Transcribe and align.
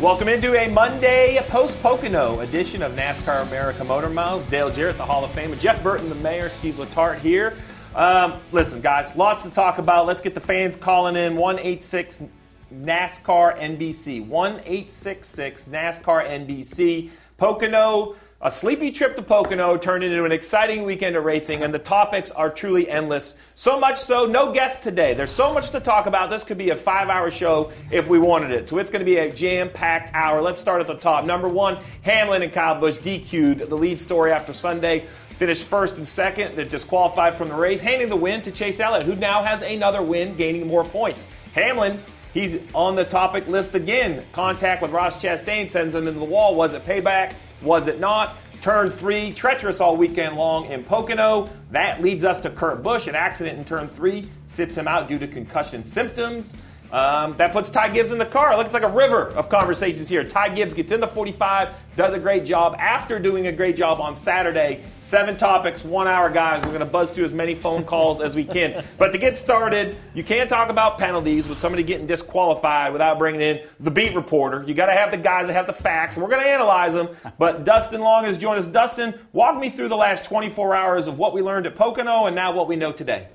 Welcome 0.00 0.28
into 0.28 0.58
a 0.58 0.66
Monday 0.66 1.38
post 1.48 1.78
Pocono 1.82 2.40
edition 2.40 2.80
of 2.80 2.92
NASCAR 2.92 3.46
America 3.46 3.84
Motor 3.84 4.08
Mouths. 4.08 4.46
Dale 4.46 4.70
Jarrett, 4.70 4.96
the 4.96 5.04
Hall 5.04 5.26
of 5.26 5.30
Fame, 5.32 5.54
Jeff 5.58 5.82
Burton, 5.82 6.08
the 6.08 6.14
mayor, 6.14 6.48
Steve 6.48 6.76
Letarte 6.76 7.18
here. 7.18 7.54
Um, 7.94 8.40
listen, 8.50 8.80
guys, 8.80 9.14
lots 9.14 9.42
to 9.42 9.50
talk 9.50 9.76
about. 9.76 10.06
Let's 10.06 10.22
get 10.22 10.34
the 10.34 10.40
fans 10.40 10.74
calling 10.74 11.16
in 11.16 11.36
186 11.36 12.22
NASCAR 12.72 13.58
NBC. 13.60 14.24
1866 14.26 15.66
NASCAR 15.66 16.26
NBC. 16.46 17.10
Pocono 17.36 18.16
a 18.42 18.50
sleepy 18.50 18.90
trip 18.90 19.16
to 19.16 19.22
Pocono 19.22 19.76
turned 19.76 20.02
into 20.02 20.24
an 20.24 20.32
exciting 20.32 20.84
weekend 20.84 21.14
of 21.14 21.24
racing, 21.24 21.62
and 21.62 21.74
the 21.74 21.78
topics 21.78 22.30
are 22.30 22.48
truly 22.48 22.88
endless. 22.88 23.36
So 23.54 23.78
much 23.78 23.98
so, 23.98 24.24
no 24.24 24.50
guests 24.50 24.80
today. 24.80 25.12
There's 25.12 25.30
so 25.30 25.52
much 25.52 25.68
to 25.70 25.80
talk 25.80 26.06
about. 26.06 26.30
This 26.30 26.42
could 26.42 26.56
be 26.56 26.70
a 26.70 26.76
five 26.76 27.10
hour 27.10 27.30
show 27.30 27.70
if 27.90 28.08
we 28.08 28.18
wanted 28.18 28.50
it. 28.50 28.66
So 28.66 28.78
it's 28.78 28.90
going 28.90 29.00
to 29.00 29.04
be 29.04 29.18
a 29.18 29.30
jam 29.30 29.68
packed 29.68 30.14
hour. 30.14 30.40
Let's 30.40 30.58
start 30.58 30.80
at 30.80 30.86
the 30.86 30.94
top. 30.94 31.26
Number 31.26 31.48
one, 31.48 31.78
Hamlin 32.00 32.40
and 32.40 32.50
Kyle 32.50 32.80
Busch 32.80 32.96
DQ'd 32.96 33.68
the 33.68 33.76
lead 33.76 34.00
story 34.00 34.32
after 34.32 34.54
Sunday. 34.54 35.04
Finished 35.36 35.64
first 35.64 35.98
and 35.98 36.08
second. 36.08 36.56
They're 36.56 36.64
disqualified 36.64 37.34
from 37.34 37.50
the 37.50 37.54
race, 37.54 37.82
handing 37.82 38.08
the 38.08 38.16
win 38.16 38.40
to 38.42 38.50
Chase 38.50 38.80
Elliott, 38.80 39.04
who 39.04 39.16
now 39.16 39.42
has 39.42 39.60
another 39.60 40.00
win, 40.00 40.34
gaining 40.36 40.66
more 40.66 40.84
points. 40.84 41.28
Hamlin 41.54 42.00
He's 42.32 42.56
on 42.74 42.94
the 42.94 43.04
topic 43.04 43.48
list 43.48 43.74
again. 43.74 44.24
Contact 44.32 44.82
with 44.82 44.92
Ross 44.92 45.20
Chastain 45.20 45.68
sends 45.68 45.96
him 45.96 46.06
into 46.06 46.20
the 46.20 46.24
wall. 46.24 46.54
Was 46.54 46.74
it 46.74 46.84
payback? 46.86 47.34
Was 47.62 47.88
it 47.88 48.00
not? 48.00 48.36
Turn 48.62 48.90
three, 48.90 49.32
treacherous 49.32 49.80
all 49.80 49.96
weekend 49.96 50.36
long 50.36 50.66
in 50.66 50.84
Pocono. 50.84 51.48
That 51.70 52.02
leads 52.02 52.24
us 52.24 52.38
to 52.40 52.50
Kurt 52.50 52.82
Busch. 52.82 53.06
An 53.06 53.14
accident 53.14 53.58
in 53.58 53.64
turn 53.64 53.88
three 53.88 54.28
sits 54.44 54.76
him 54.76 54.86
out 54.86 55.08
due 55.08 55.18
to 55.18 55.26
concussion 55.26 55.84
symptoms. 55.84 56.56
Um, 56.92 57.36
that 57.36 57.52
puts 57.52 57.70
Ty 57.70 57.90
Gibbs 57.90 58.10
in 58.10 58.18
the 58.18 58.26
car. 58.26 58.56
Look, 58.56 58.66
it's 58.66 58.74
like 58.74 58.82
a 58.82 58.88
river 58.88 59.28
of 59.30 59.48
conversations 59.48 60.08
here. 60.08 60.24
Ty 60.24 60.54
Gibbs 60.54 60.74
gets 60.74 60.90
in 60.90 61.00
the 61.00 61.06
45, 61.06 61.68
does 61.96 62.14
a 62.14 62.18
great 62.18 62.44
job 62.44 62.74
after 62.78 63.18
doing 63.20 63.46
a 63.46 63.52
great 63.52 63.76
job 63.76 64.00
on 64.00 64.14
Saturday. 64.14 64.82
Seven 65.00 65.36
topics, 65.36 65.84
one 65.84 66.08
hour, 66.08 66.28
guys. 66.30 66.62
We're 66.62 66.68
going 66.68 66.80
to 66.80 66.86
buzz 66.86 67.14
through 67.14 67.24
as 67.24 67.32
many 67.32 67.54
phone 67.54 67.84
calls 67.84 68.20
as 68.20 68.34
we 68.34 68.44
can. 68.44 68.84
But 68.98 69.12
to 69.12 69.18
get 69.18 69.36
started, 69.36 69.96
you 70.14 70.24
can't 70.24 70.50
talk 70.50 70.68
about 70.68 70.98
penalties 70.98 71.46
with 71.46 71.58
somebody 71.58 71.82
getting 71.84 72.06
disqualified 72.06 72.92
without 72.92 73.18
bringing 73.18 73.40
in 73.40 73.60
the 73.78 73.90
beat 73.90 74.14
reporter. 74.14 74.64
You 74.66 74.74
got 74.74 74.86
to 74.86 74.92
have 74.92 75.10
the 75.12 75.16
guys 75.16 75.46
that 75.46 75.52
have 75.52 75.66
the 75.68 75.72
facts. 75.72 76.16
We're 76.16 76.28
going 76.28 76.42
to 76.42 76.48
analyze 76.48 76.92
them. 76.94 77.08
But 77.38 77.64
Dustin 77.64 78.00
Long 78.00 78.24
has 78.24 78.36
joined 78.36 78.58
us. 78.58 78.66
Dustin, 78.66 79.14
walk 79.32 79.56
me 79.58 79.70
through 79.70 79.88
the 79.88 79.96
last 79.96 80.24
24 80.24 80.74
hours 80.74 81.06
of 81.06 81.18
what 81.18 81.32
we 81.32 81.40
learned 81.40 81.66
at 81.66 81.76
Pocono 81.76 82.26
and 82.26 82.34
now 82.34 82.52
what 82.52 82.66
we 82.66 82.76
know 82.76 82.90
today. 82.90 83.28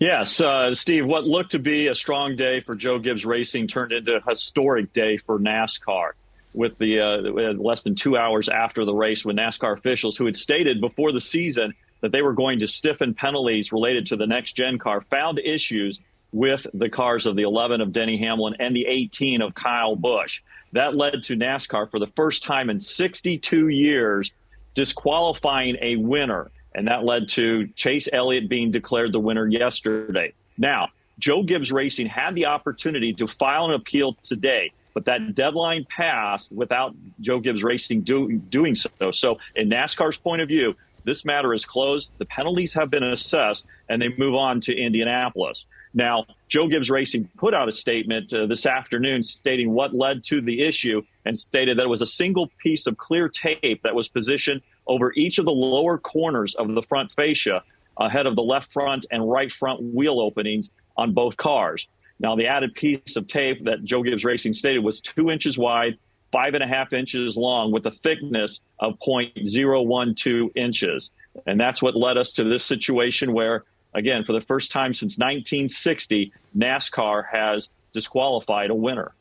Yes, 0.00 0.40
uh, 0.40 0.72
Steve, 0.72 1.04
what 1.04 1.24
looked 1.24 1.50
to 1.50 1.58
be 1.58 1.88
a 1.88 1.94
strong 1.94 2.34
day 2.34 2.60
for 2.60 2.74
Joe 2.74 2.98
Gibbs 2.98 3.26
Racing 3.26 3.66
turned 3.66 3.92
into 3.92 4.16
a 4.16 4.30
historic 4.30 4.94
day 4.94 5.18
for 5.18 5.38
NASCAR 5.38 6.12
with 6.54 6.78
the 6.78 7.00
uh, 7.00 7.52
less 7.62 7.82
than 7.82 7.94
two 7.94 8.16
hours 8.16 8.48
after 8.48 8.86
the 8.86 8.94
race 8.94 9.26
when 9.26 9.36
NASCAR 9.36 9.76
officials 9.76 10.16
who 10.16 10.24
had 10.24 10.38
stated 10.38 10.80
before 10.80 11.12
the 11.12 11.20
season 11.20 11.74
that 12.00 12.12
they 12.12 12.22
were 12.22 12.32
going 12.32 12.60
to 12.60 12.66
stiffen 12.66 13.12
penalties 13.12 13.72
related 13.72 14.06
to 14.06 14.16
the 14.16 14.26
next 14.26 14.52
gen 14.52 14.78
car 14.78 15.02
found 15.10 15.38
issues 15.38 16.00
with 16.32 16.66
the 16.72 16.88
cars 16.88 17.26
of 17.26 17.36
the 17.36 17.42
11 17.42 17.82
of 17.82 17.92
Denny 17.92 18.16
Hamlin 18.16 18.56
and 18.58 18.74
the 18.74 18.86
18 18.86 19.42
of 19.42 19.54
Kyle 19.54 19.96
Busch. 19.96 20.40
That 20.72 20.96
led 20.96 21.24
to 21.24 21.36
NASCAR 21.36 21.90
for 21.90 21.98
the 21.98 22.10
first 22.16 22.42
time 22.42 22.70
in 22.70 22.80
62 22.80 23.68
years 23.68 24.32
disqualifying 24.74 25.76
a 25.82 25.96
winner 25.96 26.50
and 26.74 26.88
that 26.88 27.04
led 27.04 27.28
to 27.30 27.66
Chase 27.68 28.08
Elliott 28.12 28.48
being 28.48 28.70
declared 28.70 29.12
the 29.12 29.20
winner 29.20 29.46
yesterday. 29.46 30.32
Now, 30.58 30.88
Joe 31.18 31.42
Gibbs 31.42 31.70
Racing 31.70 32.06
had 32.06 32.34
the 32.34 32.46
opportunity 32.46 33.12
to 33.14 33.26
file 33.26 33.66
an 33.66 33.72
appeal 33.72 34.16
today, 34.22 34.72
but 34.94 35.04
that 35.04 35.34
deadline 35.34 35.86
passed 35.94 36.50
without 36.50 36.94
Joe 37.20 37.40
Gibbs 37.40 37.62
Racing 37.62 38.02
do, 38.02 38.38
doing 38.38 38.74
so. 38.74 39.10
So, 39.10 39.38
in 39.54 39.68
NASCAR's 39.68 40.16
point 40.16 40.42
of 40.42 40.48
view, 40.48 40.74
this 41.04 41.24
matter 41.24 41.54
is 41.54 41.64
closed. 41.64 42.10
The 42.18 42.24
penalties 42.26 42.72
have 42.74 42.90
been 42.90 43.02
assessed, 43.02 43.64
and 43.88 44.00
they 44.00 44.08
move 44.16 44.34
on 44.34 44.60
to 44.62 44.76
Indianapolis. 44.76 45.64
Now, 45.92 46.26
Joe 46.48 46.68
Gibbs 46.68 46.90
Racing 46.90 47.28
put 47.36 47.52
out 47.52 47.68
a 47.68 47.72
statement 47.72 48.32
uh, 48.32 48.46
this 48.46 48.64
afternoon 48.64 49.22
stating 49.22 49.72
what 49.72 49.92
led 49.94 50.22
to 50.24 50.40
the 50.40 50.62
issue 50.62 51.02
and 51.24 51.36
stated 51.38 51.78
that 51.78 51.84
it 51.84 51.88
was 51.88 52.02
a 52.02 52.06
single 52.06 52.50
piece 52.58 52.86
of 52.86 52.96
clear 52.96 53.28
tape 53.28 53.82
that 53.82 53.94
was 53.94 54.08
positioned 54.08 54.62
over 54.90 55.12
each 55.14 55.38
of 55.38 55.44
the 55.44 55.52
lower 55.52 55.96
corners 55.96 56.54
of 56.56 56.74
the 56.74 56.82
front 56.82 57.12
fascia 57.12 57.62
ahead 57.96 58.26
of 58.26 58.34
the 58.34 58.42
left 58.42 58.72
front 58.72 59.06
and 59.12 59.30
right 59.30 59.52
front 59.52 59.80
wheel 59.80 60.20
openings 60.20 60.68
on 60.96 61.14
both 61.14 61.36
cars. 61.36 61.86
Now, 62.18 62.34
the 62.34 62.48
added 62.48 62.74
piece 62.74 63.16
of 63.16 63.28
tape 63.28 63.64
that 63.64 63.84
Joe 63.84 64.02
Gibbs 64.02 64.24
Racing 64.24 64.52
stated 64.52 64.80
was 64.80 65.00
two 65.00 65.30
inches 65.30 65.56
wide, 65.56 65.96
five 66.32 66.54
and 66.54 66.62
a 66.62 66.66
half 66.66 66.92
inches 66.92 67.36
long, 67.36 67.70
with 67.70 67.86
a 67.86 67.92
thickness 67.92 68.60
of 68.80 68.98
0.012 68.98 70.50
inches. 70.56 71.10
And 71.46 71.58
that's 71.58 71.80
what 71.80 71.94
led 71.94 72.18
us 72.18 72.32
to 72.32 72.44
this 72.44 72.64
situation 72.64 73.32
where, 73.32 73.64
again, 73.94 74.24
for 74.24 74.32
the 74.32 74.40
first 74.40 74.72
time 74.72 74.92
since 74.92 75.18
1960, 75.18 76.32
NASCAR 76.58 77.24
has 77.30 77.68
disqualified 77.92 78.70
a 78.70 78.74
winner. 78.74 79.12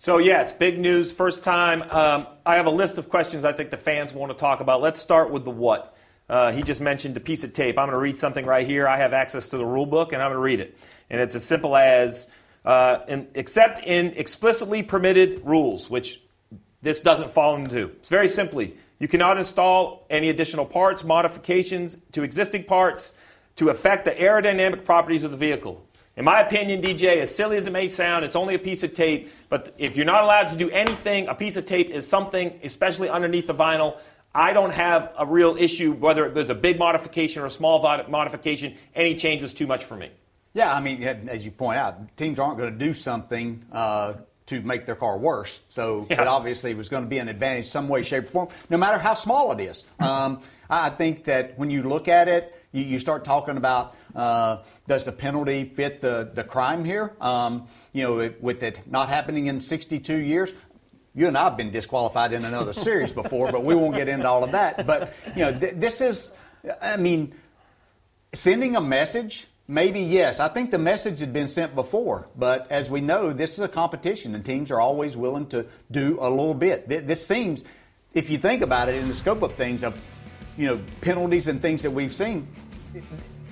So, 0.00 0.18
yes, 0.18 0.52
big 0.52 0.78
news. 0.78 1.10
First 1.10 1.42
time. 1.42 1.82
Um, 1.82 2.28
I 2.46 2.54
have 2.54 2.66
a 2.66 2.70
list 2.70 2.98
of 2.98 3.08
questions 3.08 3.44
I 3.44 3.52
think 3.52 3.70
the 3.70 3.76
fans 3.76 4.12
want 4.12 4.30
to 4.30 4.38
talk 4.38 4.60
about. 4.60 4.80
Let's 4.80 5.00
start 5.00 5.32
with 5.32 5.44
the 5.44 5.50
what. 5.50 5.96
Uh, 6.28 6.52
he 6.52 6.62
just 6.62 6.80
mentioned 6.80 7.16
a 7.16 7.20
piece 7.20 7.42
of 7.42 7.52
tape. 7.52 7.76
I'm 7.76 7.86
going 7.86 7.96
to 7.96 7.98
read 7.98 8.16
something 8.16 8.46
right 8.46 8.64
here. 8.64 8.86
I 8.86 8.96
have 8.98 9.12
access 9.12 9.48
to 9.48 9.56
the 9.56 9.66
rule 9.66 9.86
book, 9.86 10.12
and 10.12 10.22
I'm 10.22 10.28
going 10.28 10.36
to 10.36 10.42
read 10.42 10.60
it. 10.60 10.78
And 11.10 11.20
it's 11.20 11.34
as 11.34 11.42
simple 11.42 11.74
as 11.76 12.28
uh, 12.64 13.00
in, 13.08 13.26
except 13.34 13.80
in 13.80 14.12
explicitly 14.14 14.84
permitted 14.84 15.42
rules, 15.44 15.90
which 15.90 16.22
this 16.80 17.00
doesn't 17.00 17.32
fall 17.32 17.56
into. 17.56 17.86
It's 17.86 18.08
very 18.08 18.28
simply 18.28 18.76
you 19.00 19.08
cannot 19.08 19.36
install 19.36 20.06
any 20.10 20.28
additional 20.28 20.64
parts, 20.64 21.02
modifications 21.02 21.96
to 22.12 22.22
existing 22.22 22.64
parts 22.64 23.14
to 23.56 23.70
affect 23.70 24.04
the 24.04 24.12
aerodynamic 24.12 24.84
properties 24.84 25.24
of 25.24 25.32
the 25.32 25.36
vehicle. 25.36 25.84
In 26.18 26.24
my 26.24 26.40
opinion, 26.40 26.82
DJ, 26.82 27.22
as 27.22 27.32
silly 27.32 27.56
as 27.58 27.68
it 27.68 27.72
may 27.72 27.86
sound, 27.86 28.24
it's 28.24 28.34
only 28.34 28.56
a 28.56 28.58
piece 28.58 28.82
of 28.82 28.92
tape. 28.92 29.30
But 29.48 29.72
if 29.78 29.96
you're 29.96 30.04
not 30.04 30.24
allowed 30.24 30.48
to 30.48 30.56
do 30.56 30.68
anything, 30.68 31.28
a 31.28 31.34
piece 31.34 31.56
of 31.56 31.64
tape 31.64 31.90
is 31.90 32.08
something, 32.08 32.58
especially 32.64 33.08
underneath 33.08 33.46
the 33.46 33.54
vinyl. 33.54 33.98
I 34.34 34.52
don't 34.52 34.74
have 34.74 35.12
a 35.16 35.24
real 35.24 35.56
issue 35.56 35.92
whether 35.92 36.26
it 36.26 36.34
was 36.34 36.50
a 36.50 36.56
big 36.56 36.76
modification 36.76 37.42
or 37.42 37.46
a 37.46 37.50
small 37.52 37.80
modification. 38.08 38.74
Any 38.96 39.14
change 39.14 39.42
was 39.42 39.54
too 39.54 39.68
much 39.68 39.84
for 39.84 39.96
me. 39.96 40.10
Yeah, 40.54 40.74
I 40.74 40.80
mean, 40.80 41.04
as 41.04 41.44
you 41.44 41.52
point 41.52 41.78
out, 41.78 42.16
teams 42.16 42.40
aren't 42.40 42.58
going 42.58 42.76
to 42.76 42.84
do 42.84 42.94
something 42.94 43.64
uh, 43.70 44.14
to 44.46 44.60
make 44.62 44.86
their 44.86 44.96
car 44.96 45.18
worse. 45.18 45.60
So 45.68 46.04
yeah. 46.10 46.22
it 46.22 46.26
obviously 46.26 46.74
was 46.74 46.88
going 46.88 47.04
to 47.04 47.08
be 47.08 47.18
an 47.18 47.28
advantage 47.28 47.66
some 47.66 47.88
way, 47.88 48.02
shape, 48.02 48.24
or 48.24 48.30
form, 48.30 48.48
no 48.70 48.76
matter 48.76 48.98
how 48.98 49.14
small 49.14 49.52
it 49.52 49.60
is. 49.60 49.84
Um, 50.00 50.40
I 50.68 50.90
think 50.90 51.22
that 51.24 51.56
when 51.56 51.70
you 51.70 51.84
look 51.84 52.08
at 52.08 52.26
it, 52.26 52.56
you, 52.72 52.82
you 52.82 52.98
start 52.98 53.24
talking 53.24 53.56
about 53.56 53.94
uh, 54.14 54.58
does 54.86 55.04
the 55.04 55.12
penalty 55.12 55.64
fit 55.64 56.00
the, 56.00 56.30
the 56.34 56.44
crime 56.44 56.84
here? 56.84 57.14
Um, 57.20 57.68
you 57.92 58.02
know, 58.02 58.20
it, 58.20 58.42
with 58.42 58.62
it 58.62 58.80
not 58.90 59.08
happening 59.08 59.46
in 59.46 59.60
62 59.60 60.16
years, 60.16 60.52
you 61.14 61.26
and 61.26 61.36
I 61.36 61.44
have 61.44 61.56
been 61.56 61.70
disqualified 61.70 62.32
in 62.32 62.44
another 62.44 62.72
series 62.72 63.12
before, 63.12 63.50
but 63.50 63.64
we 63.64 63.74
won't 63.74 63.94
get 63.94 64.08
into 64.08 64.28
all 64.28 64.44
of 64.44 64.52
that. 64.52 64.86
But, 64.86 65.12
you 65.34 65.42
know, 65.42 65.58
th- 65.58 65.74
this 65.76 66.00
is, 66.00 66.32
I 66.80 66.96
mean, 66.96 67.34
sending 68.32 68.76
a 68.76 68.80
message 68.80 69.46
Maybe 69.70 70.00
yes. 70.00 70.40
I 70.40 70.48
think 70.48 70.70
the 70.70 70.78
message 70.78 71.20
had 71.20 71.34
been 71.34 71.46
sent 71.46 71.74
before, 71.74 72.26
but 72.34 72.66
as 72.70 72.88
we 72.88 73.02
know, 73.02 73.34
this 73.34 73.52
is 73.52 73.60
a 73.60 73.68
competition, 73.68 74.34
and 74.34 74.42
teams 74.42 74.70
are 74.70 74.80
always 74.80 75.14
willing 75.14 75.46
to 75.48 75.66
do 75.90 76.16
a 76.22 76.30
little 76.30 76.54
bit. 76.54 76.88
This 76.88 77.26
seems, 77.26 77.64
if 78.14 78.30
you 78.30 78.38
think 78.38 78.62
about 78.62 78.88
it 78.88 78.94
in 78.94 79.08
the 79.08 79.14
scope 79.14 79.42
of 79.42 79.52
things, 79.56 79.84
of 79.84 80.00
you 80.56 80.66
know 80.68 80.80
penalties 81.02 81.48
and 81.48 81.60
things 81.60 81.82
that 81.82 81.90
we've 81.90 82.14
seen, 82.14 82.48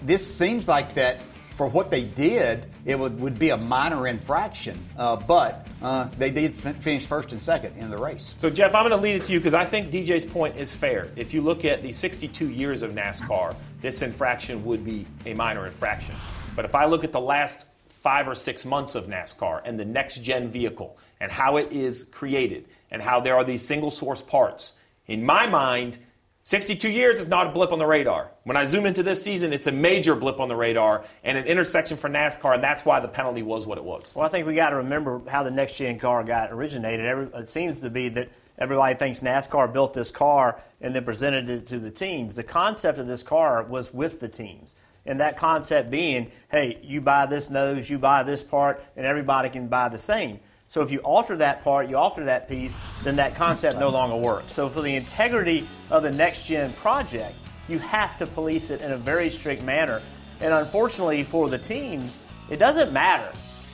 this 0.03 0.27
seems 0.27 0.69
like 0.69 0.95
that 0.95 1.21
for 1.57 1.67
what 1.67 1.91
they 1.91 2.05
did, 2.05 2.67
it 2.85 2.99
would, 2.99 3.19
would 3.19 3.39
be 3.39 3.51
a 3.51 3.57
minor 3.57 4.07
infraction. 4.07 4.79
Uh, 4.97 5.17
but 5.17 5.67
uh, 5.83 6.09
they 6.19 6.31
did 6.31 6.55
f- 6.65 6.77
finish 6.83 7.07
first 7.07 7.33
and 7.33 7.41
second 7.41 7.75
in 7.79 7.91
the 7.91 7.97
race. 7.97 8.35
So, 8.37 8.51
Jeff, 8.51 8.75
I'm 8.75 8.83
going 8.83 8.91
to 8.91 9.03
lead 9.03 9.17
it 9.17 9.25
to 9.25 9.33
you 9.33 9.41
because 9.41 9.55
I 9.55 9.65
think 9.65 9.91
DJ's 9.91 10.25
point 10.25 10.57
is 10.57 10.75
fair. 10.75 11.11
If 11.17 11.33
you 11.33 11.41
look 11.41 11.65
at 11.65 11.83
the 11.83 11.93
62 11.93 12.51
years 12.51 12.83
of 12.83 12.93
NASCAR, 12.93 13.57
this 13.81 14.03
infraction 14.03 14.65
would 14.67 14.85
be 14.85 15.07
a 15.25 15.33
minor 15.33 15.67
infraction. 15.67 16.15
But 16.55 16.67
if 16.67 16.75
I 16.75 16.85
look 16.85 17.05
at 17.05 17.13
the 17.13 17.21
last 17.21 17.69
five 18.03 18.29
or 18.29 18.35
six 18.35 18.67
months 18.67 18.95
of 18.95 19.07
NASCAR 19.07 19.63
and 19.65 19.81
the 19.81 19.85
next 19.85 20.23
gen 20.23 20.51
vehicle 20.51 20.99
and 21.21 21.33
how 21.33 21.57
it 21.57 21.73
is 21.73 22.05
created 22.05 22.67
and 22.91 23.01
how 23.01 23.21
there 23.21 23.35
are 23.35 23.45
these 23.45 23.67
single 23.67 23.91
source 23.91 24.21
parts, 24.21 24.75
in 25.07 25.25
my 25.25 25.47
mind, 25.47 25.99
62 26.47 26.89
years 26.89 27.19
is 27.19 27.27
not 27.27 27.49
a 27.49 27.51
blip 27.51 27.73
on 27.73 27.81
the 27.81 27.87
radar. 27.87 28.31
When 28.45 28.57
I 28.57 28.67
zoom 28.67 28.87
into 28.87 29.03
this 29.03 29.21
season, 29.21 29.53
it's 29.53 29.67
a 29.67 29.73
major 29.73 30.15
blip 30.15 30.39
on 30.39 30.49
the 30.49 30.55
radar 30.55 31.05
and 31.25 31.37
an 31.37 31.45
intersection 31.45 31.97
for 31.97 32.09
NASCAR, 32.09 32.55
and 32.55 32.63
that's 32.63 32.85
why 32.85 33.01
the 33.01 33.09
penalty 33.09 33.43
was 33.43 33.67
what 33.67 33.79
it 33.79 33.83
was. 33.83 34.13
Well, 34.15 34.25
I 34.25 34.29
think 34.29 34.47
we 34.47 34.55
got 34.55 34.71
to 34.71 34.77
remember 34.77 35.21
how 35.29 35.43
the 35.43 35.51
next 35.51 35.75
gen 35.75 35.99
car 35.99 36.23
got 36.23 36.53
originated. 36.53 37.33
It 37.35 37.51
seems 37.51 37.81
to 37.81 37.91
be 37.91 38.11
that 38.11 38.31
everybody 38.61 38.95
thinks 38.95 39.19
NASCAR 39.19 39.73
built 39.73 39.93
this 39.93 40.13
car 40.13 40.61
and 40.81 40.95
then 40.95 41.05
presented 41.05 41.51
it 41.51 41.67
to 41.67 41.81
the 41.81 41.91
teams. 41.91 42.37
The 42.37 42.45
concept 42.45 43.01
of 43.01 43.09
this 43.09 43.25
car 43.25 43.65
was 43.65 43.93
with 43.93 44.21
the 44.21 44.29
teams. 44.29 44.77
And 45.05 45.19
that 45.19 45.37
concept 45.37 45.91
being, 45.91 46.31
hey, 46.53 46.79
you 46.81 47.01
buy 47.01 47.27
this 47.27 47.51
nose, 47.51 47.91
you 47.91 47.99
buy 47.99 48.23
this 48.23 48.45
part, 48.45 48.85
and 48.97 49.05
everybody 49.05 49.49
can 49.49 49.67
buy 49.67 49.89
the 49.89 49.99
same. 49.99 50.39
So 50.69 50.83
if 50.83 50.91
you 50.91 50.99
alter 51.01 51.37
that 51.37 51.63
part, 51.63 51.89
you 51.89 51.97
alter 51.97 52.25
that 52.25 52.49
piece, 52.49 52.77
then 53.05 53.17
that 53.17 53.35
concept 53.35 53.79
no 53.79 53.89
longer 53.89 54.17
works. 54.17 54.53
So 54.53 54.69
for 54.69 54.83
the 54.83 54.95
integrity 54.95 55.67
of 55.91 56.03
the 56.03 56.11
next 56.11 56.47
gen 56.47 56.73
project, 56.75 57.35
you 57.69 57.79
have 57.79 58.19
to 58.19 58.27
police 58.27 58.71
it 58.71 58.83
in 58.83 58.93
a 58.93 58.97
very 58.97 59.31
strict 59.31 59.63
manner. 59.63 60.03
And 60.41 60.53
unfortunately 60.53 61.25
for 61.25 61.49
the 61.49 61.59
teams, 61.59 62.19
it 62.51 62.59
doesn't 62.59 62.93
matter 62.93 63.31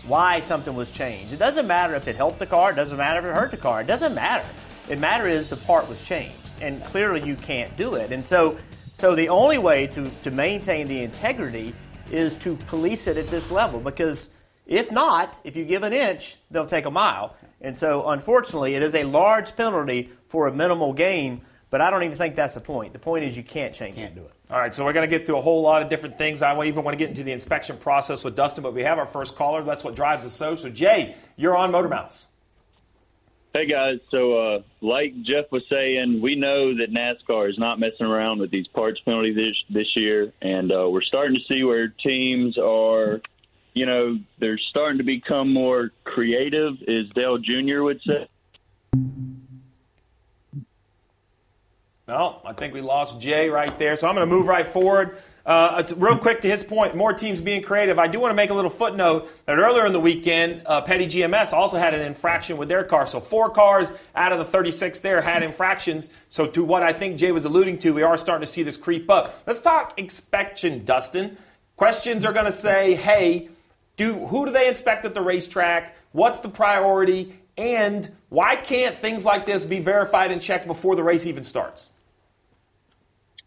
why 0.06 0.41
something 0.41 0.75
was 0.75 0.91
changed. 0.91 1.33
It 1.33 1.39
doesn't 1.39 1.67
matter 1.67 1.94
if 1.94 2.09
it 2.09 2.17
helped 2.17 2.39
the 2.39 2.47
car, 2.47 2.73
it 2.73 2.77
doesn't 2.77 2.97
matter 2.97 3.21
if 3.21 3.25
it 3.25 3.38
hurt 3.38 3.50
the 3.50 3.56
car. 3.56 3.81
It 3.81 3.87
doesn't 3.87 4.15
matter. 4.15 4.47
It 4.88 4.99
matters 4.99 5.35
is 5.35 5.49
the 5.49 5.56
part 5.56 5.88
was 5.88 6.03
changed. 6.03 6.37
And 6.61 6.85
clearly 6.85 7.21
you 7.23 7.37
can't 7.37 7.75
do 7.77 7.95
it. 7.95 8.12
And 8.12 8.25
so 8.25 8.59
so 8.93 9.15
the 9.15 9.31
only 9.31 9.59
way 9.59 9.87
to, 9.88 10.09
to 10.23 10.31
maintain 10.31 10.87
the 10.87 11.03
integrity 11.03 11.75
is 12.11 12.37
to 12.37 12.56
police 12.67 13.06
it 13.06 13.17
at 13.17 13.27
this 13.29 13.50
level 13.50 13.81
because 13.81 14.29
if 14.73 14.91
not, 14.91 15.39
if 15.45 15.55
you 15.55 15.67
give 15.67 15.83
an 15.83 15.93
inch, 15.93 16.37
they'll 16.51 16.67
take 16.67 16.87
a 16.87 16.91
mile. 16.91 17.37
And 17.61 17.77
so, 17.77 18.09
unfortunately, 18.09 18.75
it 18.75 18.83
is 18.83 18.95
a 18.95 19.03
large 19.03 19.55
penalty 19.55 20.11
for 20.29 20.47
a 20.47 20.53
minimal 20.53 20.95
gain, 20.95 21.43
but 21.69 21.83
I 21.83 21.91
don't 21.91 22.03
even 22.05 22.17
think 22.17 22.37
that's 22.37 22.55
the 22.55 22.61
point. 22.61 22.95
The 22.95 22.99
point 22.99 23.25
is 23.25 23.37
you 23.37 23.43
can't 23.43 23.75
change 23.75 23.97
can't 23.97 24.13
it. 24.13 24.19
do 24.19 24.25
it. 24.25 24.33
All 24.51 24.59
right, 24.59 24.75
so 24.75 24.83
we're 24.85 24.95
going 24.95 25.09
to 25.09 25.19
get 25.19 25.27
through 25.27 25.37
a 25.37 25.43
whole 25.43 25.61
lot 25.61 25.83
of 25.83 25.91
different 25.91 26.17
things. 26.17 26.41
I 26.41 26.59
even 26.65 26.85
want 26.85 26.97
to 26.97 26.99
get 26.99 27.11
into 27.11 27.23
the 27.23 27.33
inspection 27.33 27.77
process 27.77 28.25
with 28.25 28.35
Dustin, 28.35 28.63
but 28.63 28.73
we 28.73 28.83
have 28.83 28.99
our 28.99 29.07
first 29.07 29.37
caller. 29.37 29.63
That's 29.63 29.85
what 29.85 29.95
drives 29.95 30.25
us 30.25 30.33
so. 30.33 30.55
So, 30.55 30.71
Jay, 30.71 31.17
you're 31.37 31.57
on 31.57 31.71
Motor 31.71 31.89
Mouths. 31.89 32.27
Hey 33.55 33.67
guys, 33.67 33.99
so 34.11 34.39
uh, 34.39 34.63
like 34.81 35.13
Jeff 35.21 35.53
was 35.53 35.63
saying, 35.69 36.23
we 36.23 36.37
know 36.37 36.75
that 36.75 36.91
NASCAR 36.91 37.51
is 37.51 37.59
not 37.59 37.79
messing 37.79 38.07
around 38.07 38.41
with 38.41 38.51
these 38.51 38.67
parts 38.69 38.99
penalties 39.05 39.37
this, 39.37 39.55
this 39.69 39.95
year, 39.95 40.33
and 40.41 40.73
uh, 40.73 40.89
we're 40.89 41.03
starting 41.03 41.37
to 41.37 41.45
see 41.47 41.63
where 41.63 41.89
teams 41.89 42.57
are 42.57 43.21
you 43.75 43.87
know, 43.87 44.19
they're 44.39 44.59
starting 44.59 44.99
to 44.99 45.05
become 45.05 45.53
more 45.53 45.91
creative, 46.05 46.75
as 46.83 47.09
Dale 47.15 47.39
Jr. 47.39 47.83
would 47.83 48.01
say. 48.07 48.29
No, 52.09 52.41
I 52.45 52.53
think 52.53 52.75
we 52.75 52.81
lost 52.81 53.21
Jay 53.21 53.49
right 53.49 53.79
there. 53.79 53.97
So 53.97 54.09
I'm 54.09 54.15
going 54.15 54.29
to 54.29 54.35
move 54.35 54.47
right 54.47 54.67
forward. 54.67 55.19
Uh, 55.47 55.83
real 55.97 56.17
quick 56.17 56.41
to 56.43 56.49
his 56.49 56.63
point, 56.63 56.95
more 56.95 57.13
teams 57.13 57.41
being 57.41 57.63
creative. 57.63 57.99
I 57.99 58.07
do 58.07 58.21
want 58.21 58.31
to 58.31 58.35
make 58.35 58.51
a 58.51 58.55
little 58.55 58.71
footnote 58.71 59.29
that 59.47 59.59
earlier 59.59 59.87
in 59.87 59.93
the 59.93 60.01
weekend, 60.01 60.63
uh, 60.67 60.81
Petty 60.83 61.07
GMS 61.07 61.53
also 61.53 61.79
had 61.79 61.95
an 61.95 62.01
infraction 62.01 62.57
with 62.57 62.69
their 62.69 62.85
car. 62.85 63.07
So 63.07 63.19
four 63.19 63.51
cars 63.51 63.93
out 64.15 64.31
of 64.31 64.39
the 64.39 64.45
36 64.45 65.01
there 65.01 65.21
had 65.21 65.43
infractions. 65.43 66.11
So 66.29 66.47
to 66.47 66.63
what 66.63 66.83
I 66.83 66.93
think 66.93 67.17
Jay 67.17 67.33
was 67.33 67.45
alluding 67.45 67.79
to, 67.79 67.93
we 67.93 68.03
are 68.03 68.17
starting 68.17 68.47
to 68.47 68.53
see 68.53 68.63
this 68.63 68.77
creep 68.77 69.11
up. 69.11 69.43
Let's 69.47 69.61
talk 69.61 69.99
inspection, 69.99 70.85
Dustin. 70.85 71.37
Questions 71.77 72.25
are 72.25 72.33
going 72.33 72.47
to 72.47 72.53
say, 72.53 72.95
hey, 72.95 73.49
do 73.97 74.27
who 74.27 74.47
do 74.47 74.53
they 74.53 74.69
inspect 74.69 75.05
at 75.05 75.15
the 75.15 75.23
racetrack? 75.23 75.97
What's 76.12 76.41
the 76.41 76.49
priority? 76.49 77.39
And 77.56 78.11
why 78.31 78.56
can't 78.56 78.97
things 78.97 79.25
like 79.25 79.44
this 79.47 79.65
be 79.65 79.79
verified 79.79 80.31
and 80.31 80.41
checked 80.41 80.67
before 80.67 80.97
the 80.97 81.03
race 81.03 81.27
even 81.27 81.44
starts? 81.44 81.89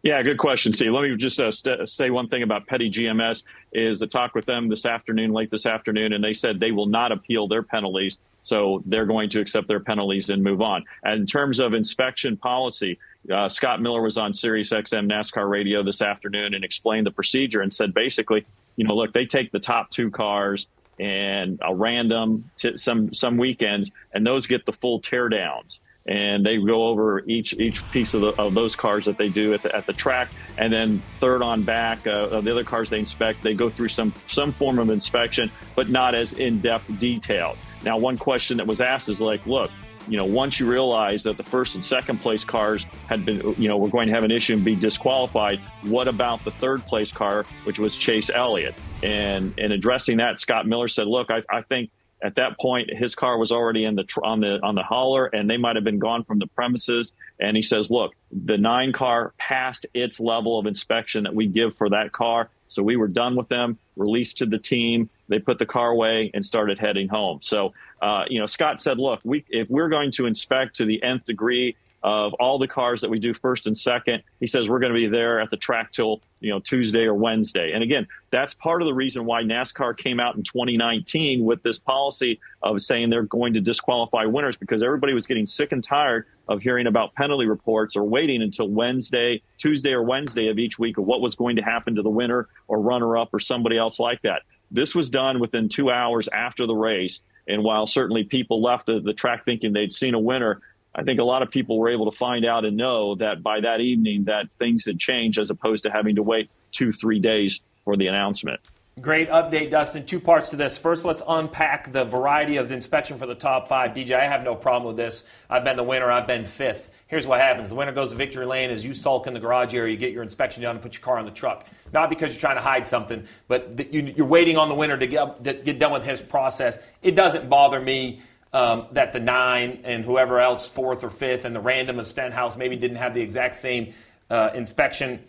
Yeah, 0.06 0.22
good 0.22 0.38
question, 0.38 0.72
Steve. 0.72 0.92
Let 0.92 1.02
me 1.02 1.16
just 1.18 1.40
uh, 1.40 1.52
st- 1.52 1.90
say 1.90 2.12
one 2.12 2.28
thing 2.28 2.44
about 2.44 2.68
Petty 2.68 2.92
GMS 2.92 3.42
is 3.74 3.98
the 3.98 4.06
talk 4.06 4.36
with 4.36 4.46
them 4.46 4.70
this 4.70 4.86
afternoon, 4.86 5.34
late 5.34 5.50
this 5.50 5.66
afternoon, 5.66 6.14
and 6.14 6.24
they 6.24 6.34
said 6.34 6.60
they 6.60 6.72
will 6.72 6.86
not 6.86 7.12
appeal 7.12 7.48
their 7.48 7.64
penalties, 7.64 8.20
so 8.44 8.84
they're 8.86 9.08
going 9.08 9.32
to 9.32 9.40
accept 9.40 9.68
their 9.68 9.80
penalties 9.80 10.30
and 10.30 10.44
move 10.44 10.62
on. 10.62 10.84
And 11.04 11.22
in 11.22 11.26
terms 11.26 11.60
of 11.60 11.74
inspection 11.74 12.38
policy, 12.38 13.00
uh, 13.34 13.50
Scott 13.50 13.82
Miller 13.82 14.04
was 14.04 14.16
on 14.16 14.32
Sirius 14.32 14.70
XM 14.70 15.12
NASCAR 15.12 15.50
radio 15.50 15.82
this 15.82 16.04
afternoon 16.04 16.54
and 16.54 16.64
explained 16.64 17.08
the 17.08 17.12
procedure 17.12 17.62
and 17.62 17.74
said 17.74 17.92
basically 17.92 18.46
you 18.76 18.86
know, 18.86 18.96
look, 18.96 19.14
they 19.14 19.26
take 19.26 19.52
the 19.52 19.60
top 19.60 19.90
two 19.90 20.12
cars 20.12 20.68
and 21.00 21.60
a 21.62 21.74
random 21.76 22.50
t- 22.58 22.78
some 22.78 23.14
some 23.14 23.38
weekends, 23.38 23.92
and 24.14 24.26
those 24.26 24.48
get 24.48 24.66
the 24.66 24.74
full 24.74 25.02
teardowns. 25.02 25.80
And 26.08 26.46
they 26.46 26.58
go 26.58 26.88
over 26.88 27.24
each 27.26 27.54
each 27.54 27.84
piece 27.92 28.14
of, 28.14 28.22
the, 28.22 28.28
of 28.40 28.54
those 28.54 28.76
cars 28.76 29.06
that 29.06 29.18
they 29.18 29.28
do 29.28 29.56
at 29.56 29.64
the, 29.64 29.76
at 29.76 29.88
the 29.88 29.94
track, 29.94 30.30
and 30.58 30.72
then 30.72 31.02
third 31.20 31.42
on 31.42 31.64
back 31.64 32.06
uh, 32.06 32.28
of 32.30 32.44
the 32.44 32.52
other 32.52 32.64
cars 32.64 32.92
they 32.92 33.00
inspect, 33.00 33.42
they 33.42 33.56
go 33.56 33.72
through 33.72 33.88
some 33.88 34.14
some 34.28 34.52
form 34.52 34.78
of 34.78 34.92
inspection, 34.92 35.52
but 35.76 35.90
not 35.90 36.14
as 36.14 36.34
in 36.34 36.62
depth 36.62 36.86
detailed. 37.00 37.58
Now, 37.84 37.98
one 37.98 38.18
question 38.18 38.58
that 38.58 38.68
was 38.68 38.82
asked 38.82 39.10
is 39.10 39.20
like, 39.20 39.46
look, 39.48 39.72
you 40.08 40.18
know, 40.18 40.26
once 40.26 40.60
you 40.60 40.68
realize 40.68 41.24
that 41.24 41.38
the 41.38 41.44
first 41.44 41.76
and 41.76 41.84
second 41.84 42.20
place 42.20 42.44
cars 42.44 42.86
had 43.08 43.26
been, 43.26 43.56
you 43.58 43.68
know, 43.68 43.78
were 43.78 43.90
going 43.90 44.08
to 44.08 44.14
have 44.14 44.24
an 44.24 44.32
issue 44.32 44.54
and 44.54 44.64
be 44.64 44.76
disqualified, 44.76 45.60
what 45.84 46.08
about 46.08 46.44
the 46.44 46.52
third 46.52 46.86
place 46.86 47.12
car, 47.12 47.46
which 47.64 47.80
was 47.80 47.98
Chase 47.98 48.30
Elliott? 48.34 48.76
And 49.04 49.58
in 49.58 49.72
addressing 49.72 50.18
that, 50.18 50.40
Scott 50.40 50.68
Miller 50.68 50.88
said, 50.88 51.08
look, 51.08 51.30
I, 51.30 51.42
I 51.50 51.62
think 51.62 51.90
at 52.24 52.36
that 52.36 52.58
point 52.60 52.90
his 52.92 53.14
car 53.14 53.38
was 53.38 53.52
already 53.52 53.86
in 53.86 53.96
the 53.96 54.06
on 54.24 54.40
the 54.40 54.60
on 54.64 54.76
the 54.76 54.84
hauler 54.84 55.28
and 55.28 55.50
they 55.50 55.58
might 55.58 55.76
have 55.76 55.84
been 55.84 56.00
gone 56.00 56.24
from 56.24 56.40
the 56.40 56.48
premises 56.48 57.12
and 57.40 57.58
he 57.58 57.62
says 57.62 57.92
look 57.92 58.14
the 58.32 58.58
nine 58.58 58.94
car 58.94 59.34
passed 59.38 59.86
its 59.94 60.20
level 60.20 60.58
of 60.58 60.66
inspection 60.66 61.24
that 61.24 61.36
we 61.36 61.46
give 61.46 61.76
for 61.76 61.90
that 61.90 62.12
car 62.14 62.50
so 62.68 62.82
we 62.82 62.96
were 62.96 63.08
done 63.08 63.36
with 63.36 63.50
them 63.50 63.78
released 63.98 64.38
to 64.38 64.46
the 64.46 64.58
team 64.58 65.10
they 65.28 65.40
put 65.40 65.58
the 65.60 65.66
car 65.66 65.90
away 65.90 66.32
and 66.34 66.46
started 66.46 66.78
heading 66.78 67.08
home 67.08 67.40
so 67.42 67.74
uh, 68.02 68.26
you 68.28 68.40
know, 68.40 68.46
Scott 68.46 68.80
said, 68.80 69.00
look, 69.00 69.22
we, 69.24 69.46
if 69.50 69.70
we're 69.70 69.90
going 69.90 70.12
to 70.12 70.26
inspect 70.26 70.76
to 70.76 70.86
the 70.86 71.02
nth 71.02 71.26
degree 71.26 71.76
of 72.04 72.36
all 72.36 72.60
the 72.60 72.68
cars 72.68 73.02
that 73.02 73.10
we 73.10 73.18
do 73.18 73.34
first 73.34 73.66
and 73.66 73.76
second, 73.76 74.22
he 74.40 74.46
says 74.46 74.70
we're 74.70 74.80
going 74.80 74.94
to 74.94 75.00
be 75.00 75.08
there 75.08 75.40
at 75.40 75.50
the 75.50 75.58
track 75.58 75.92
till 75.92 76.22
you 76.40 76.52
know 76.52 76.60
Tuesday 76.60 77.06
or 77.06 77.16
Wednesday. 77.16 77.72
And 77.74 77.82
again, 77.82 78.08
that's 78.30 78.54
part 78.54 78.84
of 78.84 78.86
the 78.86 78.94
reason 78.94 79.26
why 79.26 79.42
NASCAR 79.42 79.98
came 79.98 80.20
out 80.20 80.36
in 80.36 80.44
2019 80.44 81.44
with 81.44 81.64
this 81.64 81.80
policy 81.80 82.40
of 82.62 82.80
saying 82.84 83.10
they're 83.10 83.24
going 83.24 83.54
to 83.54 83.62
disqualify 83.62 84.26
winners 84.26 84.56
because 84.56 84.84
everybody 84.84 85.16
was 85.16 85.26
getting 85.26 85.48
sick 85.48 85.72
and 85.72 85.84
tired 85.84 86.28
of 86.48 86.62
hearing 86.62 86.86
about 86.86 87.16
penalty 87.16 87.48
reports 87.48 87.96
or 87.96 88.04
waiting 88.04 88.44
until 88.44 88.68
Wednesday, 88.70 89.42
Tuesday 89.58 89.94
or 89.94 90.04
Wednesday 90.04 90.50
of 90.50 90.60
each 90.60 90.78
week 90.78 91.00
of 91.00 91.06
what 91.06 91.22
was 91.22 91.34
going 91.34 91.56
to 91.56 91.64
happen 91.64 91.96
to 91.96 92.04
the 92.04 92.10
winner 92.10 92.48
or 92.68 92.80
runner 92.80 93.18
up 93.18 93.34
or 93.34 93.40
somebody 93.40 93.80
else 93.80 94.00
like 94.00 94.22
that. 94.22 94.44
This 94.72 94.96
was 94.96 95.10
done 95.10 95.40
within 95.40 95.70
two 95.70 95.92
hours 95.92 96.28
after 96.30 96.66
the 96.66 96.76
race. 96.76 97.20
And 97.48 97.64
while 97.64 97.86
certainly 97.88 98.24
people 98.24 98.62
left 98.62 98.88
the, 98.88 99.00
the 99.00 99.14
track 99.14 99.46
thinking 99.46 99.74
they'd 99.74 99.94
seen 99.94 100.14
a 100.14 100.20
winner, 100.20 100.62
I 100.96 101.04
think 101.04 101.20
a 101.20 101.24
lot 101.24 101.42
of 101.42 101.52
people 101.52 101.78
were 101.78 101.90
able 101.90 102.10
to 102.10 102.18
find 102.18 102.46
out 102.46 102.66
and 102.66 102.78
know 102.78 103.16
that 103.16 103.44
by 103.44 103.60
that 103.60 103.82
evening 103.82 104.24
that 104.26 104.48
things 104.58 104.86
had 104.86 104.98
changed 104.98 105.38
as 105.38 105.50
opposed 105.50 105.84
to 105.84 105.92
having 105.92 106.16
to 106.16 106.24
wait 106.24 106.50
two, 106.72 106.92
three 106.92 107.20
days 107.20 107.60
for 107.84 107.96
the 107.96 108.08
announcement. 108.08 108.62
Great 109.02 109.30
update, 109.30 109.72
Dustin. 109.72 110.06
Two 110.06 110.22
parts 110.22 110.50
to 110.50 110.56
this. 110.56 110.78
First, 110.78 111.04
let's 111.04 111.22
unpack 111.28 111.92
the 111.92 112.06
variety 112.06 112.56
of 112.56 112.72
inspection 112.72 113.20
for 113.20 113.26
the 113.26 113.36
top 113.36 113.68
five. 113.68 113.92
DJ, 113.92 114.18
I 114.18 114.26
have 114.26 114.44
no 114.44 114.56
problem 114.56 114.88
with 114.88 114.96
this. 114.96 115.26
I've 115.50 115.66
been 115.66 115.76
the 115.76 115.84
winner, 115.84 116.10
I've 116.10 116.28
been 116.28 116.46
fifth. 116.46 116.90
Here's 117.08 117.28
what 117.28 117.40
happens 117.42 117.70
the 117.70 117.76
winner 117.76 117.92
goes 117.92 118.10
to 118.10 118.16
victory 118.16 118.46
lane 118.46 118.70
as 118.70 118.84
you 118.84 118.94
sulk 118.94 119.28
in 119.28 119.34
the 119.34 119.40
garage 119.40 119.74
area, 119.74 119.92
you 119.92 119.98
get 119.98 120.12
your 120.12 120.24
inspection 120.24 120.64
done 120.64 120.76
and 120.76 120.82
put 120.82 120.96
your 120.96 121.04
car 121.04 121.18
on 121.18 121.26
the 121.26 121.32
truck. 121.32 121.66
Not 121.94 122.10
because 122.10 122.34
you're 122.34 122.40
trying 122.40 122.56
to 122.58 122.62
hide 122.62 122.88
something, 122.88 123.26
but 123.48 123.94
you're 123.94 124.26
waiting 124.26 124.58
on 124.58 124.70
the 124.70 124.76
winner 124.76 124.98
to 124.98 125.08
get, 125.08 125.44
to 125.44 125.54
get 125.54 125.80
done 125.80 125.92
with 125.92 126.06
his 126.06 126.22
process. 126.22 126.80
It 127.02 127.16
doesn't 127.16 127.50
bother 127.50 127.80
me. 127.80 128.22
Um, 128.54 128.88
that 128.94 129.12
the 129.12 129.20
nine 129.20 129.82
and 129.84 130.06
whoever 130.06 130.40
else, 130.40 130.66
fourth 130.66 131.04
or 131.04 131.10
fifth, 131.10 131.44
and 131.44 131.54
the 131.54 131.60
random 131.60 132.00
of 132.00 132.08
Stenhouse 132.08 132.56
maybe 132.56 132.78
didn't 132.78 132.96
have 132.96 133.14
the 133.14 133.20
exact 133.20 133.58
same 133.58 133.94
uh, 134.30 134.52
inspection. 134.54 135.20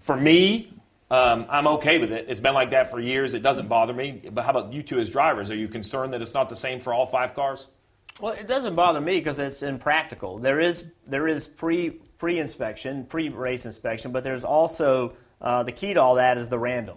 For 0.00 0.16
me, 0.16 0.72
Um, 1.10 1.44
I'm 1.50 1.66
okay 1.66 1.98
with 1.98 2.10
it. 2.10 2.24
It's 2.30 2.40
been 2.40 2.54
like 2.54 2.70
that 2.70 2.90
for 2.90 2.98
years. 2.98 3.34
It 3.34 3.42
doesn't 3.42 3.68
bother 3.68 3.92
me. 3.92 4.22
But 4.32 4.44
how 4.44 4.52
about 4.52 4.72
you 4.72 4.82
two 4.82 4.98
as 4.98 5.10
drivers? 5.10 5.50
Are 5.50 5.54
you 5.54 5.68
concerned 5.68 6.14
that 6.14 6.22
it's 6.22 6.32
not 6.32 6.48
the 6.48 6.56
same 6.56 6.80
for 6.80 6.94
all 6.94 7.04
five 7.04 7.34
cars? 7.34 7.68
Well, 8.22 8.32
it 8.32 8.46
doesn't 8.46 8.74
bother 8.74 9.00
me 9.00 9.18
because 9.18 9.38
it's 9.38 9.62
impractical. 9.62 10.38
There 10.38 10.60
is 10.60 10.84
there 11.06 11.28
is 11.28 11.46
pre 11.46 11.90
pre 11.90 12.38
inspection, 12.38 13.04
pre 13.04 13.28
race 13.28 13.66
inspection, 13.66 14.12
but 14.12 14.24
there's 14.24 14.44
also 14.44 15.14
uh, 15.40 15.64
the 15.64 15.72
key 15.72 15.92
to 15.92 16.00
all 16.00 16.14
that 16.14 16.38
is 16.38 16.48
the 16.48 16.58
random 16.58 16.96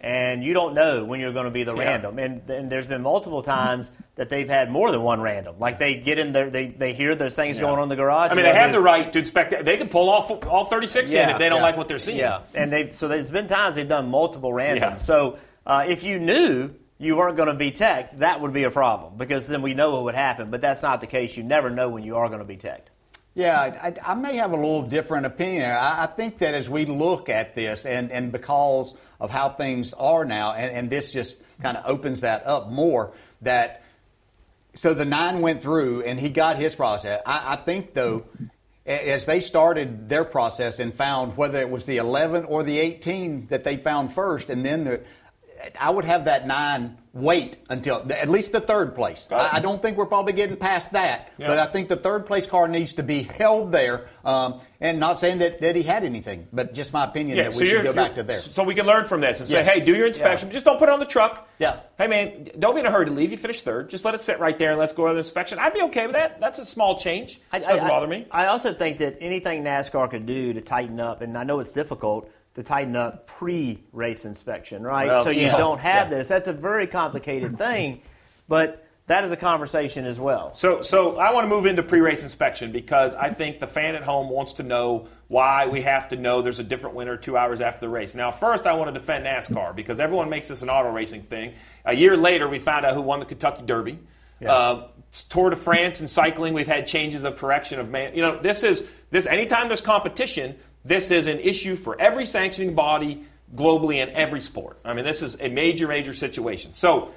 and 0.00 0.44
you 0.44 0.52
don't 0.52 0.74
know 0.74 1.04
when 1.04 1.20
you're 1.20 1.32
going 1.32 1.46
to 1.46 1.50
be 1.50 1.64
the 1.64 1.74
yeah. 1.74 1.82
random. 1.82 2.18
And, 2.18 2.48
and, 2.50 2.70
there's 2.70 2.86
been 2.86 3.02
multiple 3.02 3.42
times 3.42 3.90
that 4.14 4.28
they've 4.28 4.48
had 4.48 4.70
more 4.70 4.90
than 4.90 5.02
one 5.02 5.20
random. 5.20 5.56
Like 5.58 5.78
they 5.78 5.96
get 5.96 6.18
in 6.18 6.32
there, 6.32 6.50
they, 6.50 6.68
they 6.68 6.92
hear 6.92 7.14
there's 7.14 7.34
things 7.34 7.56
yeah. 7.56 7.62
going 7.62 7.78
on 7.78 7.84
in 7.84 7.88
the 7.88 7.96
garage. 7.96 8.30
I 8.30 8.34
mean, 8.34 8.44
they 8.44 8.54
have 8.54 8.72
the 8.72 8.80
right 8.80 9.10
to 9.12 9.18
inspect. 9.18 9.52
It. 9.52 9.64
They 9.64 9.76
can 9.76 9.88
pull 9.88 10.08
all 10.10 10.38
all 10.46 10.64
36 10.64 11.10
yeah, 11.10 11.24
in 11.24 11.30
if 11.30 11.38
they 11.38 11.48
don't 11.48 11.62
like 11.62 11.76
what 11.76 11.88
they're 11.88 11.98
seeing. 11.98 12.18
Yeah, 12.18 12.42
and 12.54 12.72
they 12.72 12.92
so 12.92 13.08
there's 13.08 13.30
been 13.30 13.46
times 13.46 13.74
they've 13.74 13.88
done 13.88 14.08
multiple 14.08 14.50
randoms. 14.50 15.00
So 15.00 15.38
uh, 15.66 15.86
if 15.88 16.04
you 16.04 16.18
knew 16.18 16.70
you 16.98 17.16
weren't 17.16 17.36
going 17.36 17.48
to 17.48 17.54
be 17.54 17.70
teched, 17.70 18.20
that 18.20 18.40
would 18.40 18.52
be 18.52 18.64
a 18.64 18.70
problem 18.70 19.16
because 19.16 19.46
then 19.46 19.62
we 19.62 19.74
know 19.74 19.92
what 19.92 20.04
would 20.04 20.14
happen. 20.14 20.50
But 20.50 20.60
that's 20.60 20.82
not 20.82 21.00
the 21.00 21.06
case. 21.06 21.36
You 21.36 21.42
never 21.42 21.70
know 21.70 21.88
when 21.88 22.02
you 22.02 22.16
are 22.16 22.28
going 22.28 22.40
to 22.40 22.46
be 22.46 22.56
teched. 22.56 22.90
Yeah, 23.34 23.60
I, 23.60 23.94
I, 24.02 24.14
may 24.14 24.36
have 24.36 24.52
a 24.52 24.56
little 24.56 24.84
different 24.84 25.26
opinion. 25.26 25.70
I, 25.70 26.04
I, 26.04 26.06
think 26.06 26.38
that 26.38 26.54
as 26.54 26.70
we 26.70 26.86
look 26.86 27.28
at 27.28 27.54
this, 27.54 27.84
and, 27.84 28.10
and 28.10 28.32
because 28.32 28.94
of 29.20 29.28
how 29.28 29.50
things 29.50 29.92
are 29.92 30.24
now, 30.24 30.54
and, 30.54 30.74
and 30.74 30.90
this 30.90 31.12
just 31.12 31.42
kind 31.60 31.76
of 31.76 31.84
opens 31.84 32.22
that 32.22 32.46
up 32.46 32.70
more, 32.70 33.12
that 33.42 33.82
so 34.74 34.94
the 34.94 35.04
nine 35.04 35.42
went 35.42 35.60
through 35.60 36.02
and 36.04 36.18
he 36.18 36.30
got 36.30 36.56
his 36.56 36.74
process. 36.74 37.20
I, 37.26 37.52
I 37.52 37.56
think, 37.56 37.92
though, 37.92 38.24
as 38.86 39.26
they 39.26 39.40
started 39.40 40.08
their 40.08 40.24
process 40.24 40.78
and 40.78 40.94
found 40.94 41.36
whether 41.36 41.58
it 41.58 41.68
was 41.68 41.84
the 41.84 41.98
11 41.98 42.44
or 42.44 42.62
the 42.62 42.78
18 42.78 43.48
that 43.48 43.64
they 43.64 43.76
found 43.76 44.14
first, 44.14 44.48
and 44.48 44.64
then 44.64 44.84
the, 44.84 45.00
I 45.78 45.90
would 45.90 46.04
have 46.04 46.26
that 46.26 46.46
nine 46.46 46.96
wait 47.16 47.56
until 47.70 48.04
at 48.12 48.28
least 48.28 48.52
the 48.52 48.60
third 48.60 48.94
place. 48.94 49.26
I, 49.30 49.56
I, 49.56 49.60
don't 49.60 49.80
think 49.80 49.96
we're 49.96 50.04
probably 50.04 50.34
getting 50.34 50.56
past 50.56 50.92
that, 50.92 51.32
yeah. 51.38 51.48
but 51.48 51.58
I 51.58 51.64
think 51.64 51.88
the 51.88 51.96
third 51.96 52.26
place 52.26 52.44
car 52.44 52.68
needs 52.68 52.92
to 52.94 53.02
be 53.02 53.22
held 53.22 53.72
there. 53.72 54.08
Um, 54.22 54.60
and 54.80 55.00
not 55.00 55.18
saying 55.18 55.38
that, 55.38 55.62
that 55.62 55.74
he 55.74 55.82
had 55.82 56.04
anything, 56.04 56.46
but 56.52 56.74
just 56.74 56.92
my 56.92 57.04
opinion 57.04 57.38
yeah, 57.38 57.44
that 57.44 57.54
so 57.54 57.60
we 57.60 57.70
should 57.70 57.84
go 57.84 57.94
back 57.94 58.16
to 58.16 58.22
there. 58.22 58.36
So 58.36 58.62
we 58.64 58.74
can 58.74 58.84
learn 58.84 59.06
from 59.06 59.22
this 59.22 59.38
and 59.38 59.48
say, 59.48 59.64
yes. 59.64 59.74
hey, 59.74 59.80
do 59.80 59.96
your 59.96 60.06
inspection, 60.06 60.48
yeah. 60.48 60.52
just 60.52 60.66
don't 60.66 60.78
put 60.78 60.90
it 60.90 60.92
on 60.92 61.00
the 61.00 61.06
truck. 61.06 61.48
Yeah. 61.58 61.80
Hey 61.96 62.06
man, 62.06 62.50
don't 62.58 62.74
be 62.74 62.80
in 62.80 62.86
a 62.86 62.90
hurry 62.90 63.06
to 63.06 63.12
leave. 63.12 63.30
You 63.30 63.38
finish 63.38 63.62
third. 63.62 63.88
Just 63.88 64.04
let 64.04 64.14
it 64.14 64.20
sit 64.20 64.38
right 64.38 64.58
there 64.58 64.70
and 64.70 64.78
let's 64.78 64.92
go 64.92 65.06
to 65.06 65.14
the 65.14 65.20
inspection. 65.20 65.58
I'd 65.58 65.72
be 65.72 65.80
okay 65.82 66.06
with 66.06 66.14
that. 66.14 66.38
That's 66.38 66.58
a 66.58 66.66
small 66.66 66.98
change. 66.98 67.40
It 67.54 67.60
doesn't 67.60 67.86
I, 67.86 67.88
bother 67.88 68.06
me. 68.06 68.26
I 68.30 68.46
also 68.46 68.74
think 68.74 68.98
that 68.98 69.16
anything 69.22 69.64
NASCAR 69.64 70.10
could 70.10 70.26
do 70.26 70.52
to 70.52 70.60
tighten 70.60 71.00
up, 71.00 71.22
and 71.22 71.38
I 71.38 71.44
know 71.44 71.60
it's 71.60 71.72
difficult 71.72 72.30
to 72.56 72.62
tighten 72.62 72.96
up 72.96 73.26
pre-race 73.26 74.24
inspection, 74.24 74.82
right? 74.82 75.08
Well, 75.08 75.24
so 75.24 75.30
you 75.30 75.42
yeah. 75.42 75.58
don't 75.58 75.78
have 75.78 76.10
yeah. 76.10 76.18
this. 76.18 76.28
That's 76.28 76.48
a 76.48 76.54
very 76.54 76.86
complicated 76.86 77.58
thing, 77.58 78.00
but 78.48 78.86
that 79.08 79.24
is 79.24 79.30
a 79.30 79.36
conversation 79.36 80.06
as 80.06 80.18
well. 80.18 80.54
So, 80.54 80.80
so 80.80 81.18
I 81.18 81.34
want 81.34 81.44
to 81.44 81.48
move 81.48 81.66
into 81.66 81.82
pre-race 81.82 82.22
inspection 82.22 82.72
because 82.72 83.14
I 83.14 83.30
think 83.30 83.60
the 83.60 83.66
fan 83.66 83.94
at 83.94 84.02
home 84.02 84.30
wants 84.30 84.54
to 84.54 84.62
know 84.62 85.06
why 85.28 85.66
we 85.66 85.82
have 85.82 86.08
to 86.08 86.16
know 86.16 86.40
there's 86.40 86.58
a 86.58 86.64
different 86.64 86.96
winner 86.96 87.18
two 87.18 87.36
hours 87.36 87.60
after 87.60 87.80
the 87.80 87.90
race. 87.90 88.14
Now, 88.14 88.30
first, 88.30 88.66
I 88.66 88.72
want 88.72 88.92
to 88.92 88.98
defend 88.98 89.26
NASCAR 89.26 89.76
because 89.76 90.00
everyone 90.00 90.30
makes 90.30 90.48
this 90.48 90.62
an 90.62 90.70
auto 90.70 90.90
racing 90.90 91.24
thing. 91.24 91.52
A 91.84 91.94
year 91.94 92.16
later, 92.16 92.48
we 92.48 92.58
found 92.58 92.86
out 92.86 92.94
who 92.94 93.02
won 93.02 93.20
the 93.20 93.26
Kentucky 93.26 93.64
Derby. 93.66 93.98
Yeah. 94.40 94.52
Uh, 94.52 94.88
Tour 95.28 95.50
de 95.50 95.56
France 95.56 96.00
and 96.00 96.08
cycling, 96.08 96.54
we've 96.54 96.66
had 96.66 96.86
changes 96.86 97.22
of 97.22 97.36
correction 97.36 97.78
of 97.78 97.90
man. 97.90 98.14
You 98.14 98.22
know, 98.22 98.40
this 98.40 98.62
is 98.62 98.82
this. 99.10 99.26
Anytime 99.26 99.68
there's 99.68 99.80
competition, 99.80 100.56
this 100.86 101.10
is 101.10 101.26
an 101.26 101.40
issue 101.40 101.74
for 101.74 102.00
every 102.00 102.26
sanctioning 102.26 102.74
body 102.74 103.24
globally 103.54 103.96
in 103.96 104.10
every 104.10 104.40
sport. 104.40 104.78
I 104.84 104.94
mean, 104.94 105.04
this 105.04 105.20
is 105.20 105.36
a 105.40 105.48
major, 105.48 105.88
major 105.88 106.12
situation. 106.12 106.74
So, 106.74 107.10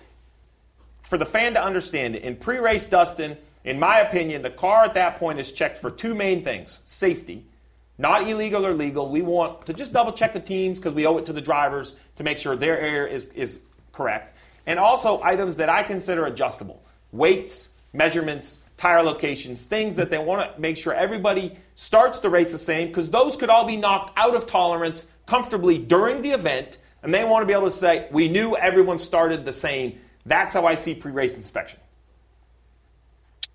for 1.03 1.17
the 1.17 1.25
fan 1.25 1.53
to 1.53 1.63
understand 1.63 2.15
it, 2.15 2.23
in 2.23 2.35
pre 2.35 2.57
race 2.57 2.85
Dustin, 2.85 3.37
in 3.63 3.79
my 3.79 3.99
opinion, 3.99 4.41
the 4.41 4.49
car 4.49 4.85
at 4.85 4.95
that 4.95 5.17
point 5.17 5.39
is 5.39 5.51
checked 5.51 5.77
for 5.77 5.91
two 5.91 6.15
main 6.15 6.43
things 6.43 6.79
safety, 6.85 7.45
not 7.97 8.27
illegal 8.27 8.65
or 8.65 8.73
legal. 8.73 9.09
We 9.09 9.21
want 9.21 9.65
to 9.67 9.73
just 9.73 9.93
double 9.93 10.13
check 10.13 10.33
the 10.33 10.39
teams 10.39 10.79
because 10.79 10.95
we 10.95 11.05
owe 11.05 11.17
it 11.17 11.25
to 11.27 11.33
the 11.33 11.41
drivers 11.41 11.95
to 12.15 12.23
make 12.23 12.37
sure 12.39 12.55
their 12.55 12.79
air 12.79 13.05
is, 13.05 13.27
is 13.27 13.59
correct. 13.91 14.33
And 14.65 14.79
also 14.79 15.21
items 15.21 15.55
that 15.57 15.69
I 15.69 15.83
consider 15.83 16.25
adjustable 16.25 16.83
weights, 17.11 17.69
measurements, 17.93 18.59
tire 18.79 19.03
locations, 19.03 19.63
things 19.63 19.97
that 19.97 20.09
they 20.09 20.17
want 20.17 20.55
to 20.55 20.59
make 20.59 20.77
sure 20.77 20.93
everybody 20.93 21.57
starts 21.75 22.19
the 22.19 22.29
race 22.29 22.53
the 22.53 22.57
same 22.57 22.87
because 22.87 23.09
those 23.09 23.35
could 23.35 23.49
all 23.49 23.65
be 23.65 23.75
knocked 23.75 24.17
out 24.17 24.35
of 24.35 24.45
tolerance 24.45 25.07
comfortably 25.25 25.77
during 25.77 26.21
the 26.21 26.31
event. 26.31 26.77
And 27.03 27.13
they 27.13 27.25
want 27.25 27.41
to 27.41 27.45
be 27.45 27.51
able 27.51 27.65
to 27.65 27.71
say, 27.71 28.07
we 28.09 28.29
knew 28.29 28.55
everyone 28.55 28.97
started 28.97 29.43
the 29.43 29.51
same. 29.51 29.99
That's 30.25 30.53
how 30.53 30.65
I 30.65 30.75
see 30.75 30.95
pre 30.95 31.11
race 31.11 31.33
inspection. 31.33 31.79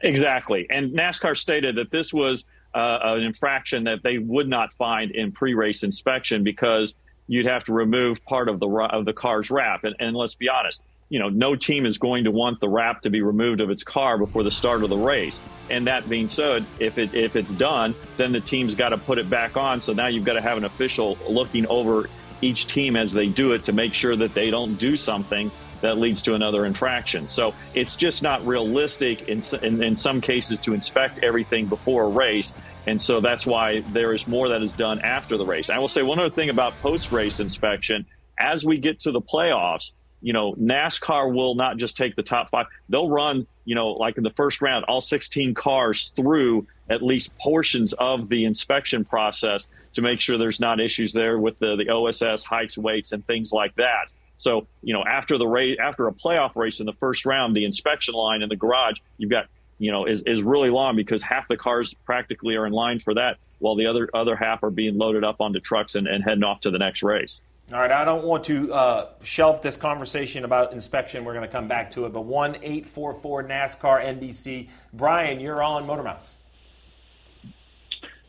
Exactly. 0.02 0.66
And 0.68 0.92
NASCAR 0.92 1.36
stated 1.36 1.76
that 1.76 1.90
this 1.90 2.12
was 2.12 2.44
uh, 2.74 2.98
an 3.02 3.22
infraction 3.22 3.84
that 3.84 4.02
they 4.02 4.18
would 4.18 4.48
not 4.48 4.74
find 4.74 5.10
in 5.10 5.32
pre 5.32 5.54
race 5.54 5.82
inspection 5.82 6.44
because 6.44 6.94
you'd 7.28 7.46
have 7.46 7.64
to 7.64 7.72
remove 7.72 8.22
part 8.26 8.50
of 8.50 8.60
the, 8.60 8.68
of 8.68 9.06
the 9.06 9.14
car's 9.14 9.50
wrap. 9.50 9.84
And, 9.84 9.96
and 10.00 10.14
let's 10.14 10.34
be 10.34 10.50
honest, 10.50 10.82
you 11.08 11.18
know, 11.18 11.28
no 11.28 11.54
team 11.54 11.86
is 11.86 11.98
going 11.98 12.24
to 12.24 12.30
want 12.30 12.60
the 12.60 12.68
wrap 12.68 13.02
to 13.02 13.10
be 13.10 13.22
removed 13.22 13.60
of 13.60 13.70
its 13.70 13.84
car 13.84 14.18
before 14.18 14.42
the 14.42 14.50
start 14.50 14.82
of 14.82 14.90
the 14.90 14.96
race. 14.96 15.40
And 15.70 15.86
that 15.86 16.08
being 16.08 16.28
said, 16.28 16.64
if 16.78 16.98
it 16.98 17.14
if 17.14 17.36
it's 17.36 17.52
done, 17.52 17.94
then 18.16 18.32
the 18.32 18.40
team's 18.40 18.74
got 18.74 18.90
to 18.90 18.98
put 18.98 19.18
it 19.18 19.28
back 19.30 19.56
on. 19.56 19.80
So 19.80 19.92
now 19.92 20.06
you've 20.06 20.24
got 20.24 20.34
to 20.34 20.40
have 20.40 20.58
an 20.58 20.64
official 20.64 21.16
looking 21.28 21.66
over 21.66 22.08
each 22.42 22.66
team 22.66 22.96
as 22.96 23.12
they 23.12 23.28
do 23.28 23.52
it 23.52 23.64
to 23.64 23.72
make 23.72 23.94
sure 23.94 24.14
that 24.16 24.34
they 24.34 24.50
don't 24.50 24.74
do 24.74 24.96
something 24.96 25.50
that 25.80 25.98
leads 25.98 26.22
to 26.22 26.34
another 26.34 26.64
infraction. 26.64 27.28
So 27.28 27.54
it's 27.74 27.94
just 27.94 28.22
not 28.22 28.44
realistic 28.46 29.28
in, 29.28 29.42
in, 29.62 29.82
in 29.82 29.96
some 29.96 30.20
cases 30.20 30.58
to 30.60 30.72
inspect 30.72 31.18
everything 31.22 31.66
before 31.66 32.04
a 32.04 32.08
race. 32.08 32.52
And 32.86 33.00
so 33.00 33.20
that's 33.20 33.46
why 33.46 33.80
there 33.80 34.14
is 34.14 34.26
more 34.26 34.48
that 34.48 34.62
is 34.62 34.72
done 34.72 35.00
after 35.00 35.36
the 35.36 35.44
race. 35.44 35.70
I 35.70 35.78
will 35.78 35.88
say 35.88 36.02
one 36.02 36.18
other 36.18 36.34
thing 36.34 36.50
about 36.50 36.72
post 36.80 37.12
race 37.12 37.40
inspection. 37.40 38.06
As 38.38 38.64
we 38.64 38.78
get 38.78 39.00
to 39.00 39.12
the 39.12 39.20
playoffs, 39.20 39.90
you 40.24 40.32
know, 40.32 40.54
NASCAR 40.54 41.32
will 41.32 41.54
not 41.54 41.76
just 41.76 41.98
take 41.98 42.16
the 42.16 42.22
top 42.22 42.48
five. 42.48 42.64
They'll 42.88 43.10
run, 43.10 43.46
you 43.66 43.74
know, 43.74 43.88
like 43.88 44.16
in 44.16 44.22
the 44.22 44.30
first 44.30 44.62
round, 44.62 44.86
all 44.86 45.02
16 45.02 45.52
cars 45.52 46.12
through 46.16 46.66
at 46.88 47.02
least 47.02 47.36
portions 47.36 47.92
of 47.92 48.30
the 48.30 48.46
inspection 48.46 49.04
process 49.04 49.68
to 49.92 50.00
make 50.00 50.20
sure 50.20 50.38
there's 50.38 50.60
not 50.60 50.80
issues 50.80 51.12
there 51.12 51.38
with 51.38 51.58
the, 51.58 51.76
the 51.76 51.90
OSS 51.90 52.42
heights, 52.42 52.78
weights, 52.78 53.12
and 53.12 53.26
things 53.26 53.52
like 53.52 53.74
that. 53.74 54.06
So, 54.38 54.66
you 54.82 54.94
know, 54.94 55.04
after 55.04 55.36
the 55.36 55.46
race, 55.46 55.76
after 55.78 56.08
a 56.08 56.12
playoff 56.12 56.56
race 56.56 56.80
in 56.80 56.86
the 56.86 56.94
first 56.94 57.26
round, 57.26 57.54
the 57.54 57.66
inspection 57.66 58.14
line 58.14 58.40
in 58.40 58.48
the 58.48 58.56
garage, 58.56 59.00
you've 59.18 59.30
got, 59.30 59.48
you 59.78 59.92
know, 59.92 60.06
is, 60.06 60.22
is 60.22 60.42
really 60.42 60.70
long 60.70 60.96
because 60.96 61.22
half 61.22 61.48
the 61.48 61.58
cars 61.58 61.94
practically 62.06 62.56
are 62.56 62.66
in 62.66 62.72
line 62.72 62.98
for 62.98 63.12
that, 63.12 63.36
while 63.58 63.76
the 63.76 63.86
other 63.86 64.08
other 64.14 64.36
half 64.36 64.62
are 64.62 64.70
being 64.70 64.96
loaded 64.96 65.22
up 65.22 65.42
onto 65.42 65.60
trucks 65.60 65.96
and, 65.96 66.06
and 66.06 66.24
heading 66.24 66.44
off 66.44 66.62
to 66.62 66.70
the 66.70 66.78
next 66.78 67.02
race. 67.02 67.40
All 67.72 67.78
right, 67.80 67.90
I 67.90 68.04
don't 68.04 68.24
want 68.24 68.44
to 68.44 68.72
uh, 68.74 69.08
shelf 69.22 69.62
this 69.62 69.78
conversation 69.78 70.44
about 70.44 70.74
inspection. 70.74 71.24
We're 71.24 71.32
going 71.32 71.46
to 71.46 71.52
come 71.52 71.66
back 71.66 71.90
to 71.92 72.04
it. 72.04 72.12
But 72.12 72.22
1 72.22 72.56
844 72.56 73.44
NASCAR 73.44 74.04
NBC. 74.04 74.68
Brian, 74.92 75.40
you're 75.40 75.62
on 75.62 75.86
Motor 75.86 76.02
Mouths. 76.02 76.34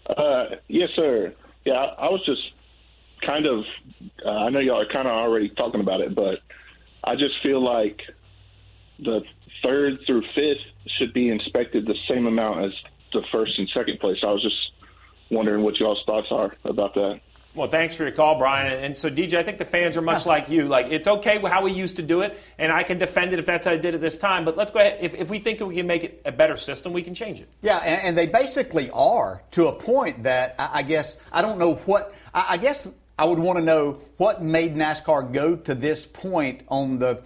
Uh, 0.07 0.45
yes, 0.69 0.89
sir. 0.95 1.33
Yeah, 1.65 1.73
I, 1.73 2.05
I 2.05 2.09
was 2.09 2.23
just 2.25 2.41
kind 3.25 3.45
of, 3.45 3.65
uh, 4.25 4.29
I 4.29 4.49
know 4.51 4.59
y'all 4.59 4.79
are 4.79 4.93
kind 4.93 5.05
of 5.07 5.13
already 5.13 5.49
talking 5.49 5.81
about 5.81 5.99
it, 5.99 6.15
but 6.15 6.39
I 7.03 7.15
just 7.15 7.33
feel 7.43 7.61
like 7.61 8.01
the 8.99 9.21
third 9.61 9.99
through 10.07 10.21
fifth 10.33 10.63
should 10.97 11.13
be 11.13 11.27
inspected 11.27 11.85
the 11.85 11.95
same 12.07 12.25
amount 12.25 12.65
as 12.65 12.71
the 13.11 13.21
first 13.33 13.59
and 13.59 13.67
second 13.73 13.99
place. 13.99 14.19
I 14.23 14.31
was 14.31 14.41
just 14.41 14.71
wondering 15.29 15.61
what 15.61 15.77
y'all's 15.77 16.01
thoughts 16.05 16.27
are 16.31 16.53
about 16.63 16.93
that. 16.93 17.19
Well, 17.55 17.69
thanks 17.69 17.95
for 17.95 18.03
your 18.03 18.11
call, 18.11 18.37
Brian. 18.37 18.71
And 18.83 18.97
so, 18.97 19.09
DJ, 19.09 19.37
I 19.37 19.43
think 19.43 19.57
the 19.57 19.65
fans 19.65 19.95
are 19.95 20.01
much 20.01 20.25
like 20.25 20.49
you. 20.49 20.65
Like, 20.65 20.87
it's 20.89 21.07
okay 21.07 21.39
how 21.39 21.63
we 21.63 21.71
used 21.71 21.95
to 21.95 22.01
do 22.01 22.21
it, 22.21 22.37
and 22.57 22.71
I 22.71 22.83
can 22.83 22.97
defend 22.97 23.31
it 23.31 23.39
if 23.39 23.45
that's 23.45 23.65
how 23.65 23.71
I 23.71 23.77
did 23.77 23.95
it 23.95 24.01
this 24.01 24.17
time. 24.17 24.43
But 24.43 24.57
let's 24.57 24.71
go 24.71 24.79
ahead. 24.79 24.97
If, 25.01 25.13
if 25.15 25.29
we 25.29 25.39
think 25.39 25.61
we 25.61 25.75
can 25.75 25.87
make 25.87 26.03
it 26.03 26.21
a 26.25 26.31
better 26.31 26.57
system, 26.57 26.91
we 26.91 27.01
can 27.01 27.15
change 27.15 27.39
it. 27.39 27.47
Yeah, 27.61 27.77
and, 27.77 28.01
and 28.01 28.17
they 28.17 28.27
basically 28.27 28.89
are 28.91 29.41
to 29.51 29.67
a 29.67 29.71
point 29.71 30.23
that 30.23 30.55
I, 30.59 30.69
I 30.73 30.83
guess 30.83 31.17
I 31.31 31.41
don't 31.41 31.57
know 31.57 31.75
what. 31.85 32.13
I, 32.33 32.45
I 32.49 32.57
guess 32.57 32.89
I 33.17 33.25
would 33.25 33.39
want 33.39 33.57
to 33.57 33.63
know 33.63 34.01
what 34.17 34.43
made 34.43 34.75
NASCAR 34.75 35.31
go 35.31 35.55
to 35.55 35.73
this 35.73 36.05
point 36.05 36.61
on 36.67 36.99
the 36.99 37.23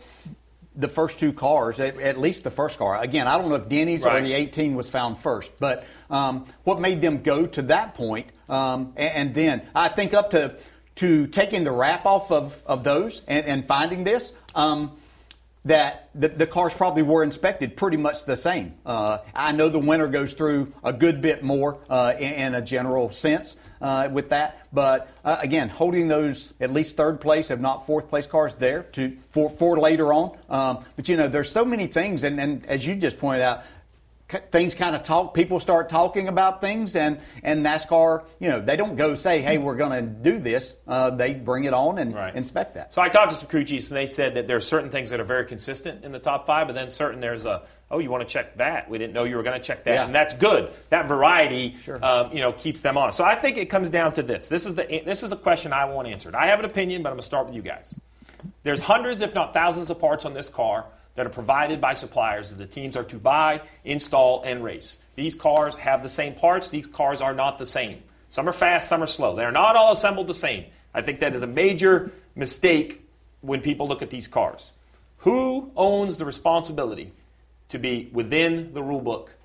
the 0.75 0.87
first 0.87 1.19
two 1.19 1.33
cars, 1.33 1.79
at, 1.81 1.99
at, 1.99 2.17
least 2.17 2.45
the 2.45 2.51
first 2.51 2.77
car. 2.77 3.01
Again, 3.01 3.27
I 3.27 3.37
don't 3.37 3.49
know 3.49 3.55
if 3.55 3.67
Denny's 3.67 4.01
right. 4.01 4.21
or 4.21 4.25
the 4.25 4.33
18 4.33 4.75
was 4.75 4.89
found 4.89 5.21
first, 5.21 5.51
but 5.59 5.85
um, 6.09 6.45
what 6.63 6.79
made 6.79 7.01
them 7.01 7.21
go 7.21 7.45
to 7.45 7.61
that 7.63 7.95
point, 7.95 8.27
um, 8.47 8.93
and, 8.95 9.13
and, 9.13 9.35
then 9.35 9.61
I 9.75 9.89
think 9.89 10.13
up 10.13 10.31
to 10.31 10.55
to 10.95 11.27
taking 11.27 11.63
the 11.63 11.71
wrap 11.71 12.05
off 12.05 12.31
of, 12.31 12.61
of 12.65 12.83
those 12.83 13.21
and, 13.27 13.45
and 13.45 13.65
finding 13.65 14.03
this. 14.03 14.33
Um, 14.53 14.97
that 15.65 16.09
the, 16.15 16.29
the, 16.29 16.47
cars 16.47 16.73
probably 16.73 17.03
were 17.03 17.21
inspected 17.21 17.75
pretty 17.75 17.97
much 17.97 18.23
the 18.25 18.37
same. 18.37 18.75
Uh, 18.85 19.19
I 19.35 19.51
know 19.51 19.67
the 19.69 19.79
winter 19.79 20.07
goes 20.07 20.33
through 20.33 20.73
a 20.83 20.93
good 20.93 21.21
bit 21.21 21.43
more 21.43 21.79
uh, 21.89 22.13
in, 22.17 22.33
in, 22.33 22.55
a 22.55 22.61
general 22.61 23.11
sense 23.11 23.57
uh, 23.81 24.09
with 24.11 24.29
that, 24.29 24.67
but 24.71 25.09
uh, 25.25 25.37
again, 25.41 25.67
holding 25.67 26.07
those 26.07 26.53
at 26.61 26.71
least 26.71 26.95
third 26.95 27.19
place, 27.19 27.51
if 27.51 27.59
not 27.59 27.85
fourth 27.85 28.09
place 28.09 28.25
cars 28.25 28.55
there 28.55 28.83
to 28.83 29.17
for, 29.31 29.49
for 29.49 29.77
later 29.77 30.13
on. 30.13 30.37
Um, 30.49 30.85
but 30.95 31.09
you 31.09 31.17
know, 31.17 31.27
there's 31.27 31.51
so 31.51 31.65
many 31.65 31.87
things, 31.87 32.23
and, 32.23 32.39
and 32.39 32.65
as 32.65 32.87
you 32.87 32.95
just 32.95 33.19
pointed 33.19 33.43
out, 33.43 33.63
things 34.29 34.75
kind 34.75 34.95
of 34.95 35.01
talk 35.01 35.33
people 35.33 35.59
start 35.59 35.89
talking 35.89 36.27
about 36.27 36.61
things 36.61 36.95
and 36.95 37.23
and 37.41 37.65
nascar 37.65 38.23
you 38.39 38.47
know 38.47 38.61
they 38.61 38.75
don't 38.75 38.95
go 38.95 39.15
say 39.15 39.41
hey 39.41 39.57
we're 39.57 39.75
going 39.75 39.91
to 39.91 40.01
do 40.01 40.39
this. 40.39 40.75
Uh, 40.87 41.09
they 41.09 41.33
bring 41.33 41.63
it 41.63 41.73
on 41.73 41.97
and 41.97 42.13
right. 42.13 42.35
inspect 42.35 42.75
that. 42.75 42.93
So 42.93 43.01
i 43.01 43.09
talked 43.09 43.31
to 43.31 43.37
some 43.37 43.47
crew 43.47 43.63
chiefs 43.63 43.89
and 43.89 43.97
they 43.97 44.05
said 44.05 44.35
that 44.35 44.47
there 44.47 44.57
are 44.57 44.61
certain 44.61 44.91
things 44.91 45.09
that 45.09 45.19
are 45.19 45.25
very 45.25 45.45
consistent 45.45 46.03
in 46.05 46.11
the 46.11 46.19
top 46.19 46.45
five 46.45 46.67
but 46.67 46.73
then 46.73 46.89
certain 46.89 47.19
there's 47.19 47.45
a 47.45 47.63
oh 47.89 47.97
you 47.97 48.11
want 48.11 48.27
to 48.27 48.31
check 48.31 48.55
that? 48.57 48.87
We 48.87 48.99
didn't 48.99 49.13
know 49.13 49.23
you 49.23 49.35
were 49.35 49.43
going 49.43 49.59
to 49.59 49.63
check 49.63 49.83
that. 49.85 49.93
Yeah. 49.93 50.05
and 50.05 50.13
that's 50.13 50.35
good. 50.35 50.71
That 50.89 51.07
variety 51.07 51.75
sure. 51.83 52.03
um, 52.05 52.31
you 52.31 52.41
know 52.41 52.51
keeps 52.53 52.81
them 52.81 52.97
on 52.97 53.11
so 53.11 53.23
i 53.23 53.33
think 53.33 53.57
it 53.57 53.65
comes 53.65 53.89
down 53.89 54.13
to 54.13 54.23
this. 54.23 54.47
This 54.47 54.67
is 54.67 54.75
the 54.75 55.01
this 55.05 55.23
is 55.23 55.31
the 55.31 55.37
question 55.37 55.73
i 55.73 55.85
want 55.85 56.07
answered. 56.07 56.35
I 56.35 56.47
have 56.47 56.59
an 56.59 56.65
opinion 56.65 57.01
but 57.01 57.09
i'm 57.09 57.15
going 57.15 57.21
to 57.21 57.25
start 57.25 57.47
with 57.47 57.55
you 57.55 57.63
guys. 57.63 57.95
There's 58.61 58.79
hundreds 58.79 59.21
if 59.21 59.33
not 59.33 59.53
thousands 59.53 59.89
of 59.89 59.99
parts 59.99 60.23
on 60.25 60.33
this 60.33 60.49
car 60.49 60.85
that 61.19 61.25
are 61.25 61.29
provided 61.29 61.81
by 61.81 61.91
suppliers 61.91 62.49
that 62.49 62.57
the 62.57 62.65
teams 62.65 62.95
are 62.95 63.03
to 63.03 63.17
buy, 63.17 63.61
install, 63.83 64.41
and 64.43 64.63
race. 64.63 64.95
These 65.15 65.35
cars 65.35 65.75
have 65.75 66.01
the 66.01 66.07
same 66.07 66.33
parts. 66.33 66.69
These 66.69 66.87
cars 66.87 67.19
are 67.19 67.33
not 67.33 67.57
the 67.57 67.65
same. 67.65 68.01
Some 68.29 68.47
are 68.47 68.53
fast, 68.53 68.87
some 68.87 69.03
are 69.03 69.05
slow. 69.05 69.35
They 69.35 69.43
are 69.43 69.51
not 69.51 69.75
all 69.75 69.91
assembled 69.91 70.27
the 70.27 70.33
same. 70.33 70.63
I 70.93 71.01
think 71.01 71.19
that 71.19 71.35
is 71.35 71.41
a 71.41 71.47
major 71.47 72.13
mistake 72.35 73.05
when 73.41 73.59
people 73.59 73.85
look 73.85 74.01
at 74.01 74.09
these 74.09 74.29
cars. 74.29 74.71
Who 75.17 75.73
owns 75.75 76.15
the 76.15 76.23
responsibility 76.23 77.11
to 77.67 77.77
be 77.77 78.09
within 78.13 78.73
the 78.73 78.81
rule 78.81 79.01
book 79.01 79.35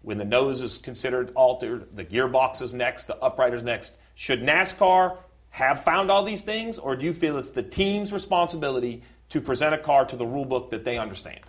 when 0.00 0.16
the 0.16 0.24
nose 0.24 0.62
is 0.62 0.78
considered 0.78 1.30
altered, 1.34 1.94
the 1.94 2.06
gearbox 2.06 2.62
is 2.62 2.72
next, 2.72 3.04
the 3.04 3.18
upright 3.18 3.52
is 3.52 3.62
next? 3.62 3.98
Should 4.14 4.40
NASCAR 4.40 5.18
have 5.50 5.84
found 5.84 6.10
all 6.10 6.24
these 6.24 6.42
things, 6.42 6.78
or 6.78 6.96
do 6.96 7.04
you 7.04 7.12
feel 7.12 7.36
it's 7.36 7.50
the 7.50 7.62
team's 7.62 8.14
responsibility 8.14 9.02
to 9.30 9.40
present 9.40 9.74
a 9.74 9.78
car 9.78 10.04
to 10.06 10.16
the 10.16 10.26
rule 10.26 10.44
book 10.44 10.70
that 10.70 10.84
they 10.84 10.98
understand? 10.98 11.40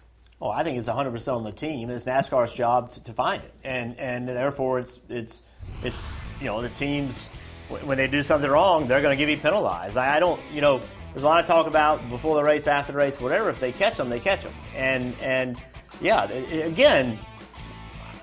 Oh, 0.41 0.50
I 0.50 0.63
think 0.63 0.77
it's 0.79 0.88
100% 0.88 1.36
on 1.36 1.43
the 1.43 1.51
team. 1.51 1.89
It's 1.89 2.05
NASCAR's 2.05 2.53
job 2.53 2.91
to, 2.93 3.03
to 3.03 3.13
find 3.13 3.43
it, 3.43 3.53
and 3.63 3.98
and 4.00 4.27
therefore 4.27 4.79
it's 4.79 5.00
it's 5.09 5.43
it's 5.83 6.01
you 6.39 6.45
know 6.45 6.62
the 6.62 6.69
teams 6.69 7.29
when 7.69 7.98
they 7.98 8.07
do 8.07 8.24
something 8.24 8.50
wrong, 8.50 8.88
they're 8.88 9.01
going 9.01 9.15
to 9.15 9.21
give 9.21 9.29
you 9.29 9.38
penalized. 9.38 9.95
I, 9.95 10.15
I, 10.15 10.19
don't, 10.19 10.41
you 10.51 10.62
know, 10.62 10.79
there's 11.13 11.24
a 11.24 11.27
lot 11.27 11.39
of 11.39 11.45
talk 11.45 11.67
about 11.67 12.07
before 12.09 12.36
the 12.36 12.43
race, 12.43 12.67
after 12.67 12.91
the 12.91 12.98
race, 12.98 13.19
whatever. 13.19 13.50
If 13.50 13.59
they 13.59 13.71
catch 13.71 13.98
them, 13.98 14.09
they 14.09 14.19
catch 14.19 14.43
them, 14.43 14.53
and 14.75 15.15
and 15.21 15.57
yeah, 16.01 16.25
again, 16.25 17.19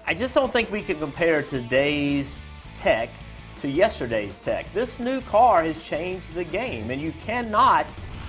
I 0.06 0.14
just 0.14 0.34
don't 0.34 0.52
think 0.52 0.70
we 0.70 0.82
can 0.82 0.98
compare 0.98 1.42
today's 1.42 2.40
tech 2.74 3.10
to 3.60 3.68
yesterday's 3.68 4.36
tech. 4.38 4.72
This 4.72 4.98
new 4.98 5.20
car 5.22 5.62
has 5.62 5.82
changed 5.84 6.34
the 6.34 6.44
game, 6.44 6.90
and 6.90 7.00
you 7.00 7.12
cannot 7.24 7.86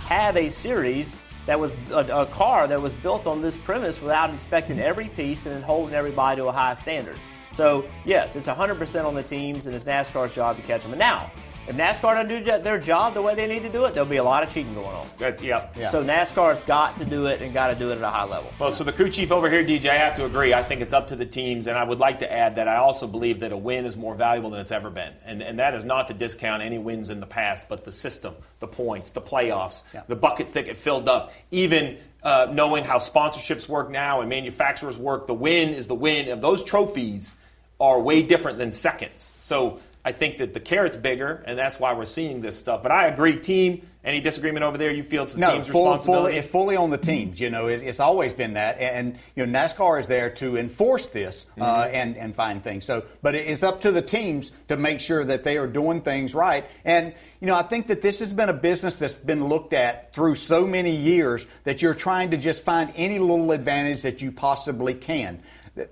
have 0.08 0.38
a 0.38 0.48
series 0.48 1.14
that 1.48 1.60
was 1.60 1.76
a, 1.92 1.98
a, 1.98 2.26
car 2.28 2.66
that 2.66 2.82
was 2.82 2.96
built 2.96 3.28
on 3.28 3.42
this 3.42 3.58
premise 3.58 4.02
without 4.02 4.30
inspecting 4.30 4.80
every 4.80 5.10
piece 5.10 5.46
and 5.46 5.54
then 5.54 5.62
holding 5.62 5.94
everybody 5.94 6.40
to 6.40 6.48
a 6.48 6.52
high 6.52 6.76
standard. 6.76 7.18
So, 7.52 7.86
yes, 8.06 8.38
it's 8.38 8.48
100% 8.48 9.06
on 9.06 9.16
the 9.16 9.24
teams, 9.24 9.66
and 9.66 9.76
it's 9.76 9.84
NASCAR's 9.84 10.34
job 10.34 10.56
to 10.56 10.62
catch 10.62 10.84
them. 10.84 10.92
And 10.92 11.00
now, 11.00 11.30
if 11.68 11.76
NASCAR 11.76 12.14
don't 12.14 12.28
do 12.30 12.42
their 12.62 12.80
job 12.80 13.14
the 13.14 13.22
way 13.22 13.36
they 13.36 13.46
need 13.46 13.62
to 13.64 13.70
do 13.70 13.84
it, 13.84 13.94
there'll 13.94 14.08
be 14.08 14.18
a 14.18 14.24
lot 14.24 14.42
of 14.42 14.54
cheating 14.54 14.74
going 14.74 14.88
on. 14.88 15.06
That's, 15.20 15.44
yep. 15.44 15.76
Yeah. 15.78 15.90
So 15.90 16.02
NASCAR's 16.02 16.64
got 16.64 16.96
to 16.98 17.06
do 17.06 17.26
it 17.26 17.42
and 17.42 17.54
got 17.54 17.68
to 17.68 17.76
do 17.76 17.90
it 17.90 17.98
at 17.98 18.02
a 18.02 18.10
high 18.10 18.24
level. 18.24 18.54
Well, 18.58 18.72
so 18.72 18.86
the 18.86 18.94
crew 18.94 19.10
chief 19.10 19.34
over 19.34 19.50
here, 19.50 19.66
DJ, 19.66 19.90
I 19.90 19.96
have 19.96 20.16
to 20.16 20.26
agree. 20.26 20.54
I 20.54 20.64
think 20.64 20.80
it's 20.80 20.94
up 20.94 21.08
to 21.08 21.18
the 21.18 21.26
teams, 21.26 21.68
and 21.68 21.78
I 21.78 21.84
would 21.84 22.00
like 22.00 22.20
to 22.20 22.32
add 22.32 22.56
that 22.56 22.70
I 22.70 22.78
also 22.78 23.06
believe 23.06 23.42
that 23.42 23.52
a 23.52 23.58
win 23.58 23.86
is 23.86 23.98
more 23.98 24.16
valuable 24.16 24.50
than 24.50 24.62
it's 24.62 24.72
ever 24.72 24.90
been. 24.90 25.12
And, 25.26 25.42
and 25.42 25.60
that 25.60 25.74
is 25.74 25.84
not 25.84 26.08
to 26.08 26.14
discount 26.14 26.64
any 26.64 26.78
wins 26.78 27.10
in 27.10 27.20
the 27.20 27.26
past, 27.26 27.68
but 27.68 27.84
the 27.84 27.92
system, 27.92 28.34
the 28.60 28.68
points, 28.68 29.10
the 29.10 29.22
playoffs, 29.22 29.84
yeah. 29.94 30.04
the 30.08 30.16
buckets 30.16 30.54
that 30.54 30.66
get 30.66 30.78
filled 30.78 31.10
up, 31.10 31.34
even 31.52 31.98
uh, 32.24 32.48
knowing 32.50 32.86
how 32.86 32.98
sponsorships 32.98 33.68
work 33.68 33.90
now 33.90 34.22
and 34.22 34.30
manufacturers 34.30 34.98
work, 34.98 35.28
the 35.28 35.34
win 35.34 35.70
is 35.70 35.88
the 35.88 35.96
win. 35.96 36.30
And 36.30 36.42
those 36.42 36.64
trophies 36.64 37.36
are 37.80 38.00
way 38.00 38.24
different 38.24 38.58
than 38.58 38.72
seconds. 38.72 39.34
So 39.38 39.80
I 40.08 40.14
think 40.14 40.38
that 40.38 40.54
the 40.54 40.62
carrot's 40.62 40.96
bigger, 40.96 41.44
and 41.46 41.60
that's 41.60 41.82
why 41.82 41.92
we're 41.92 42.06
seeing 42.06 42.40
this 42.40 42.58
stuff. 42.58 42.82
But 42.82 42.94
I 42.94 43.08
agree, 43.08 43.36
team. 43.36 43.86
Any 44.06 44.22
disagreement 44.22 44.64
over 44.64 44.78
there? 44.78 44.90
You 44.90 45.04
feel 45.04 45.24
it's 45.24 45.34
the 45.34 45.42
no, 45.42 45.52
team's 45.52 45.68
full, 45.68 45.84
responsibility? 45.84 46.36
Fully, 46.36 46.48
fully 46.48 46.76
on 46.78 46.92
the 46.92 46.98
teams. 46.98 47.42
You 47.42 47.50
know, 47.50 47.68
it, 47.68 47.82
it's 47.82 48.00
always 48.00 48.32
been 48.32 48.54
that, 48.54 48.80
and 48.80 49.20
you 49.36 49.46
know, 49.46 49.60
NASCAR 49.60 50.00
is 50.00 50.08
there 50.08 50.30
to 50.36 50.56
enforce 50.56 51.08
this 51.08 51.48
uh, 51.58 51.62
mm-hmm. 51.62 51.62
uh, 51.62 51.84
and 51.88 52.16
and 52.16 52.34
find 52.34 52.64
things. 52.64 52.86
So, 52.86 53.04
but 53.22 53.36
it's 53.36 53.64
up 53.64 53.82
to 53.82 53.92
the 53.92 54.02
teams 54.02 54.54
to 54.70 54.78
make 54.78 55.02
sure 55.02 55.26
that 55.26 55.44
they 55.44 55.58
are 55.58 55.68
doing 55.68 56.00
things 56.00 56.34
right. 56.34 56.64
And 56.86 57.14
you 57.42 57.48
know, 57.48 57.56
I 57.56 57.64
think 57.64 57.88
that 57.88 58.02
this 58.02 58.20
has 58.20 58.34
been 58.34 58.48
a 58.48 58.54
business 58.54 59.00
that's 59.00 59.18
been 59.18 59.50
looked 59.50 59.74
at 59.74 60.14
through 60.14 60.36
so 60.36 60.66
many 60.66 60.96
years 60.96 61.46
that 61.66 61.82
you're 61.82 61.94
trying 61.94 62.32
to 62.32 62.38
just 62.38 62.64
find 62.64 62.94
any 62.96 63.20
little 63.20 63.52
advantage 63.52 64.04
that 64.04 64.22
you 64.22 64.32
possibly 64.32 64.94
can 64.94 65.44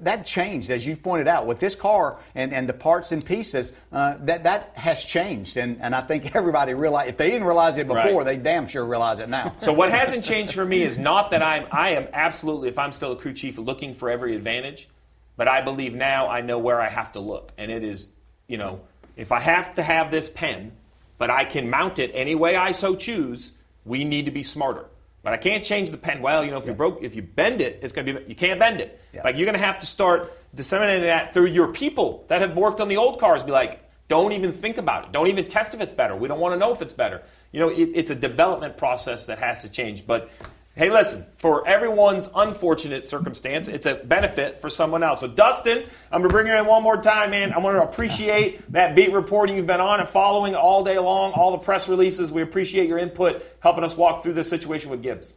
that 0.01 0.25
changed, 0.25 0.71
as 0.71 0.85
you 0.85 0.95
pointed 0.95 1.27
out, 1.27 1.45
with 1.45 1.59
this 1.59 1.75
car 1.75 2.17
and, 2.35 2.53
and 2.53 2.67
the 2.67 2.73
parts 2.73 3.11
and 3.11 3.25
pieces. 3.25 3.73
Uh, 3.91 4.17
that 4.21 4.43
that 4.43 4.71
has 4.75 5.03
changed, 5.03 5.57
and, 5.57 5.77
and 5.81 5.95
I 5.95 6.01
think 6.01 6.35
everybody 6.35 6.73
realize 6.73 7.09
if 7.09 7.17
they 7.17 7.29
didn't 7.29 7.47
realize 7.47 7.77
it 7.77 7.87
before, 7.87 8.19
right. 8.19 8.23
they 8.23 8.37
damn 8.37 8.67
sure 8.67 8.85
realize 8.85 9.19
it 9.19 9.29
now. 9.29 9.53
So 9.59 9.73
what 9.73 9.91
hasn't 9.91 10.23
changed 10.31 10.53
for 10.53 10.65
me 10.65 10.83
is 10.83 10.97
not 10.97 11.31
that 11.31 11.41
I'm 11.41 11.67
I 11.71 11.91
am 11.91 12.07
absolutely, 12.13 12.69
if 12.69 12.79
I'm 12.79 12.91
still 12.91 13.11
a 13.11 13.15
crew 13.15 13.33
chief, 13.33 13.57
looking 13.57 13.93
for 13.93 14.09
every 14.09 14.35
advantage, 14.35 14.89
but 15.37 15.47
I 15.47 15.61
believe 15.61 15.93
now 15.93 16.27
I 16.27 16.41
know 16.41 16.59
where 16.59 16.81
I 16.81 16.89
have 16.89 17.11
to 17.13 17.19
look, 17.19 17.51
and 17.57 17.71
it 17.71 17.83
is, 17.83 18.07
you 18.47 18.57
know, 18.57 18.81
if 19.15 19.31
I 19.31 19.39
have 19.39 19.75
to 19.75 19.83
have 19.83 20.11
this 20.11 20.29
pen, 20.29 20.71
but 21.17 21.29
I 21.29 21.45
can 21.45 21.69
mount 21.69 21.99
it 21.99 22.11
any 22.13 22.35
way 22.35 22.55
I 22.55 22.71
so 22.71 22.95
choose, 22.95 23.53
we 23.85 24.03
need 24.03 24.25
to 24.25 24.31
be 24.31 24.43
smarter. 24.43 24.85
But 25.25 25.33
I 25.33 25.37
can't 25.37 25.63
change 25.63 25.89
the 25.89 25.97
pen. 25.97 26.21
Well, 26.21 26.45
you 26.45 26.51
know, 26.51 26.57
if 26.57 26.65
yeah. 26.65 26.69
you 26.69 26.75
broke, 26.75 27.01
if 27.01 27.15
you 27.15 27.23
bend 27.23 27.59
it, 27.59 27.79
it's 27.81 27.91
going 27.91 28.05
to 28.05 28.13
be. 28.13 28.29
You 28.29 28.35
can't 28.35 28.59
bend 28.59 28.79
it. 28.79 29.01
Yeah. 29.11 29.23
Like 29.23 29.37
you're 29.37 29.47
going 29.47 29.57
to 29.59 29.65
have 29.65 29.79
to 29.79 29.85
start 29.87 30.31
disseminating 30.53 31.05
that 31.05 31.33
through 31.33 31.47
your 31.47 31.69
people 31.69 32.25
that 32.27 32.41
have 32.41 32.55
worked 32.55 32.79
on 32.79 32.87
the 32.87 32.97
old 32.97 33.19
cars. 33.19 33.41
Be 33.41 33.51
like, 33.51 33.89
don't 34.07 34.33
even 34.33 34.53
think 34.53 34.77
about 34.77 35.05
it. 35.05 35.11
Don't 35.11 35.25
even 35.25 35.47
test 35.47 35.73
if 35.73 35.81
it's 35.81 35.93
better. 35.93 36.15
We 36.15 36.27
don't 36.27 36.39
want 36.39 36.53
to 36.53 36.59
know 36.59 36.71
if 36.71 36.79
it's 36.83 36.93
better. 36.93 37.23
You 37.53 37.59
know, 37.59 37.69
it, 37.69 37.89
it's 37.95 38.11
a 38.11 38.15
development 38.15 38.77
process 38.77 39.25
that 39.25 39.39
has 39.39 39.63
to 39.63 39.69
change. 39.69 40.05
But 40.05 40.29
Hey, 40.77 40.89
listen, 40.89 41.25
for 41.37 41.65
everyone's 41.65 42.29
unfortunate 42.35 43.07
circumstance, 43.07 43.69
it's 43.69 43.85
a 43.85 43.95
benefit 43.95 44.59
for 44.59 44.69
someone 44.69 45.03
else. 45.03 45.21
So, 45.21 45.27
Dustin, 45.29 45.85
I'm 46.11 46.19
going 46.19 46.29
to 46.29 46.33
bring 46.33 46.47
you 46.47 46.53
in 46.53 46.65
one 46.65 46.83
more 46.83 47.01
time, 47.01 47.31
man. 47.31 47.53
I 47.53 47.59
want 47.59 47.77
to 47.77 47.83
appreciate 47.83 48.69
that 48.73 48.93
beat 48.93 49.13
reporting 49.13 49.55
you've 49.55 49.67
been 49.67 49.79
on 49.79 50.01
and 50.01 50.09
following 50.09 50.53
all 50.53 50.83
day 50.83 50.99
long, 50.99 51.31
all 51.31 51.51
the 51.51 51.59
press 51.59 51.87
releases. 51.87 52.29
We 52.29 52.41
appreciate 52.41 52.89
your 52.89 52.97
input, 52.97 53.45
helping 53.61 53.85
us 53.85 53.95
walk 53.95 54.21
through 54.21 54.33
this 54.33 54.49
situation 54.49 54.91
with 54.91 55.01
Gibbs. 55.01 55.33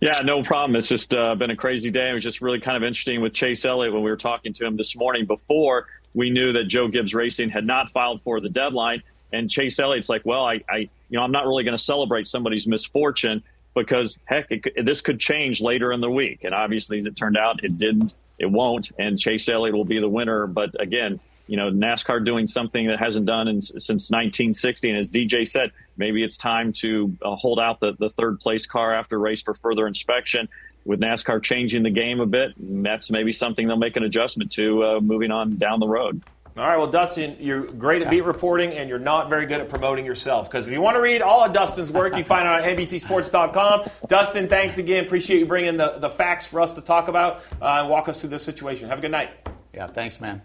Yeah, 0.00 0.20
no 0.22 0.44
problem. 0.44 0.76
It's 0.76 0.88
just 0.88 1.12
uh, 1.12 1.34
been 1.34 1.50
a 1.50 1.56
crazy 1.56 1.90
day. 1.90 2.10
It 2.10 2.14
was 2.14 2.22
just 2.22 2.40
really 2.40 2.60
kind 2.60 2.76
of 2.76 2.84
interesting 2.84 3.20
with 3.20 3.34
Chase 3.34 3.64
Elliott 3.64 3.92
when 3.92 4.04
we 4.04 4.10
were 4.10 4.16
talking 4.16 4.52
to 4.52 4.64
him 4.64 4.76
this 4.76 4.94
morning 4.94 5.26
before 5.26 5.88
we 6.14 6.30
knew 6.30 6.52
that 6.52 6.68
Joe 6.68 6.86
Gibbs 6.86 7.14
Racing 7.14 7.50
had 7.50 7.66
not 7.66 7.90
filed 7.90 8.22
for 8.22 8.40
the 8.40 8.48
deadline. 8.48 9.02
And 9.32 9.50
Chase 9.50 9.78
Elliott's 9.78 10.08
like, 10.08 10.22
well, 10.24 10.44
I, 10.44 10.60
I 10.68 10.76
you 11.08 11.18
know, 11.18 11.22
I'm 11.22 11.32
not 11.32 11.46
really 11.46 11.64
going 11.64 11.76
to 11.76 11.82
celebrate 11.82 12.28
somebody's 12.28 12.66
misfortune 12.66 13.42
because 13.74 14.18
heck, 14.24 14.46
it, 14.50 14.84
this 14.84 15.00
could 15.00 15.20
change 15.20 15.60
later 15.60 15.92
in 15.92 16.00
the 16.00 16.10
week. 16.10 16.44
And 16.44 16.54
obviously, 16.54 16.98
as 16.98 17.06
it 17.06 17.16
turned 17.16 17.36
out, 17.36 17.62
it 17.64 17.78
didn't. 17.78 18.14
It 18.38 18.46
won't. 18.46 18.90
And 18.98 19.18
Chase 19.18 19.48
Elliott 19.48 19.74
will 19.74 19.84
be 19.84 20.00
the 20.00 20.08
winner. 20.08 20.46
But 20.46 20.80
again, 20.80 21.20
you 21.46 21.56
know, 21.56 21.70
NASCAR 21.70 22.24
doing 22.24 22.46
something 22.46 22.86
that 22.86 22.98
hasn't 22.98 23.26
done 23.26 23.48
in, 23.48 23.60
since 23.60 24.10
1960. 24.10 24.90
And 24.90 24.98
as 24.98 25.10
DJ 25.10 25.48
said, 25.48 25.72
maybe 25.96 26.22
it's 26.22 26.36
time 26.36 26.72
to 26.74 27.16
uh, 27.22 27.34
hold 27.34 27.58
out 27.58 27.80
the, 27.80 27.92
the 27.98 28.10
third 28.10 28.40
place 28.40 28.66
car 28.66 28.94
after 28.94 29.18
race 29.18 29.42
for 29.42 29.54
further 29.54 29.86
inspection. 29.86 30.48
With 30.84 31.00
NASCAR 31.00 31.42
changing 31.42 31.82
the 31.82 31.90
game 31.90 32.20
a 32.20 32.26
bit, 32.26 32.52
that's 32.56 33.10
maybe 33.10 33.32
something 33.32 33.66
they'll 33.66 33.76
make 33.76 33.96
an 33.96 34.04
adjustment 34.04 34.52
to 34.52 34.84
uh, 34.84 35.00
moving 35.00 35.30
on 35.30 35.56
down 35.56 35.80
the 35.80 35.88
road. 35.88 36.22
All 36.56 36.66
right, 36.66 36.76
well, 36.76 36.88
Dustin, 36.88 37.36
you're 37.38 37.62
great 37.62 38.02
at 38.02 38.10
beat 38.10 38.24
reporting, 38.24 38.72
and 38.72 38.88
you're 38.88 38.98
not 38.98 39.30
very 39.30 39.46
good 39.46 39.60
at 39.60 39.68
promoting 39.68 40.04
yourself. 40.04 40.50
Because 40.50 40.66
if 40.66 40.72
you 40.72 40.80
want 40.80 40.96
to 40.96 41.00
read 41.00 41.22
all 41.22 41.44
of 41.44 41.52
Dustin's 41.52 41.92
work, 41.92 42.12
you 42.12 42.24
can 42.24 42.24
find 42.24 42.46
it 42.46 42.50
on 42.50 42.76
NBCSports.com. 42.76 43.88
Dustin, 44.08 44.48
thanks 44.48 44.76
again. 44.76 45.04
Appreciate 45.04 45.38
you 45.38 45.46
bringing 45.46 45.76
the, 45.76 45.98
the 45.98 46.10
facts 46.10 46.46
for 46.46 46.60
us 46.60 46.72
to 46.72 46.80
talk 46.80 47.06
about 47.06 47.42
uh, 47.62 47.80
and 47.80 47.88
walk 47.88 48.08
us 48.08 48.20
through 48.20 48.30
this 48.30 48.42
situation. 48.42 48.88
Have 48.88 48.98
a 48.98 49.02
good 49.02 49.12
night. 49.12 49.30
Yeah, 49.72 49.86
thanks, 49.86 50.20
man. 50.20 50.42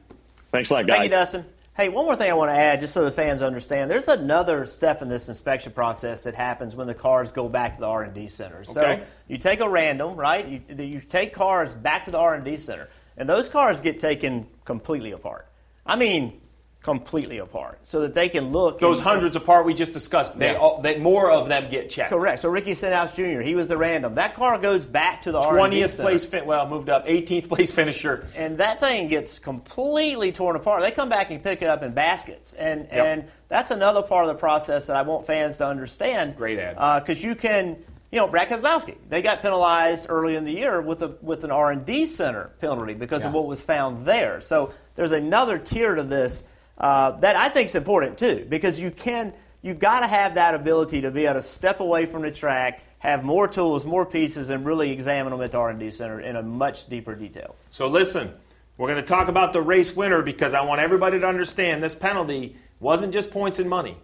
Thanks 0.52 0.70
a 0.70 0.76
lot, 0.76 0.88
guys. 0.88 0.98
Thank 0.98 1.12
you, 1.12 1.18
Dustin. 1.18 1.46
Hey, 1.76 1.89
one 1.89 2.06
more 2.06 2.15
thing 2.15 2.30
I 2.30 2.34
want 2.36 2.50
to 2.52 2.56
add, 2.56 2.80
just 2.80 2.94
so 2.94 3.04
the 3.04 3.12
fans 3.12 3.41
understand. 3.41 3.91
There's 3.91 4.08
another 4.08 4.65
step 4.68 5.02
in 5.02 5.10
this 5.10 5.28
inspection 5.28 5.74
process 5.74 6.24
that 6.24 6.34
happens 6.34 6.74
when 6.76 6.88
the 6.88 6.94
cars 6.94 7.34
go 7.34 7.50
back 7.50 7.76
to 7.76 7.82
the 7.82 7.88
R&D 7.88 8.28
center. 8.30 8.63
So 8.63 8.82
okay. 8.82 9.04
you 9.28 9.38
take 9.38 9.60
a 9.60 9.68
random, 9.68 10.15
right? 10.15 10.48
You, 10.48 10.62
you 10.78 11.02
take 11.02 11.34
cars 11.34 11.74
back 11.74 12.06
to 12.06 12.12
the 12.12 12.18
R&D 12.20 12.56
center, 12.58 12.88
and 13.18 13.28
those 13.28 13.50
cars 13.50 13.82
get 13.82 14.00
taken 14.00 14.48
completely 14.63 15.12
apart. 15.12 15.50
I 15.86 15.95
mean, 15.95 16.41
completely 16.82 17.39
apart 17.39 17.80
so 17.84 18.02
that 18.02 18.13
they 18.13 18.30
can 18.30 18.52
look. 18.52 18.78
Those 18.80 19.00
hundreds 19.00 19.36
apart 19.36 19.65
we 19.65 19.74
just 19.74 19.91
discussed, 19.93 20.38
they, 20.38 20.52
Yeah. 20.52 20.58
all, 20.60 20.82
they 20.82 21.00
more 21.00 21.32
of 21.32 21.50
them 21.50 21.67
get 21.69 21.89
checked. 21.89 22.12
Correct. 22.12 22.39
So 22.41 22.50
Ricky 22.50 22.76
Stenhouse 22.76 23.15
Jr. 23.15 23.41
He 23.41 23.56
was 23.56 23.67
the 23.67 23.76
random. 23.78 24.15
That 24.15 24.36
car 24.36 24.60
goes 24.60 24.86
back 24.86 25.24
to 25.24 25.32
the 25.32 25.41
Twentieth 25.41 25.95
place, 25.98 26.26
fin- 26.26 26.45
well, 26.45 26.67
moved 26.67 26.89
up. 26.89 27.08
18th 27.08 27.48
place 27.50 27.71
finisher. 27.71 28.28
and 28.38 28.60
that 28.60 28.80
thing 28.80 29.08
gets 29.08 29.39
completely 29.39 30.32
torn 30.32 30.56
apart. 30.56 30.84
They 30.84 30.91
come 30.91 31.10
back 31.10 31.32
and 31.32 31.43
pick 31.43 31.63
it 31.63 31.67
up 31.67 31.82
in 31.82 31.91
baskets, 31.93 32.54
and 32.54 32.82
Yep. 32.91 33.06
and 33.06 33.24
that's 33.48 33.71
another 33.71 34.04
part 34.04 34.26
of 34.26 34.28
the 34.30 34.39
process 34.39 34.86
that 34.86 34.95
I 34.95 35.02
want 35.02 35.26
fans 35.26 35.58
to 35.58 35.65
understand. 35.67 36.38
Great 36.38 36.60
add. 36.60 36.76
Uh, 36.78 37.00
because 37.00 37.24
you 37.24 37.34
can, 37.34 37.78
you 38.12 38.19
know, 38.19 38.28
Brad 38.28 38.48
Keselowski, 38.50 38.95
they 39.10 39.24
got 39.24 39.41
penalized 39.41 40.06
early 40.08 40.36
in 40.36 40.45
the 40.45 40.52
year 40.54 40.82
with 40.82 41.02
a 41.02 41.15
with 41.21 41.43
an 41.43 41.50
R 41.52 41.71
and 41.71 41.84
D 41.84 42.06
center 42.06 42.52
penalty 42.62 42.93
because 42.93 43.26
of 43.26 43.34
what 43.34 43.48
was 43.48 43.60
found 43.62 44.06
there. 44.06 44.39
So 44.41 44.71
there's 44.96 45.12
another 45.12 45.58
tier 45.58 45.96
to 45.96 46.04
this 46.04 46.44
uh, 46.78 47.12
that 47.20 47.36
I 47.36 47.50
think 47.50 47.66
is 47.70 47.76
important 47.76 48.18
too, 48.18 48.46
because 48.50 48.80
you 48.80 48.92
can. 48.92 49.34
You've 49.62 49.80
got 49.80 50.02
to 50.02 50.08
have 50.08 50.36
that 50.36 50.54
ability 50.54 51.02
to 51.02 51.12
be 51.12 51.26
able 51.26 51.36
to 51.36 51.42
step 51.42 51.80
away 51.80 52.06
from 52.06 52.22
the 52.22 52.30
track, 52.30 52.84
have 53.00 53.24
more 53.24 53.48
tools, 53.48 53.84
more 53.84 54.06
pieces, 54.06 54.50
and 54.50 54.64
really 54.64 54.92
examine 54.92 55.32
them 55.32 55.42
at 55.42 55.52
the 55.52 55.58
R&D 55.58 55.90
center 55.90 56.22
in 56.22 56.36
a 56.36 56.44
much 56.44 56.88
deeper 56.88 57.16
detail. 57.16 57.56
So 57.72 57.88
listen, 57.88 58.32
we're 58.78 58.90
going 58.90 59.02
to 59.02 59.08
talk 59.08 59.28
about 59.28 59.54
the 59.54 59.64
race 59.64 59.96
winner 59.96 60.22
because 60.22 60.54
I 60.54 60.62
want 60.62 60.82
everybody 60.82 61.20
to 61.20 61.26
understand 61.26 61.82
this 61.82 61.96
penalty 61.96 62.58
wasn't 62.80 63.12
just 63.12 63.32
points 63.32 63.58
and 63.58 63.68
money. 63.68 63.98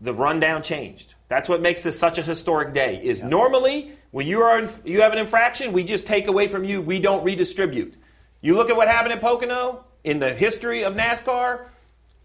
The 0.00 0.14
rundown 0.14 0.62
changed. 0.62 1.16
That's 1.28 1.50
what 1.50 1.60
makes 1.60 1.82
this 1.82 1.98
such 1.98 2.16
a 2.16 2.22
historic 2.22 2.72
day. 2.72 2.98
Is 3.02 3.22
normally 3.22 3.92
when 4.10 4.26
you 4.26 4.40
are 4.40 4.58
in, 4.58 4.70
you 4.84 5.02
have 5.02 5.12
an 5.12 5.18
infraction, 5.18 5.72
we 5.72 5.84
just 5.84 6.06
take 6.06 6.28
away 6.28 6.48
from 6.48 6.64
you. 6.64 6.80
We 6.80 6.98
don't 6.98 7.24
redistribute. 7.24 7.94
You 8.40 8.54
look 8.54 8.70
at 8.70 8.76
what 8.76 8.88
happened 8.88 9.12
at 9.12 9.20
Pocono 9.20 9.84
in 10.08 10.18
the 10.18 10.32
history 10.32 10.84
of 10.84 10.94
NASCAR. 10.94 11.66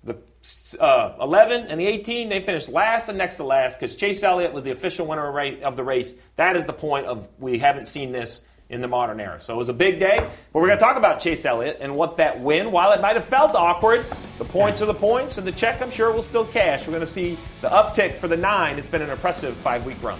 The 0.06 0.17
uh, 0.80 1.15
11 1.22 1.67
and 1.67 1.80
the 1.80 1.86
18, 1.86 2.30
they 2.30 2.39
finished 2.39 2.69
last 2.69 3.10
and 3.10 3.17
next 3.17 3.36
to 3.36 3.43
last 3.43 3.78
because 3.78 3.96
Chase 3.96 4.24
Elliott 4.24 4.54
was 4.54 4.63
the 4.63 4.72
official 4.72 5.06
winner 5.06 5.28
of 5.63 5.76
the 5.76 5.84
race. 5.84 6.15
That 6.38 6.56
is 6.56 6.65
the 6.65 6.74
point 6.74 7.08
of 7.08 7.28
we 7.39 7.60
haven't 7.60 7.88
seen 7.88 8.13
this 8.13 8.41
in 8.69 8.80
the 8.80 8.88
modern 8.88 9.19
era. 9.19 9.39
So 9.39 9.54
it 9.54 9.58
was 9.58 9.69
a 9.69 9.74
big 9.74 10.00
day. 10.00 10.17
But 10.17 10.60
we're 10.60 10.67
going 10.67 10.80
to 10.80 10.84
talk 10.84 10.96
about 10.96 11.19
Chase 11.19 11.46
Elliott 11.46 11.78
and 11.82 11.93
what 11.96 12.17
that 12.17 12.39
win, 12.39 12.72
while 12.72 12.93
it 12.93 13.02
might 13.02 13.15
have 13.15 13.26
felt 13.26 13.54
awkward, 13.54 14.06
the 14.38 14.46
points 14.46 14.82
are 14.82 14.86
the 14.86 14.93
points, 14.93 15.38
and 15.38 15.46
the 15.46 15.52
check 15.52 15.82
I'm 15.82 15.91
sure 15.91 16.12
will 16.12 16.22
still 16.22 16.46
cash. 16.46 16.88
We're 16.88 16.93
going 16.93 17.02
to 17.02 17.06
see 17.06 17.38
the 17.62 17.69
uptick 17.69 18.15
for 18.15 18.30
the 18.30 18.38
nine. 18.38 18.80
It's 18.80 18.89
been 18.89 19.02
an 19.02 19.10
impressive 19.10 19.56
five 19.58 19.86
week 19.86 20.02
run. 20.02 20.19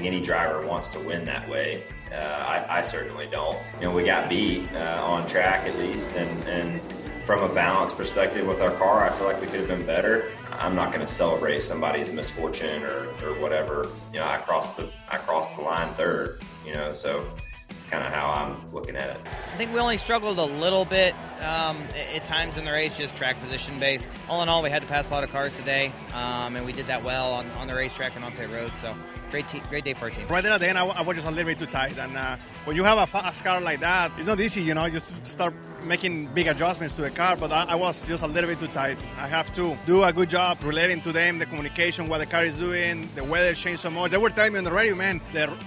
Think 0.00 0.14
any 0.14 0.24
driver 0.24 0.66
wants 0.66 0.88
to 0.90 0.98
win 1.00 1.24
that 1.24 1.46
way. 1.48 1.82
Uh, 2.10 2.14
I, 2.14 2.78
I 2.78 2.82
certainly 2.82 3.26
don't. 3.26 3.56
You 3.78 3.86
know, 3.86 3.92
we 3.92 4.04
got 4.04 4.28
beat 4.28 4.72
uh, 4.72 5.02
on 5.04 5.28
track 5.28 5.68
at 5.68 5.78
least, 5.78 6.16
and, 6.16 6.44
and 6.44 6.80
from 7.24 7.42
a 7.42 7.54
balance 7.54 7.92
perspective 7.92 8.46
with 8.46 8.62
our 8.62 8.70
car, 8.72 9.04
I 9.04 9.10
feel 9.10 9.26
like 9.26 9.40
we 9.40 9.46
could 9.46 9.60
have 9.60 9.68
been 9.68 9.86
better. 9.86 10.30
I'm 10.52 10.74
not 10.74 10.92
going 10.92 11.06
to 11.06 11.12
celebrate 11.12 11.62
somebody's 11.62 12.10
misfortune 12.12 12.82
or, 12.82 13.08
or 13.22 13.34
whatever. 13.40 13.88
You 14.12 14.20
know, 14.20 14.26
I 14.26 14.38
crossed 14.38 14.76
the 14.76 14.88
I 15.10 15.18
crossed 15.18 15.56
the 15.56 15.62
line 15.62 15.92
third. 15.94 16.40
You 16.66 16.74
know, 16.74 16.92
so 16.92 17.30
it's 17.70 17.84
kind 17.84 18.04
of 18.04 18.12
how 18.12 18.30
I'm 18.30 18.72
looking 18.72 18.96
at 18.96 19.10
it. 19.10 19.16
I 19.52 19.56
think 19.56 19.72
we 19.72 19.80
only 19.80 19.96
struggled 19.96 20.38
a 20.38 20.44
little 20.44 20.84
bit 20.84 21.14
um, 21.40 21.82
at, 22.14 22.24
times 22.24 22.58
in 22.58 22.64
the 22.64 22.72
race, 22.72 22.96
just 22.98 23.16
track 23.16 23.40
position 23.40 23.78
based. 23.78 24.14
All 24.28 24.42
in 24.42 24.48
all, 24.48 24.62
we 24.62 24.70
had 24.70 24.82
to 24.82 24.88
pass 24.88 25.08
a 25.08 25.12
lot 25.12 25.24
of 25.24 25.30
cars 25.30 25.56
today, 25.56 25.92
um, 26.12 26.56
and 26.56 26.66
we 26.66 26.72
did 26.72 26.86
that 26.86 27.02
well 27.02 27.32
on, 27.32 27.46
on 27.52 27.68
the 27.68 27.74
racetrack 27.74 28.16
and 28.16 28.24
on 28.24 28.32
pit 28.32 28.50
road. 28.50 28.72
So 28.74 28.94
great, 29.30 29.46
great 29.68 29.84
day 29.84 29.94
for 29.94 30.06
our 30.06 30.10
team. 30.10 30.26
Right 30.28 30.42
there 30.42 30.52
at 30.52 30.60
the 30.60 30.68
end, 30.68 30.78
I, 30.78 31.02
was 31.02 31.16
just 31.16 31.26
a 31.26 31.30
little 31.30 31.46
bit 31.46 31.58
too 31.58 31.66
tight. 31.66 31.98
And 31.98 32.16
uh, 32.16 32.36
when 32.64 32.76
you 32.76 32.84
have 32.84 32.98
a 32.98 33.06
fast 33.06 33.44
car 33.44 33.60
like 33.60 33.80
that, 33.80 34.12
it's 34.18 34.26
not 34.26 34.40
easy, 34.40 34.62
you 34.62 34.74
know, 34.74 34.88
just 34.88 35.14
start 35.24 35.54
making 35.84 36.26
big 36.34 36.46
adjustments 36.46 36.94
to 36.94 37.02
the 37.02 37.10
car. 37.10 37.36
But 37.36 37.52
I, 37.52 37.64
I 37.64 37.74
was 37.74 38.06
just 38.06 38.22
a 38.22 38.26
little 38.26 38.48
bit 38.48 38.60
too 38.60 38.68
tight. 38.68 38.98
I 39.18 39.26
have 39.26 39.54
to 39.54 39.76
do 39.86 40.04
a 40.04 40.12
good 40.12 40.30
job 40.30 40.58
relating 40.62 41.00
to 41.02 41.12
them, 41.12 41.38
the 41.38 41.46
communication, 41.46 42.08
what 42.08 42.18
the 42.18 42.26
car 42.26 42.44
is 42.44 42.58
doing. 42.58 43.08
The 43.14 43.24
weather 43.24 43.54
changed 43.54 43.80
so 43.80 43.90
much. 43.90 44.10
They 44.10 44.18
were 44.18 44.30
telling 44.30 44.52
me 44.52 44.58
on 44.58 44.64
the 44.64 44.72
radio, 44.72 44.94
man, 44.94 45.20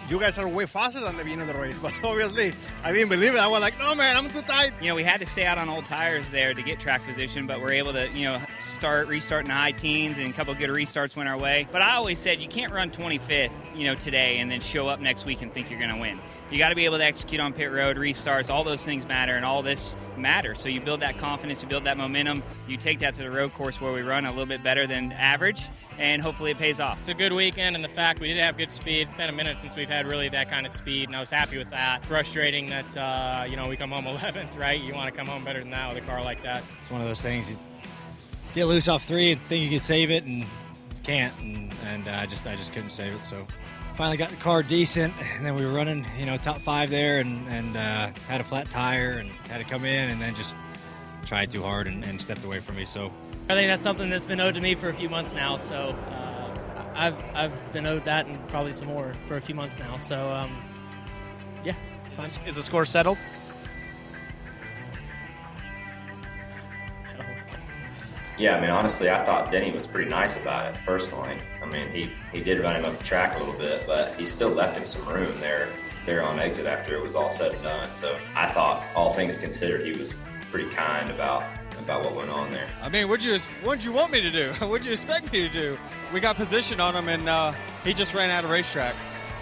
you 0.10 0.19
guys 0.19 0.38
are 0.38 0.47
way 0.47 0.65
faster 0.65 1.02
than 1.02 1.17
the 1.17 1.23
beginning 1.23 1.47
of 1.47 1.56
the 1.56 1.62
race. 1.62 1.78
But 1.84 1.93
obviously, 2.04 2.54
I 2.84 2.93
didn't 2.93 3.10
believe 3.10 3.34
it. 3.34 3.39
I 3.39 3.47
was 3.47 3.60
like, 3.60 3.78
no, 3.78 3.93
man, 3.93 4.15
I'm 4.15 4.30
too 4.30 4.41
tight. 4.43 4.71
You 4.82 4.88
know, 4.88 4.95
we 4.95 5.04
had 5.04 5.19
to 5.19 5.26
stay 5.26 5.45
out 5.45 5.58
on 5.58 5.67
old 5.67 5.86
tires 5.86 6.30
there 6.30 6.54
to 6.54 6.62
get 6.62 6.80
track 6.80 7.06
position, 7.06 7.45
but 7.45 7.60
we're 7.60 7.73
able 7.73 7.91
to, 7.93 8.10
you 8.12 8.23
know, 8.23 8.39
start, 8.60 9.08
restart 9.08 9.43
in 9.43 9.49
the 9.49 9.54
high 9.54 9.73
teens, 9.73 10.17
and 10.17 10.30
a 10.30 10.34
couple 10.34 10.54
good 10.56 10.69
restarts 10.69 11.15
went 11.15 11.28
our 11.28 11.38
way. 11.38 11.67
But 11.71 11.82
I 11.82 11.95
always 11.95 12.19
said 12.19 12.41
you 12.41 12.47
can't 12.47 12.71
run 12.71 12.89
25th, 12.89 13.52
you 13.76 13.86
know, 13.86 13.95
today 13.95 14.38
and 14.38 14.49
then 14.49 14.62
show 14.62 14.88
up 14.88 15.02
next 15.02 15.26
week 15.26 15.41
and 15.41 15.54
think 15.54 15.69
you're 15.69 15.80
going 15.80 15.91
to 15.91 15.99
win. 15.99 16.19
You 16.54 16.60
got 16.60 16.70
to 16.70 16.76
be 16.76 16.86
able 16.86 17.00
to 17.00 17.04
execute 17.04 17.42
on 17.42 17.52
pit 17.52 17.72
road, 17.72 17.98
restarts, 17.98 18.52
all 18.52 18.63
those 18.63 18.86
things 18.86 19.08
matter, 19.08 19.36
and 19.36 19.44
all 19.44 19.63
this 19.63 19.98
matters. 20.16 20.60
So 20.60 20.70
you 20.70 20.80
build 20.80 21.00
that 21.00 21.18
confidence, 21.18 21.63
you 21.63 21.68
build 21.68 21.84
that 21.86 21.98
momentum, 21.98 22.44
you 22.68 22.78
take 22.78 23.00
that 23.00 23.16
to 23.16 23.24
the 23.24 23.32
road 23.32 23.56
course 23.56 23.82
where 23.82 23.92
we 23.92 24.04
run 24.04 24.28
a 24.28 24.30
little 24.30 24.46
bit 24.46 24.62
better 24.62 24.86
than 24.86 25.13
average, 25.13 25.68
and 25.98 26.22
hopefully 26.22 26.52
it 26.52 26.60
pays 26.60 26.80
off. 26.80 27.00
It's 27.00 27.08
a 27.08 27.16
good 27.16 27.34
weekend, 27.34 27.76
and 27.76 27.84
the 27.84 27.89
fact 27.89 28.20
we 28.20 28.28
did 28.28 28.38
have 28.38 28.56
good 28.56 28.72
speed. 28.72 29.08
It's 29.08 29.16
been 29.16 29.30
a 29.30 29.34
minute 29.34 29.58
since 29.58 29.76
we've 29.76 29.89
had 29.89 30.06
really 30.06 30.30
that 30.30 30.48
kind 30.48 30.68
of 30.68 30.72
speed, 30.72 31.10
and 31.10 31.16
I 31.16 31.20
was 31.20 31.32
happy 31.32 31.58
with 31.58 31.72
that. 31.72 32.06
Frustrating 32.06 32.70
that 32.70 32.98
uh, 32.98 33.46
you 33.50 33.56
know 33.56 33.68
we 33.68 33.76
come 33.76 33.89
home 33.89 34.06
11th, 34.18 34.56
right? 34.56 34.80
You 34.80 34.94
want 34.94 35.12
to 35.12 35.18
come 35.18 35.26
home 35.26 35.44
better 35.44 35.60
than 35.60 35.72
that 35.72 35.92
with 35.92 36.04
a 36.04 36.06
car 36.06 36.22
like 36.22 36.44
that. 36.44 36.62
It's 36.80 36.92
one 36.92 37.02
of 37.02 37.08
those 37.08 37.24
things. 37.24 37.50
You 37.50 37.58
get 38.54 38.66
loose 38.66 38.88
off 38.88 39.06
three 39.06 39.32
and 39.32 39.42
think 39.46 39.63
you 39.63 39.72
can 39.72 39.80
save 39.80 40.12
it, 40.12 40.24
and 40.26 40.46
can't, 41.02 41.34
and, 41.39 41.74
and 41.88 42.08
uh, 42.08 42.28
just 42.28 42.46
I 42.46 42.56
just 42.56 42.74
couldn't 42.74 42.92
save 42.92 43.16
it. 43.16 43.24
So 43.24 43.48
finally 43.96 44.18
got 44.18 44.30
the 44.30 44.36
car 44.38 44.64
decent, 44.64 45.14
and 45.36 45.46
then 45.46 45.56
we 45.56 45.66
were 45.66 45.72
running, 45.72 46.06
you 46.18 46.26
know, 46.26 46.38
top 46.38 46.62
five 46.62 46.90
there, 46.90 47.20
and 47.20 47.48
and 47.48 47.78
uh, 47.78 48.12
had 48.28 48.42
a 48.42 48.44
flat 48.44 48.70
tire, 48.70 49.12
and 49.14 49.32
had 49.50 49.60
to 49.60 49.64
come 49.64 49.86
in, 49.86 50.10
and 50.10 50.22
then 50.22 50.36
just 50.36 50.56
tried 51.26 51.52
too 51.52 51.62
hard 51.62 51.88
and, 51.88 52.04
and 52.04 52.20
stepped 52.20 52.44
away 52.44 52.60
from 52.60 52.76
me. 52.76 52.86
So 52.86 53.12
I 53.50 53.54
think 53.54 53.68
that's 53.68 53.84
something 53.84 54.10
that's 54.10 54.26
been 54.26 54.40
owed 54.40 54.56
to 54.56 54.62
me 54.62 54.76
for 54.76 54.90
a 54.90 54.94
few 54.94 55.10
months 55.10 55.34
now. 55.34 55.58
So 55.58 55.76
uh, 55.76 56.94
I've 56.96 57.24
I've 57.36 57.74
been 57.74 57.88
owed 57.88 58.04
that 58.06 58.26
and 58.26 58.48
probably 58.48 58.74
some 58.74 58.88
more 58.88 59.14
for 59.28 59.38
a 59.38 59.42
few 59.42 59.56
months 59.56 59.78
now. 59.80 59.98
So 59.98 60.34
um, 60.34 60.52
yeah, 61.64 61.76
fine. 62.12 62.30
Is 62.46 62.56
the 62.56 62.64
score 62.64 62.86
settled? 62.86 63.18
Yeah, 68.38 68.58
I 68.58 68.62
mean, 68.62 68.72
honestly, 68.72 69.10
I 69.10 69.24
thought 69.26 69.52
Denny 69.52 69.72
was 69.72 69.86
pretty 69.86 70.10
nice 70.10 70.38
about 70.38 70.74
it 70.74 70.82
personally. 70.86 71.36
I 71.62 71.65
mean, 71.65 71.89
he, 71.91 72.10
he 72.32 72.43
did 72.43 72.60
run 72.62 72.76
him 72.76 72.86
up 72.86 72.98
the 72.98 73.04
track 73.04 73.36
a 73.36 73.39
little 73.39 73.54
bit, 73.60 73.86
but 73.86 74.15
he 74.15 74.26
still 74.26 74.50
left 74.50 74.78
him 74.78 74.88
some 74.88 75.06
room 75.06 75.32
there 75.39 75.69
there 76.06 76.22
on 76.24 76.38
exit 76.39 76.65
after 76.65 76.96
it 76.96 77.02
was 77.02 77.15
all 77.15 77.30
said 77.30 77.54
and 77.54 77.63
done. 77.63 77.96
So 77.96 78.17
I 78.36 78.50
thought, 78.50 78.84
all 78.96 79.13
things 79.13 79.38
considered, 79.38 79.86
he 79.86 79.93
was 79.93 80.13
pretty 80.52 80.69
kind 80.72 81.10
about 81.10 81.43
about 81.80 82.04
what 82.06 82.15
went 82.15 82.30
on 82.30 82.50
there. 82.52 82.67
I 82.82 82.89
mean, 82.89 83.08
what'd 83.08 83.24
you 83.24 83.38
what'd 83.63 83.84
you 83.84 83.91
want 83.91 84.12
me 84.12 84.22
to 84.22 84.30
do? 84.30 84.54
What'd 84.65 84.86
you 84.86 84.93
expect 84.93 85.32
me 85.34 85.41
to 85.41 85.50
do? 85.50 85.78
We 86.13 86.19
got 86.19 86.36
position 86.36 86.80
on 86.80 86.96
him, 86.96 87.10
and 87.10 87.28
uh, 87.28 87.54
he 87.84 87.93
just 87.93 88.13
ran 88.13 88.30
out 88.30 88.43
of 88.43 88.52
racetrack. 88.52 88.96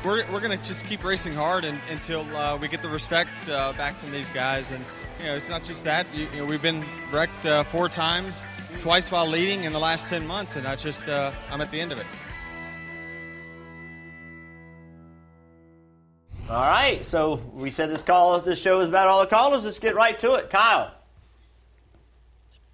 We're, 0.04 0.26
we're 0.32 0.40
gonna 0.40 0.58
just 0.58 0.86
keep 0.86 1.04
racing 1.04 1.34
hard 1.34 1.64
and, 1.64 1.80
until 1.92 2.22
uh, 2.36 2.58
we 2.58 2.68
get 2.68 2.82
the 2.82 2.90
respect 2.90 3.30
uh, 3.50 3.74
back 3.74 3.96
from 3.96 4.12
these 4.12 4.30
guys. 4.32 4.72
And 4.72 4.84
you 5.20 5.26
know, 5.28 5.36
it's 5.36 5.50
not 5.50 5.64
just 5.64 5.84
that. 5.84 6.08
You, 6.14 6.28
you 6.34 6.38
know, 6.38 6.46
we've 6.46 6.62
been 6.62 6.84
wrecked 7.12 7.46
uh, 7.46 7.64
four 7.64 7.88
times, 7.90 8.46
twice 8.80 9.12
while 9.12 9.28
leading 9.28 9.64
in 9.64 9.74
the 9.74 9.80
last 9.80 10.08
ten 10.08 10.26
months, 10.26 10.56
and 10.56 10.68
I 10.68 10.76
just 10.76 11.08
uh, 11.08 11.32
I'm 11.50 11.62
at 11.62 11.72
the 11.72 11.80
end 11.80 11.92
of 11.92 12.00
it. 12.00 12.06
All 16.50 16.62
right, 16.62 17.06
so 17.06 17.36
we 17.54 17.72
said 17.72 17.90
this 17.90 18.02
call, 18.02 18.40
this 18.42 18.60
show 18.60 18.82
is 18.82 18.90
about 18.90 19.08
all 19.08 19.22
the 19.22 19.28
callers. 19.28 19.64
Let's 19.64 19.80
get 19.80 19.96
right 19.96 20.20
to 20.20 20.34
it. 20.34 20.50
Kyle. 20.50 20.94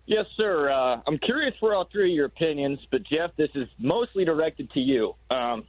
Yes, 0.07 0.25
sir. 0.35 0.71
Uh, 0.71 1.01
I'm 1.05 1.19
curious 1.19 1.53
for 1.59 1.75
all 1.75 1.85
three 1.91 2.11
of 2.11 2.15
your 2.15 2.25
opinions, 2.25 2.79
but 2.89 3.03
Jeff, 3.03 3.35
this 3.35 3.49
is 3.53 3.67
mostly 3.77 4.25
directed 4.25 4.71
to 4.71 4.79
you. 4.79 5.15
Um, 5.29 5.65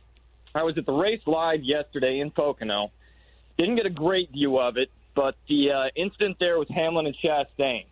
I 0.54 0.62
was 0.62 0.78
at 0.78 0.86
the 0.86 0.92
race 0.92 1.20
live 1.26 1.62
yesterday 1.62 2.20
in 2.20 2.30
Pocono. 2.30 2.92
Didn't 3.58 3.76
get 3.76 3.84
a 3.84 3.90
great 3.90 4.30
view 4.30 4.58
of 4.58 4.76
it, 4.76 4.90
but 5.14 5.34
the 5.48 5.72
uh, 5.72 5.84
incident 5.96 6.36
there 6.38 6.58
with 6.58 6.68
Hamlin 6.68 7.06
and 7.06 7.16
Chastain. 7.16 7.84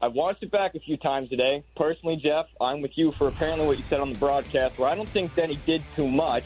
I've 0.00 0.12
watched 0.12 0.42
it 0.44 0.50
back 0.52 0.74
a 0.76 0.80
few 0.80 0.96
times 0.96 1.28
today. 1.28 1.64
Personally, 1.76 2.16
Jeff, 2.16 2.46
I'm 2.60 2.82
with 2.82 2.96
you 2.96 3.10
for 3.12 3.28
apparently 3.28 3.66
what 3.66 3.78
you 3.78 3.84
said 3.88 4.00
on 4.00 4.12
the 4.12 4.18
broadcast, 4.18 4.78
where 4.78 4.88
I 4.88 4.94
don't 4.94 5.08
think 5.08 5.34
Denny 5.34 5.58
did 5.66 5.82
too 5.96 6.08
much. 6.08 6.44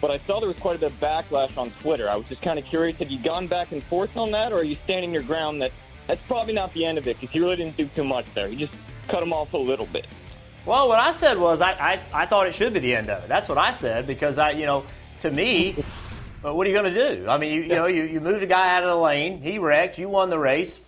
but 0.00 0.10
I 0.10 0.18
saw 0.26 0.40
there 0.40 0.48
was 0.48 0.58
quite 0.58 0.76
a 0.76 0.78
bit 0.80 0.90
of 0.90 0.98
backlash 0.98 1.56
on 1.56 1.70
Twitter. 1.80 2.08
I 2.10 2.16
was 2.16 2.26
just 2.26 2.42
kind 2.42 2.58
of 2.58 2.64
curious, 2.64 2.96
have 2.98 3.10
you 3.10 3.20
gone 3.20 3.46
back 3.46 3.70
and 3.72 3.84
forth 3.84 4.16
on 4.16 4.32
that, 4.32 4.52
or 4.52 4.56
are 4.56 4.64
you 4.64 4.76
standing 4.84 5.12
your 5.12 5.22
ground 5.22 5.62
that 5.62 5.70
that's 6.06 6.22
probably 6.24 6.54
not 6.54 6.72
the 6.74 6.84
end 6.84 6.98
of 6.98 7.06
it 7.06 7.20
because 7.20 7.32
he 7.32 7.38
really 7.38 7.56
didn't 7.56 7.76
do 7.76 7.86
too 7.94 8.02
much 8.02 8.26
there. 8.34 8.48
He 8.48 8.56
just 8.56 8.72
cut 9.06 9.22
him 9.22 9.32
off 9.32 9.52
a 9.52 9.58
little 9.58 9.86
bit. 9.86 10.06
Well, 10.66 10.88
what 10.88 10.98
I 10.98 11.12
said 11.12 11.38
was 11.38 11.60
I, 11.60 11.72
I, 11.72 12.00
I 12.12 12.26
thought 12.26 12.48
it 12.48 12.54
should 12.54 12.72
be 12.72 12.80
the 12.80 12.96
end 12.96 13.10
of 13.10 13.22
it. 13.22 13.28
That's 13.28 13.48
what 13.48 13.58
I 13.58 13.72
said 13.72 14.06
because 14.06 14.38
I, 14.38 14.50
you 14.50 14.66
know, 14.66 14.84
to 15.20 15.30
me, 15.30 15.76
uh, 16.44 16.52
what 16.52 16.66
are 16.66 16.70
you 16.70 16.76
going 16.76 16.92
to 16.92 17.14
do? 17.16 17.28
I 17.28 17.38
mean, 17.38 17.52
you, 17.52 17.62
you 17.62 17.68
know, 17.68 17.86
you, 17.86 18.02
you 18.02 18.20
moved 18.20 18.42
a 18.42 18.46
guy 18.46 18.74
out 18.76 18.82
of 18.82 18.88
the 18.88 18.96
lane, 18.96 19.40
he 19.40 19.58
wrecked, 19.58 19.98
you 19.98 20.08
won 20.08 20.30
the 20.30 20.38
race. 20.38 20.80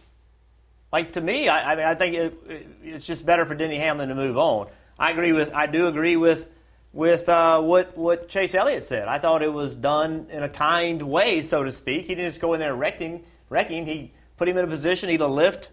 Like 0.95 1.15
to 1.15 1.21
me, 1.21 1.49
I, 1.49 1.73
I 1.73 1.75
mean, 1.75 1.87
I 1.87 1.97
think 1.97 2.15
it, 2.15 2.39
it, 2.49 2.67
it's 2.85 3.05
just 3.05 3.27
better 3.27 3.45
for 3.45 3.57
Denny 3.57 3.79
Hamlin 3.79 4.11
to 4.11 4.15
move 4.15 4.39
on. 4.39 4.69
I 4.97 5.11
agree 5.11 5.33
with, 5.33 5.53
I 5.53 5.67
do 5.67 5.89
agree 5.89 6.17
with, 6.17 6.49
with 6.93 7.29
uh, 7.29 7.61
what 7.63 7.99
what 7.99 8.29
Chase 8.29 8.55
Elliott 8.55 8.85
said. 8.85 9.09
I 9.09 9.19
thought 9.19 9.43
it 9.43 9.53
was 9.53 9.75
done 9.75 10.29
in 10.31 10.45
a 10.45 10.49
kind 10.49 11.03
way, 11.03 11.43
so 11.43 11.65
to 11.65 11.73
speak. 11.73 12.03
He 12.07 12.15
didn't 12.15 12.29
just 12.29 12.41
go 12.41 12.55
in 12.55 12.61
there 12.61 12.71
and 12.71 12.79
wreck 12.79 13.01
him. 13.01 13.87
He 13.87 14.13
put 14.37 14.49
him 14.49 14.57
in 14.57 14.65
a 14.65 14.69
position 14.69 15.11
either 15.11 15.27
lift 15.27 15.71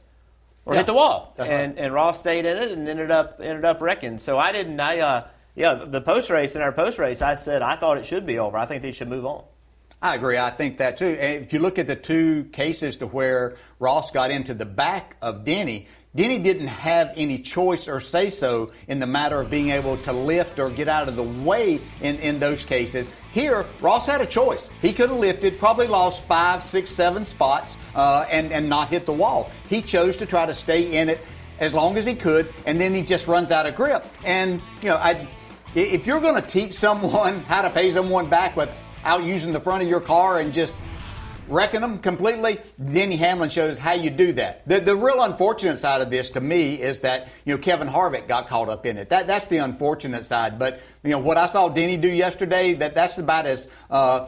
or 0.65 0.73
Yeah, 0.73 0.79
hit 0.79 0.87
the 0.87 0.95
wall, 0.95 1.35
that's 1.37 1.47
and 1.47 1.77
and 1.77 1.93
Ross 1.93 2.19
stayed 2.19 2.47
in 2.47 2.57
it 2.57 2.71
and 2.71 2.89
ended 2.89 3.11
up 3.11 3.39
ended 3.43 3.63
up 3.63 3.79
wrecking. 3.79 4.17
So 4.17 4.39
I 4.39 4.51
didn't. 4.51 4.79
I 4.79 5.01
uh, 5.01 5.27
yeah, 5.53 5.85
the 5.85 6.01
post 6.01 6.31
race 6.31 6.55
in 6.55 6.63
our 6.63 6.71
post 6.71 6.97
race, 6.97 7.21
I 7.21 7.35
said 7.35 7.61
I 7.61 7.75
thought 7.75 7.99
it 7.99 8.07
should 8.07 8.25
be 8.25 8.39
over. 8.39 8.57
I 8.57 8.65
think 8.65 8.81
they 8.81 8.91
should 8.91 9.09
move 9.09 9.27
on. 9.27 9.43
I 10.01 10.15
agree. 10.15 10.39
I 10.39 10.49
think 10.49 10.79
that 10.79 10.97
too. 10.97 11.05
And 11.05 11.45
if 11.45 11.53
you 11.53 11.59
look 11.59 11.77
at 11.77 11.85
the 11.85 11.95
two 11.95 12.45
cases 12.45 12.97
to 12.97 13.05
where 13.05 13.57
Ross 13.81 14.11
got 14.11 14.31
into 14.31 14.53
the 14.53 14.63
back 14.63 15.17
of 15.21 15.43
Denny, 15.43 15.87
Denny 16.13 16.39
didn't 16.39 16.67
have 16.67 17.13
any 17.15 17.39
choice 17.39 17.87
or 17.87 18.01
say 18.01 18.29
so 18.29 18.73
in 18.89 18.99
the 18.99 19.07
matter 19.07 19.39
of 19.39 19.49
being 19.49 19.69
able 19.69 19.95
to 19.97 20.11
lift 20.11 20.59
or 20.59 20.69
get 20.69 20.89
out 20.89 21.07
of 21.07 21.15
the 21.15 21.23
way 21.23 21.79
in, 22.01 22.17
in 22.17 22.37
those 22.37 22.65
cases. 22.65 23.07
Here, 23.33 23.65
Ross 23.79 24.07
had 24.07 24.19
a 24.19 24.25
choice. 24.25 24.69
He 24.81 24.91
could 24.91 25.09
have 25.09 25.17
lifted, 25.17 25.57
probably 25.57 25.87
lost 25.87 26.25
five, 26.25 26.63
six, 26.63 26.91
seven 26.91 27.23
spots, 27.23 27.77
uh, 27.95 28.25
and, 28.29 28.51
and 28.51 28.67
not 28.67 28.89
hit 28.89 29.05
the 29.05 29.13
wall. 29.13 29.49
He 29.69 29.81
chose 29.81 30.17
to 30.17 30.25
try 30.25 30.45
to 30.45 30.53
stay 30.53 30.97
in 30.97 31.07
it 31.07 31.19
as 31.59 31.73
long 31.73 31.97
as 31.97 32.05
he 32.05 32.13
could, 32.13 32.53
and 32.65 32.81
then 32.81 32.93
he 32.93 33.03
just 33.03 33.27
runs 33.27 33.49
out 33.49 33.65
of 33.65 33.77
grip. 33.77 34.05
And, 34.25 34.61
you 34.81 34.89
know, 34.89 34.97
I, 34.97 35.29
if 35.75 36.05
you're 36.05 36.19
going 36.19 36.41
to 36.41 36.45
teach 36.45 36.73
someone 36.73 37.39
how 37.47 37.61
to 37.61 37.69
pay 37.69 37.93
someone 37.93 38.29
back 38.29 38.57
without 38.57 39.23
using 39.23 39.53
the 39.53 39.61
front 39.61 39.81
of 39.81 39.89
your 39.89 40.01
car 40.01 40.39
and 40.41 40.51
just 40.51 40.77
wrecking 41.51 41.81
them 41.81 41.99
completely, 41.99 42.59
Denny 42.83 43.17
Hamlin 43.17 43.49
shows 43.49 43.77
how 43.77 43.93
you 43.93 44.09
do 44.09 44.33
that. 44.33 44.67
The, 44.67 44.79
the 44.79 44.95
real 44.95 45.21
unfortunate 45.21 45.77
side 45.77 46.01
of 46.01 46.09
this 46.09 46.31
to 46.31 46.41
me 46.41 46.81
is 46.81 46.99
that, 46.99 47.27
you 47.45 47.55
know, 47.55 47.61
Kevin 47.61 47.87
Harvick 47.87 48.27
got 48.27 48.47
caught 48.47 48.69
up 48.69 48.85
in 48.85 48.97
it. 48.97 49.09
That, 49.09 49.27
that's 49.27 49.47
the 49.47 49.57
unfortunate 49.57 50.25
side. 50.25 50.57
But, 50.57 50.79
you 51.03 51.11
know, 51.11 51.19
what 51.19 51.37
I 51.37 51.45
saw 51.45 51.69
Denny 51.69 51.97
do 51.97 52.07
yesterday, 52.07 52.73
that, 52.75 52.95
that's 52.95 53.17
about 53.17 53.45
as 53.45 53.67
uh, 53.89 54.27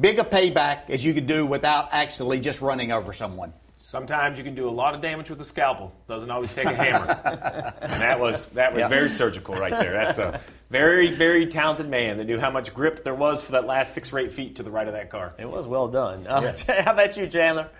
big 0.00 0.18
a 0.18 0.24
payback 0.24 0.90
as 0.90 1.04
you 1.04 1.14
could 1.14 1.26
do 1.26 1.44
without 1.44 1.88
actually 1.92 2.40
just 2.40 2.60
running 2.60 2.92
over 2.92 3.12
someone. 3.12 3.52
Sometimes 3.88 4.36
you 4.36 4.44
can 4.44 4.54
do 4.54 4.68
a 4.68 4.70
lot 4.70 4.94
of 4.94 5.00
damage 5.00 5.30
with 5.30 5.40
a 5.40 5.46
scalpel. 5.46 5.94
Doesn't 6.06 6.30
always 6.30 6.52
take 6.52 6.66
a 6.66 6.74
hammer. 6.74 7.06
and 7.80 8.02
that 8.02 8.20
was 8.20 8.44
that 8.48 8.74
was 8.74 8.80
Yep. 8.80 8.90
very 8.90 9.08
surgical 9.08 9.54
right 9.54 9.70
there. 9.70 9.94
That's 9.94 10.18
a 10.18 10.42
very 10.68 11.10
very 11.10 11.46
talented 11.46 11.88
man 11.88 12.18
that 12.18 12.24
knew 12.24 12.38
how 12.38 12.50
much 12.50 12.74
grip 12.74 13.02
there 13.02 13.14
was 13.14 13.42
for 13.42 13.52
that 13.52 13.64
last 13.64 13.94
six 13.94 14.12
or 14.12 14.18
eight 14.18 14.32
feet 14.32 14.56
to 14.56 14.62
the 14.62 14.70
right 14.70 14.86
of 14.86 14.92
that 14.92 15.08
car. 15.08 15.32
It 15.38 15.48
was 15.48 15.66
well 15.66 15.88
done. 15.88 16.26
Uh, 16.26 16.54
how 16.84 16.92
about 16.92 17.16
you, 17.16 17.28
Chandler? 17.28 17.70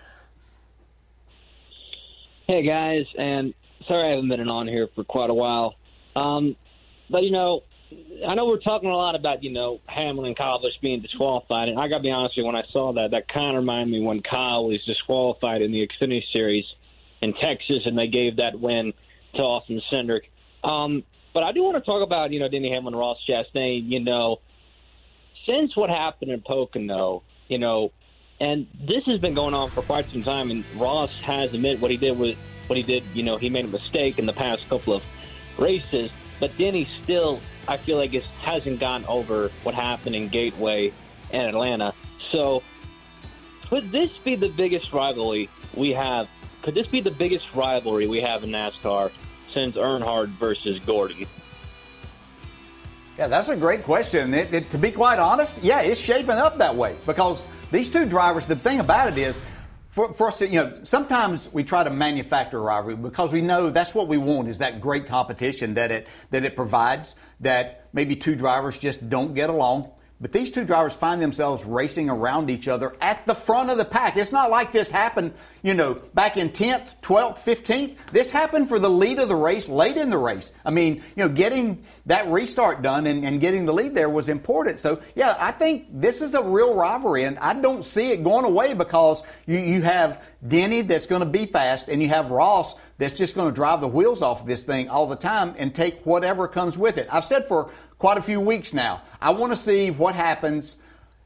Hey 2.46 2.62
guys, 2.66 3.04
and 3.18 3.52
sorry 3.86 4.06
I 4.06 4.10
haven't 4.12 4.30
been 4.30 4.48
on 4.48 4.66
here 4.66 4.88
for 4.94 5.04
quite 5.04 5.28
a 5.28 5.34
while. 5.34 5.74
Um, 6.16 6.56
but 7.10 7.22
you 7.22 7.32
know, 7.32 7.64
I 8.26 8.34
know 8.34 8.46
we're 8.46 8.58
talking 8.58 8.90
a 8.90 8.96
lot 8.96 9.14
about 9.14 9.42
you 9.42 9.52
know 9.52 9.80
Hamlin 9.86 10.26
and 10.26 10.36
Kyle 10.36 10.60
Busch 10.60 10.74
being 10.82 11.00
disqualified, 11.00 11.68
and 11.68 11.78
I 11.78 11.88
got 11.88 11.98
to 11.98 12.02
be 12.02 12.10
honest 12.10 12.36
with 12.36 12.42
you, 12.42 12.46
when 12.46 12.56
I 12.56 12.64
saw 12.70 12.92
that, 12.94 13.12
that 13.12 13.28
kind 13.28 13.56
of 13.56 13.62
reminded 13.62 13.90
me 13.90 14.04
when 14.04 14.22
Kyle 14.22 14.66
was 14.66 14.84
disqualified 14.84 15.62
in 15.62 15.72
the 15.72 15.86
Xfinity 15.86 16.22
Series 16.32 16.64
in 17.22 17.32
Texas, 17.34 17.82
and 17.86 17.96
they 17.96 18.06
gave 18.08 18.36
that 18.36 18.58
win 18.60 18.92
to 19.34 19.42
Austin 19.42 19.80
Cindric. 19.90 20.22
Um, 20.62 21.04
but 21.32 21.42
I 21.42 21.52
do 21.52 21.62
want 21.62 21.76
to 21.76 21.82
talk 21.82 22.02
about 22.02 22.30
you 22.32 22.40
know 22.40 22.48
Denny 22.48 22.70
Hamlin, 22.70 22.94
Ross 22.94 23.18
Chastain. 23.26 23.90
You 23.90 24.00
know, 24.00 24.40
since 25.46 25.76
what 25.76 25.88
happened 25.88 26.30
in 26.30 26.42
Pocono, 26.42 27.22
you 27.48 27.58
know, 27.58 27.92
and 28.40 28.66
this 28.86 29.04
has 29.06 29.20
been 29.20 29.34
going 29.34 29.54
on 29.54 29.70
for 29.70 29.82
quite 29.82 30.10
some 30.10 30.22
time. 30.22 30.50
And 30.50 30.64
Ross 30.74 31.10
has 31.22 31.52
admitted 31.54 31.80
what 31.80 31.90
he 31.90 31.96
did 31.96 32.16
was 32.16 32.34
what 32.66 32.76
he 32.76 32.82
did. 32.82 33.04
You 33.14 33.22
know, 33.22 33.38
he 33.38 33.48
made 33.48 33.64
a 33.64 33.68
mistake 33.68 34.18
in 34.18 34.26
the 34.26 34.32
past 34.32 34.68
couple 34.68 34.94
of 34.94 35.02
races, 35.58 36.10
but 36.38 36.56
Denny 36.56 36.88
still, 37.02 37.40
I 37.68 37.76
feel 37.76 37.98
like, 37.98 38.14
it 38.14 38.24
hasn't 38.40 38.80
gone 38.80 39.04
over 39.04 39.50
what 39.62 39.74
happened 39.74 40.16
in 40.16 40.28
Gateway 40.28 40.92
and 41.30 41.48
Atlanta. 41.48 41.92
So, 42.32 42.62
could 43.68 43.92
this 43.92 44.10
be 44.24 44.36
the 44.36 44.48
biggest 44.48 44.92
rivalry 44.92 45.50
we 45.74 45.90
have? 45.90 46.28
Could 46.62 46.74
this 46.74 46.86
be 46.86 47.02
the 47.02 47.10
biggest 47.10 47.54
rivalry 47.54 48.06
we 48.06 48.22
have 48.22 48.42
in 48.42 48.50
NASCAR 48.50 49.12
since 49.52 49.76
Earnhardt 49.76 50.28
versus 50.28 50.78
Gordon? 50.80 51.26
Yeah, 53.18 53.26
that's 53.26 53.48
a 53.48 53.56
great 53.56 53.82
question. 53.82 54.32
It, 54.32 54.54
it, 54.54 54.70
to 54.70 54.78
be 54.78 54.90
quite 54.90 55.18
honest, 55.18 55.62
yeah, 55.62 55.80
it's 55.80 56.00
shaping 56.00 56.30
up 56.30 56.58
that 56.58 56.74
way 56.74 56.96
because 57.04 57.46
these 57.70 57.90
two 57.90 58.06
drivers. 58.06 58.46
The 58.46 58.56
thing 58.56 58.80
about 58.80 59.12
it 59.12 59.18
is, 59.18 59.38
for, 59.90 60.14
for 60.14 60.28
us, 60.28 60.40
you 60.40 60.50
know, 60.50 60.78
sometimes 60.84 61.52
we 61.52 61.64
try 61.64 61.82
to 61.82 61.90
manufacture 61.90 62.58
a 62.58 62.62
rivalry 62.62 62.96
because 62.96 63.32
we 63.32 63.42
know 63.42 63.70
that's 63.70 63.94
what 63.94 64.06
we 64.06 64.16
want 64.16 64.48
is 64.48 64.58
that 64.58 64.80
great 64.80 65.08
competition 65.08 65.74
that 65.74 65.90
it 65.90 66.06
that 66.30 66.44
it 66.44 66.54
provides. 66.54 67.16
That 67.40 67.88
maybe 67.92 68.16
two 68.16 68.34
drivers 68.34 68.78
just 68.78 69.08
don't 69.08 69.34
get 69.34 69.50
along. 69.50 69.90
But 70.20 70.32
these 70.32 70.50
two 70.50 70.64
drivers 70.64 70.94
find 70.94 71.22
themselves 71.22 71.64
racing 71.64 72.10
around 72.10 72.50
each 72.50 72.66
other 72.66 72.96
at 73.00 73.24
the 73.26 73.34
front 73.34 73.70
of 73.70 73.78
the 73.78 73.84
pack. 73.84 74.16
It's 74.16 74.32
not 74.32 74.50
like 74.50 74.72
this 74.72 74.90
happened, 74.90 75.32
you 75.62 75.74
know, 75.74 75.94
back 76.14 76.36
in 76.36 76.50
10th, 76.50 77.00
12th, 77.02 77.38
15th. 77.38 77.96
This 78.12 78.30
happened 78.30 78.68
for 78.68 78.78
the 78.78 78.90
lead 78.90 79.18
of 79.18 79.28
the 79.28 79.36
race 79.36 79.68
late 79.68 79.96
in 79.96 80.10
the 80.10 80.18
race. 80.18 80.52
I 80.64 80.70
mean, 80.70 80.96
you 81.16 81.24
know, 81.24 81.28
getting 81.28 81.84
that 82.06 82.28
restart 82.28 82.82
done 82.82 83.06
and, 83.06 83.24
and 83.24 83.40
getting 83.40 83.66
the 83.66 83.72
lead 83.72 83.94
there 83.94 84.08
was 84.08 84.28
important. 84.28 84.78
So, 84.78 85.02
yeah, 85.14 85.36
I 85.38 85.52
think 85.52 85.86
this 85.90 86.22
is 86.22 86.34
a 86.34 86.42
real 86.42 86.74
rivalry, 86.74 87.24
and 87.24 87.38
I 87.38 87.54
don't 87.60 87.84
see 87.84 88.12
it 88.12 88.22
going 88.22 88.44
away 88.44 88.74
because 88.74 89.22
you, 89.46 89.58
you 89.58 89.82
have 89.82 90.22
Denny 90.46 90.82
that's 90.82 91.06
going 91.06 91.20
to 91.20 91.26
be 91.26 91.46
fast, 91.46 91.88
and 91.88 92.00
you 92.02 92.08
have 92.08 92.30
Ross 92.30 92.76
that's 92.98 93.16
just 93.16 93.34
going 93.34 93.48
to 93.48 93.54
drive 93.54 93.80
the 93.80 93.88
wheels 93.88 94.22
off 94.22 94.44
this 94.44 94.62
thing 94.62 94.88
all 94.88 95.06
the 95.06 95.16
time 95.16 95.54
and 95.58 95.74
take 95.74 96.04
whatever 96.04 96.48
comes 96.48 96.76
with 96.76 96.98
it. 96.98 97.08
I've 97.10 97.24
said 97.24 97.46
for 97.46 97.70
quite 97.98 98.18
a 98.18 98.22
few 98.22 98.40
weeks 98.40 98.72
now, 98.74 99.02
I 99.20 99.30
want 99.30 99.52
to 99.52 99.56
see 99.56 99.90
what 99.90 100.14
happens 100.14 100.76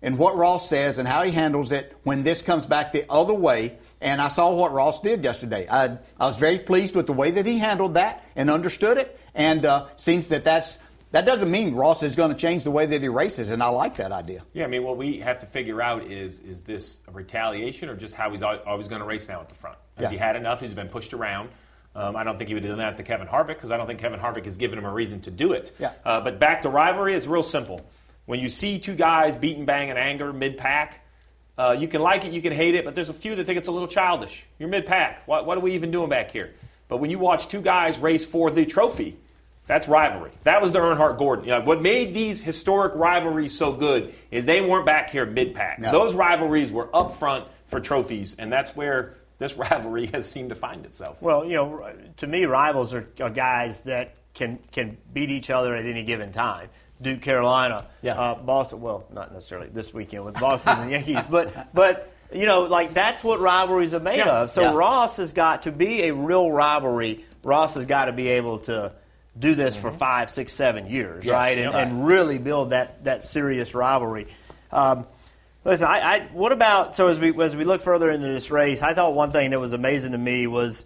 and 0.02 0.18
what 0.18 0.36
Ross 0.36 0.68
says 0.68 0.98
and 0.98 1.08
how 1.08 1.22
he 1.22 1.30
handles 1.30 1.72
it 1.72 1.96
when 2.02 2.24
this 2.24 2.42
comes 2.42 2.66
back 2.66 2.92
the 2.92 3.06
other 3.08 3.34
way. 3.34 3.78
And 4.02 4.20
I 4.20 4.28
saw 4.28 4.52
what 4.52 4.72
Ross 4.72 5.00
did 5.00 5.22
yesterday. 5.24 5.66
I, 5.70 5.96
I 6.18 6.26
was 6.26 6.36
very 6.36 6.58
pleased 6.58 6.94
with 6.96 7.06
the 7.06 7.12
way 7.12 7.30
that 7.32 7.46
he 7.46 7.58
handled 7.58 7.94
that 7.94 8.24
and 8.36 8.50
understood 8.50 8.98
it. 8.98 9.18
And 9.34 9.64
uh, 9.64 9.86
seems 9.96 10.28
that 10.28 10.44
that's 10.44 10.78
that 11.12 11.24
doesn't 11.26 11.50
mean 11.50 11.74
Ross 11.74 12.02
is 12.02 12.16
going 12.16 12.30
to 12.32 12.36
change 12.36 12.64
the 12.64 12.70
way 12.70 12.86
that 12.86 13.00
he 13.02 13.08
races, 13.08 13.50
and 13.50 13.62
I 13.62 13.68
like 13.68 13.96
that 13.96 14.12
idea. 14.12 14.42
Yeah, 14.54 14.64
I 14.64 14.66
mean, 14.66 14.82
what 14.82 14.96
we 14.96 15.18
have 15.20 15.38
to 15.40 15.46
figure 15.46 15.80
out 15.82 16.04
is 16.04 16.40
is 16.40 16.64
this 16.64 16.98
a 17.08 17.12
retaliation 17.12 17.88
or 17.88 17.96
just 17.96 18.14
how 18.14 18.30
he's 18.30 18.42
always 18.42 18.88
going 18.88 19.00
to 19.00 19.06
race 19.06 19.28
now 19.28 19.40
at 19.40 19.48
the 19.48 19.54
front? 19.54 19.76
Has 19.98 20.04
Yeah. 20.04 20.10
he 20.10 20.16
had 20.16 20.36
enough? 20.36 20.60
He's 20.60 20.74
been 20.74 20.88
pushed 20.88 21.12
around. 21.14 21.50
Um, 21.94 22.16
I 22.16 22.24
don't 22.24 22.38
think 22.38 22.48
he 22.48 22.54
would 22.54 22.64
have 22.64 22.72
done 22.72 22.78
that 22.78 22.96
to 22.96 23.02
Kevin 23.02 23.26
Harvick 23.26 23.48
because 23.48 23.70
I 23.70 23.76
don't 23.76 23.86
think 23.86 24.00
Kevin 24.00 24.18
Harvick 24.18 24.44
has 24.46 24.56
given 24.56 24.78
him 24.78 24.86
a 24.86 24.92
reason 24.92 25.20
to 25.22 25.30
do 25.30 25.52
it. 25.52 25.72
Yeah. 25.78 25.92
Uh, 26.04 26.22
but 26.22 26.38
back 26.38 26.62
to 26.62 26.70
rivalry, 26.70 27.14
it's 27.14 27.26
real 27.26 27.42
simple. 27.42 27.82
When 28.24 28.40
you 28.40 28.48
see 28.48 28.78
two 28.78 28.94
guys 28.94 29.36
beat 29.36 29.58
and 29.58 29.66
bang 29.66 29.90
in 29.90 29.98
anger 29.98 30.32
mid 30.32 30.56
pack, 30.56 31.01
uh, 31.62 31.72
you 31.72 31.86
can 31.86 32.02
like 32.02 32.24
it, 32.24 32.32
you 32.32 32.42
can 32.42 32.52
hate 32.52 32.74
it, 32.74 32.84
but 32.84 32.96
there's 32.96 33.08
a 33.08 33.14
few 33.14 33.36
that 33.36 33.46
think 33.46 33.56
it's 33.56 33.68
a 33.68 33.72
little 33.72 33.86
childish. 33.86 34.44
You're 34.58 34.68
mid 34.68 34.84
pack. 34.84 35.22
What, 35.28 35.46
what 35.46 35.56
are 35.56 35.60
we 35.60 35.74
even 35.74 35.92
doing 35.92 36.08
back 36.08 36.32
here? 36.32 36.54
But 36.88 36.96
when 36.96 37.08
you 37.08 37.20
watch 37.20 37.46
two 37.46 37.60
guys 37.60 37.98
race 37.98 38.24
for 38.24 38.50
the 38.50 38.66
trophy, 38.66 39.16
that's 39.68 39.86
rivalry. 39.86 40.32
That 40.42 40.60
was 40.60 40.72
the 40.72 40.80
Earnhardt 40.80 41.18
Gordon. 41.18 41.44
You 41.44 41.52
know, 41.52 41.60
what 41.60 41.80
made 41.80 42.14
these 42.14 42.42
historic 42.42 42.94
rivalries 42.96 43.56
so 43.56 43.72
good 43.72 44.12
is 44.32 44.44
they 44.44 44.60
weren't 44.60 44.86
back 44.86 45.10
here 45.10 45.24
mid 45.24 45.54
pack. 45.54 45.78
No. 45.78 45.92
Those 45.92 46.14
rivalries 46.14 46.72
were 46.72 46.94
up 46.94 47.12
front 47.12 47.46
for 47.68 47.78
trophies, 47.78 48.34
and 48.40 48.52
that's 48.52 48.74
where 48.74 49.14
this 49.38 49.54
rivalry 49.56 50.06
has 50.06 50.28
seemed 50.28 50.48
to 50.48 50.56
find 50.56 50.84
itself. 50.84 51.22
Well, 51.22 51.44
you 51.44 51.54
know, 51.54 51.92
to 52.16 52.26
me, 52.26 52.44
rivals 52.44 52.92
are, 52.92 53.08
are 53.20 53.30
guys 53.30 53.84
that 53.84 54.16
can 54.34 54.58
can 54.72 54.96
beat 55.12 55.30
each 55.30 55.50
other 55.50 55.76
at 55.76 55.86
any 55.86 56.02
given 56.02 56.32
time. 56.32 56.70
Duke, 57.02 57.20
Carolina, 57.22 57.84
Yeah. 58.02 58.18
uh, 58.20 58.34
Boston. 58.36 58.80
Well, 58.80 59.04
not 59.12 59.32
necessarily 59.32 59.68
this 59.68 59.92
weekend 59.92 60.24
with 60.24 60.34
Boston 60.38 60.78
and 60.78 60.88
the 60.88 60.92
Yankees, 60.96 61.26
but 61.26 61.72
but 61.74 62.12
you 62.32 62.46
know, 62.46 62.62
like 62.62 62.94
that's 62.94 63.22
what 63.22 63.40
rivalries 63.40 63.92
are 63.94 64.00
made 64.00 64.18
Yeah. 64.18 64.42
of. 64.42 64.50
So 64.50 64.62
Yeah. 64.62 64.74
Ross 64.74 65.18
has 65.18 65.32
got 65.32 65.62
to 65.64 65.72
be 65.72 66.04
a 66.04 66.14
real 66.14 66.50
rivalry. 66.50 67.24
Ross 67.42 67.74
has 67.74 67.84
got 67.84 68.06
to 68.06 68.12
be 68.12 68.28
able 68.28 68.58
to 68.60 68.92
do 69.38 69.54
this 69.54 69.76
for 69.76 69.90
five, 69.90 70.30
six, 70.30 70.52
seven 70.52 70.86
years, 70.86 71.24
Yes. 71.24 71.32
right? 71.32 71.58
And, 71.58 71.72
Right. 71.74 71.86
and 71.86 72.06
really 72.06 72.38
build 72.38 72.70
that 72.70 73.04
that 73.04 73.24
serious 73.24 73.74
rivalry. 73.74 74.28
Um, 74.70 75.06
Listen, 75.64 75.86
I, 75.86 76.00
I 76.00 76.20
what 76.32 76.50
about 76.50 76.96
so 76.96 77.06
as 77.06 77.20
we 77.20 77.40
as 77.40 77.54
we 77.54 77.62
look 77.64 77.82
further 77.82 78.10
into 78.10 78.26
this 78.26 78.50
race, 78.50 78.82
I 78.82 78.94
thought 78.94 79.14
one 79.14 79.30
thing 79.30 79.50
that 79.50 79.60
was 79.60 79.72
amazing 79.74 80.10
to 80.10 80.18
me 80.18 80.48
was, 80.48 80.84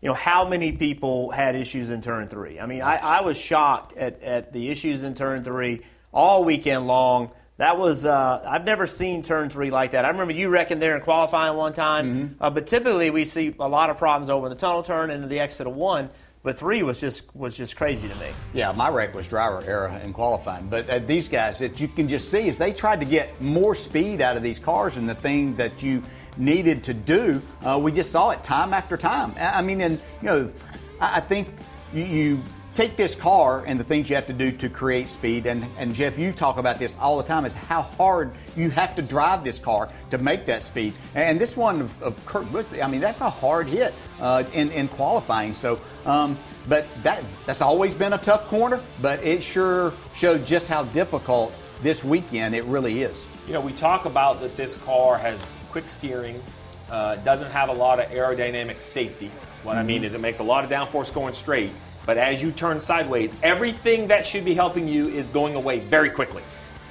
you 0.00 0.08
know, 0.08 0.14
how 0.14 0.46
many 0.48 0.72
people 0.72 1.30
had 1.30 1.56
issues 1.56 1.90
in 1.90 2.02
turn 2.02 2.28
three. 2.28 2.60
I 2.60 2.66
mean, 2.66 2.82
I, 2.82 2.96
I 2.96 3.20
was 3.22 3.36
shocked 3.38 3.96
at, 3.96 4.22
at 4.22 4.52
the 4.52 4.68
issues 4.70 5.02
in 5.02 5.14
turn 5.14 5.42
three 5.42 5.82
all 6.12 6.44
weekend 6.44 6.86
long. 6.86 7.30
That 7.58 7.78
was 7.78 8.04
uh, 8.04 8.44
I've 8.46 8.64
never 8.66 8.86
seen 8.86 9.22
turn 9.22 9.48
three 9.48 9.70
like 9.70 9.92
that. 9.92 10.04
I 10.04 10.08
remember 10.08 10.34
you 10.34 10.48
wrecking 10.50 10.78
there 10.78 10.94
in 10.96 11.02
qualifying 11.02 11.56
one 11.56 11.72
time, 11.72 12.06
Mm-hmm. 12.06 12.42
uh, 12.44 12.50
but 12.50 12.66
typically 12.66 13.10
we 13.10 13.24
see 13.24 13.54
a 13.58 13.68
lot 13.68 13.88
of 13.88 13.96
problems 13.96 14.28
over 14.28 14.48
the 14.50 14.54
tunnel 14.54 14.82
turn 14.82 15.10
into 15.10 15.26
the 15.26 15.40
exit 15.40 15.66
of 15.66 15.74
one. 15.74 16.10
But 16.42 16.58
three 16.58 16.82
was 16.84 17.00
just 17.00 17.34
was 17.34 17.56
just 17.56 17.74
crazy 17.76 18.06
to 18.08 18.14
me. 18.16 18.28
Yeah, 18.54 18.70
my 18.72 18.88
wreck 18.88 19.14
was 19.14 19.26
driver 19.26 19.64
error 19.66 19.88
in 20.04 20.12
qualifying. 20.12 20.68
But 20.68 20.88
uh, 20.88 20.98
these 21.00 21.28
guys, 21.28 21.58
that 21.58 21.80
you 21.80 21.88
can 21.88 22.06
just 22.06 22.30
see, 22.30 22.46
is 22.46 22.56
they 22.56 22.72
tried 22.72 23.00
to 23.00 23.06
get 23.06 23.40
more 23.40 23.74
speed 23.74 24.20
out 24.20 24.36
of 24.36 24.44
these 24.44 24.60
cars, 24.60 24.96
and 24.96 25.08
the 25.08 25.14
thing 25.16 25.56
that 25.56 25.82
you 25.82 26.02
needed 26.36 26.84
to 26.84 26.94
do, 26.94 27.42
uh, 27.62 27.78
we 27.82 27.92
just 27.92 28.10
saw 28.10 28.30
it 28.30 28.42
time 28.42 28.72
after 28.72 28.96
time. 28.96 29.34
I 29.38 29.62
mean, 29.62 29.80
and 29.80 30.00
you 30.22 30.28
know, 30.28 30.52
I 31.00 31.16
I 31.16 31.20
think 31.20 31.48
you, 31.92 32.04
you 32.04 32.42
take 32.76 32.94
this 32.94 33.14
car 33.14 33.64
and 33.66 33.80
the 33.80 33.84
things 33.84 34.10
you 34.10 34.14
have 34.14 34.26
to 34.26 34.34
do 34.34 34.52
to 34.52 34.68
create 34.68 35.08
speed. 35.08 35.46
And, 35.46 35.64
and 35.78 35.94
Jeff, 35.94 36.18
you 36.18 36.30
talk 36.30 36.58
about 36.58 36.78
this 36.78 36.96
all 37.00 37.16
the 37.16 37.24
time. 37.24 37.46
Is 37.46 37.54
how 37.54 37.82
hard 37.82 38.32
you 38.54 38.70
have 38.70 38.94
to 38.96 39.02
drive 39.02 39.42
this 39.42 39.58
car 39.58 39.88
to 40.10 40.18
make 40.18 40.44
that 40.46 40.62
speed. 40.62 40.92
And 41.14 41.40
this 41.40 41.56
one 41.56 41.80
of, 41.80 42.02
of 42.02 42.26
Kurt 42.26 42.50
Busch, 42.52 42.66
I 42.80 42.86
mean, 42.86 43.00
that's 43.00 43.22
a 43.22 43.30
hard 43.30 43.66
hit 43.66 43.94
uh, 44.20 44.44
in 44.52 44.70
in 44.72 44.88
qualifying. 44.88 45.54
So, 45.54 45.80
um, 46.04 46.36
but 46.68 46.86
that 47.02 47.24
that's 47.46 47.62
always 47.62 47.94
been 47.94 48.12
a 48.12 48.18
tough 48.18 48.46
corner. 48.48 48.80
But 49.00 49.24
it 49.24 49.42
sure 49.42 49.94
showed 50.14 50.46
just 50.46 50.68
how 50.68 50.84
difficult 50.84 51.52
this 51.82 52.04
weekend 52.04 52.54
it 52.54 52.64
really 52.64 53.02
is. 53.02 53.24
You 53.46 53.54
know, 53.54 53.60
we 53.60 53.72
talk 53.72 54.04
about 54.04 54.40
that 54.40 54.56
this 54.56 54.76
car 54.76 55.16
has 55.18 55.46
quick 55.70 55.88
steering, 55.88 56.42
uh, 56.90 57.16
doesn't 57.16 57.50
have 57.50 57.68
a 57.68 57.72
lot 57.72 57.98
of 57.98 58.06
aerodynamic 58.10 58.82
safety. 58.82 59.30
What 59.62 59.76
I 59.76 59.82
mean 59.82 60.02
Mhm. 60.02 60.06
is 60.06 60.14
it 60.14 60.20
makes 60.20 60.38
a 60.38 60.44
lot 60.44 60.64
of 60.64 60.70
downforce 60.70 61.12
going 61.12 61.34
straight, 61.34 61.70
but 62.04 62.16
as 62.16 62.42
you 62.42 62.52
turn 62.52 62.78
sideways, 62.80 63.34
everything 63.42 64.08
that 64.08 64.24
should 64.26 64.44
be 64.44 64.54
helping 64.54 64.86
you 64.86 65.08
is 65.08 65.28
going 65.28 65.54
away 65.56 65.80
very 65.80 66.10
quickly. 66.10 66.42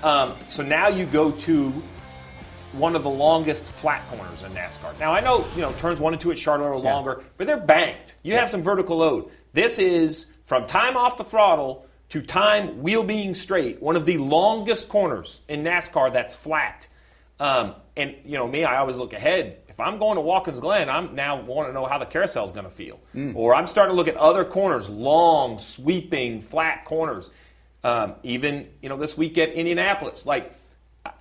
Um, 0.03 0.33
so 0.49 0.61
now 0.63 0.87
you 0.89 1.05
go 1.05 1.31
to 1.31 1.71
one 2.73 2.95
of 2.95 3.03
the 3.03 3.09
longest 3.09 3.65
flat 3.65 4.01
corners 4.09 4.43
in 4.43 4.51
NASCAR. 4.53 4.99
Now 4.99 5.13
I 5.13 5.21
know 5.21 5.45
you 5.55 5.61
know 5.61 5.71
turns 5.73 5.99
one 6.01 6.13
and 6.13 6.21
two 6.21 6.31
at 6.31 6.37
Charlotte 6.37 6.67
are 6.67 6.77
longer, 6.77 7.23
but 7.37 7.47
they're 7.47 7.55
banked. 7.57 8.15
You 8.23 8.33
have 8.35 8.49
some 8.49 8.61
vertical 8.61 8.97
load. 8.97 9.29
This 9.53 9.79
is 9.79 10.25
from 10.43 10.67
time 10.67 10.97
off 10.97 11.15
the 11.17 11.23
throttle 11.23 11.85
to 12.09 12.21
time 12.21 12.83
wheel 12.83 13.01
being 13.03 13.33
straight, 13.33 13.81
one 13.81 13.95
of 13.95 14.05
the 14.05 14.17
longest 14.17 14.89
corners 14.89 15.39
in 15.47 15.63
NASCAR 15.63 16.11
that's 16.11 16.35
flat. 16.35 16.87
Um, 17.39 17.75
and 17.97 18.15
you 18.25 18.37
know 18.37 18.47
me, 18.47 18.63
I 18.63 18.77
always 18.77 18.97
look 18.97 19.13
ahead. 19.13 19.59
If 19.67 19.79
I'm 19.79 19.97
going 19.99 20.15
to 20.15 20.21
Watkins 20.21 20.59
Glen, 20.59 20.89
I'm 20.89 21.15
now 21.15 21.41
want 21.41 21.67
to 21.69 21.73
know 21.73 21.85
how 21.85 21.97
the 21.97 22.05
carousel 22.05 22.45
is 22.45 22.51
going 22.53 22.65
to 22.65 22.71
feel. 22.71 22.99
Or 23.35 23.53
I'm 23.53 23.67
starting 23.67 23.91
to 23.91 23.95
look 23.97 24.07
at 24.07 24.15
other 24.15 24.45
corners, 24.45 24.89
long, 24.89 25.59
sweeping, 25.59 26.41
flat 26.41 26.85
corners. 26.85 27.31
Um, 27.83 28.15
even 28.23 28.69
you 28.81 28.89
know 28.89 28.97
this 28.97 29.17
week 29.17 29.37
at 29.37 29.51
Indianapolis, 29.53 30.25
like 30.25 30.53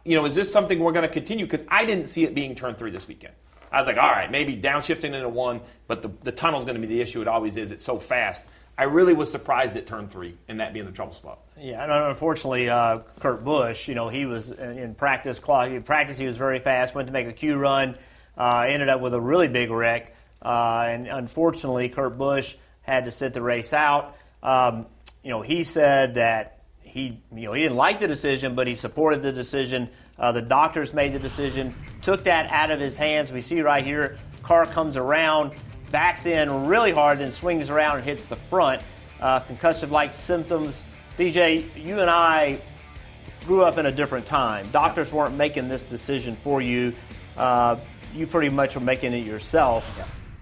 you 0.05 0.17
know, 0.17 0.25
is 0.25 0.35
this 0.35 0.51
something 0.53 0.79
we're 0.79 0.93
going 0.93 1.07
to 1.07 1.13
continue? 1.13 1.45
Because 1.45 1.65
I 1.69 1.85
didn't 1.85 2.07
see 2.07 2.25
it 2.25 2.35
being 2.35 2.55
turned 2.55 2.79
three 2.79 2.91
this 2.91 3.07
weekend. 3.09 3.35
I 3.71 3.81
was 3.81 3.89
like, 3.89 3.97
all 3.97 4.11
right, 4.11 4.31
maybe 4.31 4.57
downshifting 4.57 5.13
into 5.15 5.29
one, 5.29 5.61
but 5.89 6.01
the, 6.01 6.11
the 6.23 6.33
tunnel's 6.33 6.65
going 6.65 6.77
to 6.77 6.81
be 6.81 6.87
the 6.87 7.01
issue. 7.01 7.21
It 7.21 7.29
always 7.29 7.57
is. 7.57 7.73
It's 7.73 7.85
so 7.85 7.99
fast. 7.99 8.47
I 8.77 8.85
really 8.85 9.15
was 9.15 9.31
surprised 9.31 9.77
at 9.77 9.87
turn 9.87 10.09
three 10.09 10.37
and 10.49 10.59
that 10.61 10.73
being 10.73 10.87
the 10.87 10.93
trouble 10.93 11.13
spot. 11.13 11.39
Yeah, 11.59 11.83
and 11.83 11.93
unfortunately, 11.93 12.69
uh, 12.69 12.99
Kurt 13.21 13.45
Busch, 13.45 13.87
you 13.87 13.95
know, 13.95 14.09
he 14.09 14.27
was 14.27 14.51
in 14.51 14.95
practice. 14.95 15.41
In 15.49 15.83
practice, 15.85 16.19
he 16.19 16.27
was 16.27 16.37
very 16.37 16.59
fast. 16.59 16.95
Went 16.95 17.07
to 17.07 17.13
make 17.13 17.29
a 17.29 17.33
Q 17.33 17.57
run, 17.57 17.97
uh, 18.37 18.67
ended 18.69 18.89
up 18.89 19.01
with 19.01 19.15
a 19.15 19.21
really 19.21 19.47
big 19.47 19.71
wreck, 19.71 20.15
uh, 20.43 20.87
and 20.89 21.07
unfortunately, 21.07 21.89
Kurt 21.89 22.19
Busch 22.19 22.57
had 22.83 23.05
to 23.05 23.11
sit 23.11 23.33
the 23.33 23.43
race 23.43 23.73
out. 23.73 24.17
Um, 24.43 24.87
you 25.23 25.31
know, 25.31 25.41
he 25.41 25.65
said 25.65 26.17
that 26.17 26.59
he, 26.81 27.21
you 27.35 27.43
know, 27.47 27.53
he 27.53 27.63
didn't 27.63 27.77
like 27.77 28.01
the 28.01 28.09
decision, 28.09 28.55
but 28.55 28.67
he 28.67 28.75
supported 28.75 29.23
the 29.23 29.33
decision. 29.33 29.89
Uh, 30.19 30.33
the 30.33 30.43
doctors 30.43 30.93
made 30.93 31.13
the 31.13 31.19
decision, 31.19 31.75
took 32.03 32.25
that 32.25 32.51
out 32.51 32.71
of 32.71 32.81
his 32.81 32.97
hands. 32.97 33.33
We 33.33 33.41
see 33.41 33.61
right 33.63 33.85
here, 33.85 34.19
car 34.43 34.67
comes 34.67 34.97
around, 34.97 35.53
backs 35.95 36.27
in 36.27 36.67
really 36.67 36.91
hard, 36.91 37.21
then 37.21 37.31
swings 37.31 37.71
around 37.71 37.95
and 37.99 38.05
hits 38.05 38.27
the 38.27 38.35
front. 38.35 38.83
Uh, 39.21 39.39
concussive-like 39.39 40.13
symptoms. 40.13 40.83
DJ, 41.17 41.65
you 41.77 42.01
and 42.01 42.11
I 42.11 42.59
grew 43.47 43.63
up 43.63 43.79
in 43.79 43.87
a 43.87 43.93
different 43.93 44.27
time. 44.27 44.69
Doctors 44.73 45.13
weren't 45.13 45.37
making 45.37 45.69
this 45.69 45.85
decision 45.85 46.35
for 46.35 46.61
you. 46.61 46.93
Uh, 47.37 47.77
you 48.13 48.27
pretty 48.27 48.49
much 48.49 48.75
were 48.75 48.81
making 48.81 49.13
it 49.13 49.25
yourself. 49.25 49.89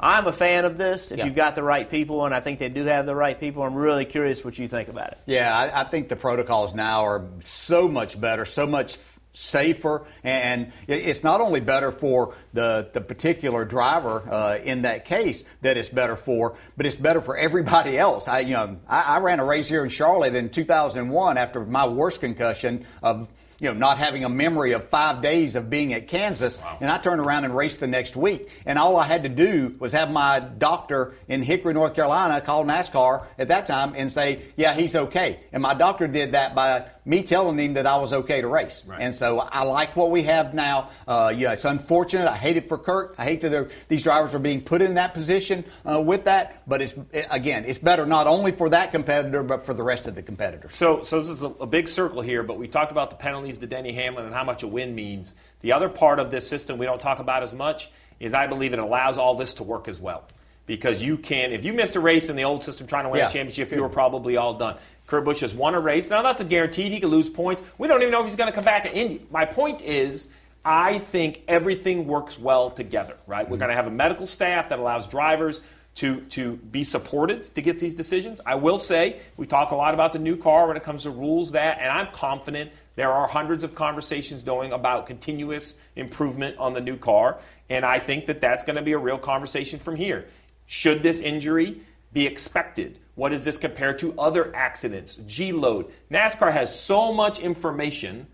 I'm 0.01 0.27
a 0.27 0.33
fan 0.33 0.65
of 0.65 0.79
this. 0.79 1.13
If 1.13 1.19
Yeah. 1.19 1.27
you've 1.27 1.35
got 1.35 1.55
the 1.55 1.63
right 1.63 1.89
people, 1.89 2.25
and 2.25 2.35
I 2.35 2.41
think 2.41 2.59
they 2.59 2.71
do 2.71 2.87
have 2.87 3.05
the 3.05 3.15
right 3.15 3.39
people, 3.39 3.63
I'm 3.63 3.75
really 3.75 4.07
curious 4.07 4.43
what 4.43 4.59
you 4.59 4.69
think 4.69 4.89
about 4.89 5.09
it. 5.09 5.19
Yeah, 5.27 5.55
I, 5.55 5.83
I 5.83 5.85
think 5.85 6.09
the 6.09 6.17
protocols 6.17 6.75
now 6.75 7.05
are 7.05 7.27
so 7.45 7.89
much 7.89 8.19
better, 8.19 8.47
so 8.47 8.67
much 8.67 8.97
safer, 9.35 10.05
and 10.23 10.73
it's 10.87 11.23
not 11.23 11.41
only 11.41 11.61
better 11.61 11.91
for 11.91 12.35
the, 12.53 12.91
the 12.93 13.01
particular 13.01 13.65
driver 13.65 14.23
uh, 14.31 14.59
in 14.63 14.83
that 14.83 15.05
case 15.05 15.45
that 15.63 15.77
it's 15.77 15.89
better 15.89 16.17
for, 16.17 16.57
but 16.77 16.87
it's 16.87 16.97
better 16.97 17.21
for 17.21 17.37
everybody 17.37 17.99
else. 17.99 18.29
I, 18.29 18.41
you 18.41 18.55
know, 18.55 18.79
I, 18.89 19.01
I 19.03 19.19
ran 19.21 19.41
a 19.41 19.45
race 19.45 19.69
here 19.69 19.85
in 19.85 19.91
Charlotte 19.91 20.35
in 20.35 20.51
2001 20.51 21.39
after 21.39 21.65
my 21.65 21.87
worst 21.87 22.21
concussion 22.21 22.87
of 23.03 23.29
you 23.63 23.69
know, 23.69 23.79
not 23.79 23.97
having 23.97 24.25
a 24.25 24.29
memory 24.29 24.73
of 24.73 24.89
five 24.89 25.23
days 25.23 25.55
of 25.55 25.71
being 25.71 25.95
at 25.95 26.09
Kansas, 26.09 26.61
and 26.81 26.91
I 26.91 26.99
turned 26.99 27.21
around 27.21 27.45
and 27.45 27.57
raced 27.57 27.79
the 27.79 27.87
next 27.87 28.17
week. 28.17 28.49
And 28.67 28.77
all 28.77 28.97
I 28.97 29.05
had 29.05 29.23
to 29.23 29.29
do 29.29 29.77
was 29.79 29.93
have 29.93 30.11
my 30.11 30.41
doctor 30.41 31.15
in 31.29 31.45
Hickory, 31.45 31.73
North 31.73 31.95
Carolina, 31.95 32.41
call 32.41 32.65
NASCAR 32.65 33.25
at 33.39 33.49
that 33.49 33.67
time 33.67 33.95
and 33.97 34.11
say, 34.11 34.43
"Yeah, 34.57 34.75
he's 34.75 34.97
okay." 34.97 35.39
And 35.53 35.63
my 35.63 35.75
doctor 35.75 36.09
did 36.09 36.33
that 36.33 36.57
by 36.57 36.87
me 37.05 37.23
telling 37.23 37.59
him 37.59 37.75
that 37.75 37.87
I 37.87 37.97
was 37.97 38.13
okay 38.13 38.41
to 38.41 38.47
race. 38.47 38.85
And 38.99 39.15
so 39.15 39.41
I 39.41 39.65
like 39.65 39.97
what 39.97 40.11
we 40.11 40.23
have 40.25 40.55
now. 40.55 40.91
Uh, 41.07 41.33
yeah, 41.37 41.53
it's 41.53 41.65
unfortunate. 41.65 42.29
I 42.29 42.37
hate 42.37 42.57
it 42.57 42.69
for 42.69 42.79
Kurt. 42.79 43.15
I 43.19 43.25
hate 43.25 43.41
that 43.41 43.71
these 43.89 44.05
drivers 44.05 44.35
are 44.35 44.39
being 44.39 44.61
put 44.61 44.83
in 44.83 44.95
that 44.95 45.13
position 45.13 45.65
uh, 45.85 46.01
with 46.01 46.25
that. 46.25 46.63
But 46.69 46.81
it's 46.81 46.95
again, 47.31 47.65
it's 47.67 47.79
better 47.79 48.07
not 48.07 48.27
only 48.27 48.53
for 48.53 48.69
that 48.71 48.93
competitor, 48.93 49.43
but 49.43 49.65
for 49.65 49.75
the 49.75 49.83
rest 49.83 50.07
of 50.07 50.15
the 50.15 50.23
competitors. 50.23 50.75
So, 50.75 51.03
so 51.03 51.21
this 51.21 51.29
is 51.29 51.43
a, 51.43 51.49
a 51.49 51.67
big 51.67 51.89
circle 51.89 52.23
here, 52.23 52.43
but 52.43 52.57
we 52.57 52.69
talked 52.69 52.93
about 52.93 53.11
the 53.11 53.17
penalties 53.17 53.52
to 53.59 53.67
Denny 53.67 53.93
Hamlin 53.93 54.25
and 54.25 54.35
how 54.35 54.45
much 54.45 54.63
a 54.63 54.67
win 54.67 54.95
means. 54.95 55.35
The 55.61 55.73
other 55.73 55.89
part 55.89 56.19
of 56.19 56.31
this 56.31 56.47
system 56.47 56.79
we 56.79 56.87
don't 56.87 57.01
talk 57.01 57.19
about 57.19 57.43
as 57.43 57.55
much 57.55 57.91
is 58.21 58.35
I 58.35 58.47
believe 58.47 58.73
it 58.73 58.79
allows 58.79 59.19
all 59.19 59.35
this 59.35 59.55
to 59.55 59.63
work 59.63 59.89
as 59.89 59.99
well. 59.99 60.25
Because 60.65 61.03
you 61.03 61.19
can, 61.19 61.53
if 61.53 61.65
you 61.65 61.73
missed 61.73 61.97
a 61.97 62.01
race 62.01 62.29
in 62.29 62.37
the 62.37 62.45
old 62.45 62.63
system 62.63 62.87
trying 62.87 63.05
to 63.05 63.11
win 63.11 63.19
Yeah. 63.19 63.27
a 63.27 63.31
championship, 63.31 63.73
you 63.73 63.83
were 63.83 63.89
probably 63.89 64.37
all 64.37 64.55
done. 64.55 64.77
Kurt 65.09 65.25
Busch 65.25 65.41
has 65.41 65.55
won 65.55 65.75
a 65.75 65.81
race. 65.81 66.09
Now, 66.09 66.23
that's 66.23 66.41
a 66.41 66.45
guaranteed. 66.45 66.93
He 66.93 67.01
could 67.01 67.11
lose 67.11 67.29
points. 67.29 67.63
We 67.79 67.89
don't 67.89 68.01
even 68.01 68.13
know 68.13 68.21
if 68.21 68.27
he's 68.27 68.37
going 68.37 68.51
to 68.51 68.55
come 68.55 68.65
back 68.65 68.87
at 68.87 68.95
Indy. 68.95 69.27
My 69.31 69.45
point 69.45 69.83
is, 69.83 70.29
I 70.65 71.01
think 71.01 71.43
everything 71.49 72.07
works 72.07 72.39
well 72.39 72.71
together, 72.71 73.17
right? 73.27 73.49
We're 73.49 73.57
mm-hmm. 73.57 73.61
going 73.61 73.71
to 73.71 73.75
have 73.75 73.89
a 73.89 73.91
medical 73.91 74.27
staff 74.27 74.69
that 74.69 74.79
allows 74.79 75.09
drivers 75.09 75.61
to, 75.97 76.21
to 76.23 76.57
be 76.57 76.85
supported 76.85 77.55
to 77.55 77.61
get 77.61 77.79
these 77.79 77.95
decisions. 77.95 78.41
I 78.47 78.55
will 78.55 78.79
say, 78.79 79.21
we 79.37 79.47
talk 79.47 79.73
a 79.73 79.77
lot 79.77 79.95
about 79.95 80.13
the 80.13 80.19
new 80.19 80.37
car 80.37 80.69
when 80.69 80.77
it 80.77 80.85
comes 80.85 81.03
to 81.03 81.11
rules 81.11 81.53
that, 81.53 81.79
and 81.81 81.91
I'm 81.91 82.13
confident 82.13 82.71
there 82.95 83.11
are 83.11 83.27
hundreds 83.27 83.65
of 83.65 83.75
conversations 83.75 84.43
going 84.43 84.73
about 84.73 85.07
continuous 85.07 85.77
improvement 85.97 86.59
on 86.59 86.75
the 86.75 86.81
new 86.81 86.97
car, 86.97 87.39
and 87.71 87.85
I 87.85 87.99
think 87.99 88.27
that 88.27 88.41
that's 88.41 88.65
going 88.65 88.77
to 88.77 88.83
be 88.83 88.93
a 88.93 88.99
real 88.99 89.19
conversation 89.19 89.79
from 89.79 89.97
here. 89.97 90.27
Should 90.67 91.03
this 91.03 91.21
injury 91.21 91.81
be 92.13 92.27
expected? 92.27 92.99
What 93.15 93.31
does 93.31 93.45
this 93.45 93.59
compare 93.59 93.95
to 93.95 94.19
other 94.19 94.55
accidents? 94.55 95.17
G 95.27 95.53
load. 95.53 95.91
NASCAR 96.11 96.53
has 96.53 96.79
so 96.79 97.13
much 97.13 97.39
information 97.39 98.27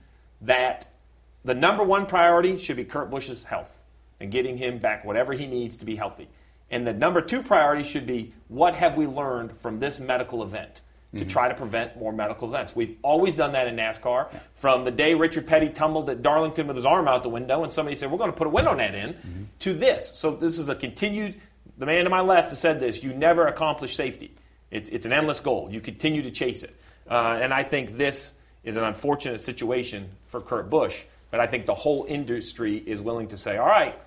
that 0.43 0.87
the 1.45 1.55
number 1.55 1.85
one 1.85 2.07
priority 2.07 2.59
should 2.59 2.77
be 2.77 2.85
Kurt 2.85 3.11
Busch's 3.11 3.45
health 3.45 3.83
and 4.21 4.31
getting 4.31 4.57
him 4.57 4.79
back 4.79 5.05
whatever 5.05 5.33
he 5.33 5.47
needs 5.47 5.77
to 5.79 5.85
be 5.85 5.97
healthy. 5.97 6.29
And 6.71 6.87
the 6.87 6.93
number 6.93 7.21
two 7.21 7.43
priority 7.43 7.85
should 7.85 8.07
be 8.07 8.35
what 8.49 8.75
have 8.75 8.97
we 8.97 9.07
learned 9.07 9.57
from 9.59 9.79
this 9.79 9.99
medical 9.99 10.43
event 10.43 10.83
to 11.17 11.25
try 11.25 11.49
to 11.49 11.55
prevent 11.55 11.97
more 11.97 12.13
medical 12.13 12.49
events. 12.49 12.77
We've 12.77 12.97
always 13.03 13.35
done 13.35 13.53
that 13.53 13.67
in 13.67 13.77
NASCAR. 13.77 14.29
From 14.57 14.85
the 14.85 14.91
day 14.91 15.15
Richard 15.15 15.47
Petty 15.47 15.71
tumbled 15.71 16.11
at 16.11 16.21
Darlington 16.21 16.67
with 16.67 16.77
his 16.77 16.85
arm 16.85 17.09
out 17.09 17.23
the 17.23 17.31
window 17.31 17.65
and 17.65 17.73
somebody 17.73 17.97
said, 17.97 18.11
We're 18.11 18.19
going 18.19 18.31
to 18.31 18.37
put 18.37 18.47
a 18.47 18.51
window 18.51 18.75
net 18.75 18.95
in, 18.95 19.49
to 19.61 19.73
this. 19.73 20.13
So 20.15 20.33
this 20.33 20.59
is 20.59 20.69
a 20.69 20.75
continued, 20.75 21.35
the 21.79 21.87
man 21.87 22.05
to 22.05 22.11
my 22.11 22.21
left 22.21 22.51
has 22.51 22.59
said 22.59 22.79
this 22.79 23.03
you 23.03 23.15
never 23.15 23.47
accomplish 23.47 23.97
safety. 23.97 24.35
It's, 24.71 24.91
it's 24.91 25.07
an 25.07 25.13
endless 25.13 25.41
goal. 25.41 25.69
You 25.71 25.81
continue 25.81 26.23
to 26.23 26.31
chase 26.31 26.63
it. 26.63 26.77
Uh, 27.09 27.39
and 27.41 27.55
I 27.55 27.63
think 27.63 27.97
this 27.97 28.35
is 28.65 28.77
an 28.77 28.85
unfortunate 28.85 29.41
situation 29.41 30.11
for 30.29 30.43
Kurt 30.43 30.69
Busch, 30.69 31.05
but 31.31 31.41
I 31.41 31.47
think 31.47 31.65
the 31.65 31.75
whole 31.75 32.05
industry 32.07 32.77
is 32.77 33.01
willing 33.01 33.29
to 33.29 33.37
say, 33.39 33.57
all 33.57 33.67
right, 33.67 33.99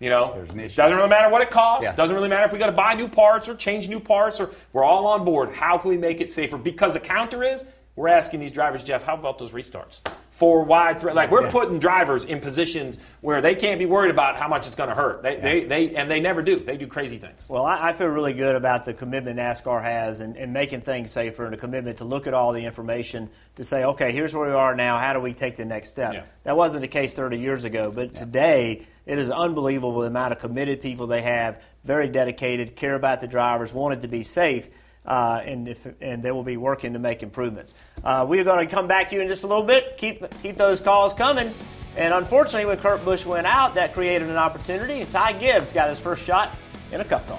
you 0.00 0.10
know, 0.10 0.44
doesn't 0.46 0.96
really 0.96 1.08
matter 1.08 1.30
what 1.30 1.42
it 1.42 1.50
costs. 1.50 1.84
Yeah. 1.84 1.94
Doesn't 1.94 2.14
really 2.14 2.28
matter 2.28 2.44
if 2.44 2.52
we 2.52 2.58
got 2.58 2.66
to 2.66 2.72
buy 2.72 2.94
new 2.94 3.08
parts 3.08 3.48
or 3.48 3.54
change 3.54 3.88
new 3.88 4.00
parts 4.00 4.40
or 4.40 4.50
we're 4.72 4.84
all 4.84 5.06
on 5.06 5.24
board. 5.24 5.54
How 5.54 5.78
can 5.78 5.90
we 5.90 5.96
make 5.96 6.20
it 6.20 6.30
safer? 6.30 6.58
Because 6.58 6.92
the 6.92 7.00
counter 7.00 7.42
is 7.42 7.66
we're 7.94 8.08
asking 8.08 8.40
these 8.40 8.52
drivers, 8.52 8.82
Jeff, 8.82 9.02
how 9.02 9.14
about 9.14 9.38
those 9.38 9.52
restarts? 9.52 10.00
four 10.36 10.64
wide 10.64 11.00
threat. 11.00 11.14
Like 11.14 11.30
we're 11.30 11.50
putting 11.50 11.78
drivers 11.78 12.24
in 12.24 12.40
positions 12.40 12.98
where 13.22 13.40
they 13.40 13.54
can't 13.54 13.78
be 13.78 13.86
worried 13.86 14.10
about 14.10 14.36
how 14.36 14.48
much 14.48 14.66
it's 14.66 14.76
going 14.76 14.90
to 14.90 14.94
hurt. 14.94 15.22
They, 15.22 15.36
they, 15.36 15.64
they, 15.64 15.94
and 15.94 16.10
they 16.10 16.20
never 16.20 16.42
do. 16.42 16.60
They 16.60 16.76
do 16.76 16.86
crazy 16.86 17.16
things. 17.16 17.48
Well, 17.48 17.64
I, 17.64 17.88
I 17.88 17.92
feel 17.94 18.08
really 18.08 18.34
good 18.34 18.54
about 18.54 18.84
the 18.84 18.92
commitment 18.92 19.38
NASCAR 19.38 19.82
has 19.82 20.20
and, 20.20 20.36
and 20.36 20.52
making 20.52 20.82
things 20.82 21.10
safer 21.10 21.46
and 21.46 21.54
a 21.54 21.56
commitment 21.56 21.98
to 21.98 22.04
look 22.04 22.26
at 22.26 22.34
all 22.34 22.52
the 22.52 22.66
information 22.66 23.30
to 23.54 23.64
say, 23.64 23.84
okay, 23.84 24.12
here's 24.12 24.34
where 24.34 24.48
we 24.48 24.54
are 24.54 24.74
now. 24.74 24.98
How 24.98 25.14
do 25.14 25.20
we 25.20 25.32
take 25.32 25.56
the 25.56 25.64
next 25.64 25.88
step? 25.88 26.12
Yeah. 26.12 26.24
That 26.44 26.56
wasn't 26.56 26.82
the 26.82 26.88
case 26.88 27.14
30 27.14 27.38
years 27.38 27.64
ago, 27.64 27.90
but 27.90 28.12
today 28.12 28.86
it 29.06 29.18
is 29.18 29.30
unbelievable 29.30 30.00
the 30.00 30.08
amount 30.08 30.32
of 30.32 30.38
committed 30.38 30.82
people 30.82 31.06
they 31.06 31.22
have, 31.22 31.62
very 31.84 32.08
dedicated, 32.08 32.76
care 32.76 32.94
about 32.94 33.20
the 33.20 33.26
drivers, 33.26 33.72
wanted 33.72 34.02
to 34.02 34.08
be 34.08 34.24
safe. 34.24 34.68
Uh, 35.04 35.40
and, 35.44 35.68
if, 35.68 35.86
and 36.00 36.20
they 36.20 36.32
will 36.32 36.42
be 36.42 36.56
working 36.56 36.94
to 36.94 36.98
make 36.98 37.22
improvements. 37.22 37.72
Uh, 38.02 38.26
we 38.28 38.40
are 38.40 38.44
going 38.44 38.66
to 38.66 38.74
come 38.74 38.88
back 38.88 39.08
to 39.08 39.14
you 39.14 39.20
in 39.20 39.28
just 39.28 39.44
a 39.44 39.46
little 39.46 39.62
bit. 39.62 39.96
Keep 39.98 40.40
keep 40.42 40.56
those 40.56 40.80
calls 40.80 41.14
coming. 41.14 41.54
And 41.96 42.12
unfortunately, 42.12 42.66
when 42.66 42.78
Kurt 42.78 43.04
Busch 43.04 43.24
went 43.24 43.46
out, 43.46 43.76
that 43.76 43.94
created 43.94 44.28
an 44.28 44.36
opportunity. 44.36 45.00
And 45.02 45.12
Ty 45.12 45.34
Gibbs 45.34 45.72
got 45.72 45.88
his 45.90 46.00
first 46.00 46.24
shot 46.24 46.50
in 46.90 47.00
a 47.00 47.04
Cup 47.04 47.24
car. 47.28 47.38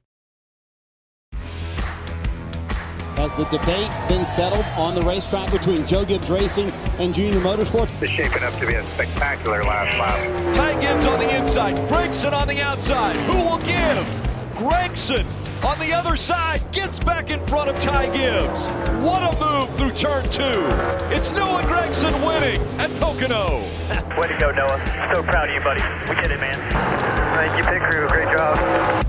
Has 3.17 3.35
the 3.35 3.43
debate 3.45 3.91
been 4.07 4.25
settled 4.25 4.65
on 4.77 4.95
the 4.95 5.01
racetrack 5.01 5.51
between 5.51 5.85
Joe 5.85 6.05
Gibbs 6.05 6.29
Racing 6.29 6.71
and 6.97 7.13
Junior 7.13 7.39
Motorsports? 7.41 7.91
It's 8.01 8.11
shaping 8.11 8.43
up 8.43 8.53
to 8.59 8.65
be 8.65 8.73
a 8.73 8.83
spectacular 8.93 9.61
last 9.63 9.97
lap. 9.97 10.55
Ty 10.55 10.79
Gibbs 10.79 11.05
on 11.05 11.19
the 11.19 11.37
inside, 11.37 11.75
Gragson 11.89 12.33
on 12.33 12.47
the 12.47 12.61
outside. 12.61 13.15
Who 13.17 13.37
will 13.37 13.59
give? 13.59 14.07
Gragson 14.55 15.25
on 15.65 15.77
the 15.79 15.93
other 15.93 16.15
side 16.15 16.59
gets 16.71 16.99
back 16.99 17.29
in 17.29 17.45
front 17.47 17.69
of 17.69 17.77
Ty 17.79 18.07
Gibbs. 18.09 18.63
What 19.03 19.21
a 19.21 19.39
move 19.39 19.69
through 19.77 19.91
turn 19.91 20.23
two. 20.25 20.65
It's 21.13 21.29
Noah 21.31 21.61
Gragson 21.63 22.13
winning 22.25 22.61
at 22.79 22.89
Pocono. 22.99 23.59
Way 24.19 24.27
to 24.27 24.37
go, 24.39 24.51
Noah. 24.51 24.83
So 25.13 25.23
proud 25.23 25.49
of 25.49 25.55
you, 25.55 25.61
buddy. 25.61 25.81
We 26.09 26.21
did 26.21 26.31
it, 26.31 26.39
man. 26.39 26.71
Thank 26.71 27.57
you, 27.57 27.63
pit 27.63 27.81
crew. 27.89 28.07
Great 28.07 28.35
job. 28.35 28.57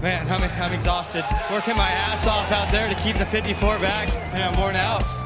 Man, 0.02 0.30
I'm, 0.30 0.42
I'm 0.42 0.72
exhausted. 0.72 1.24
Working 1.50 1.76
my 1.76 1.90
ass 1.90 2.26
off 2.26 2.50
out 2.52 2.70
there 2.70 2.88
to 2.88 2.94
keep 3.02 3.16
the 3.16 3.26
54 3.26 3.78
back, 3.78 4.10
and 4.32 4.42
I'm 4.42 4.58
worn 4.60 4.76
out. 4.76 5.21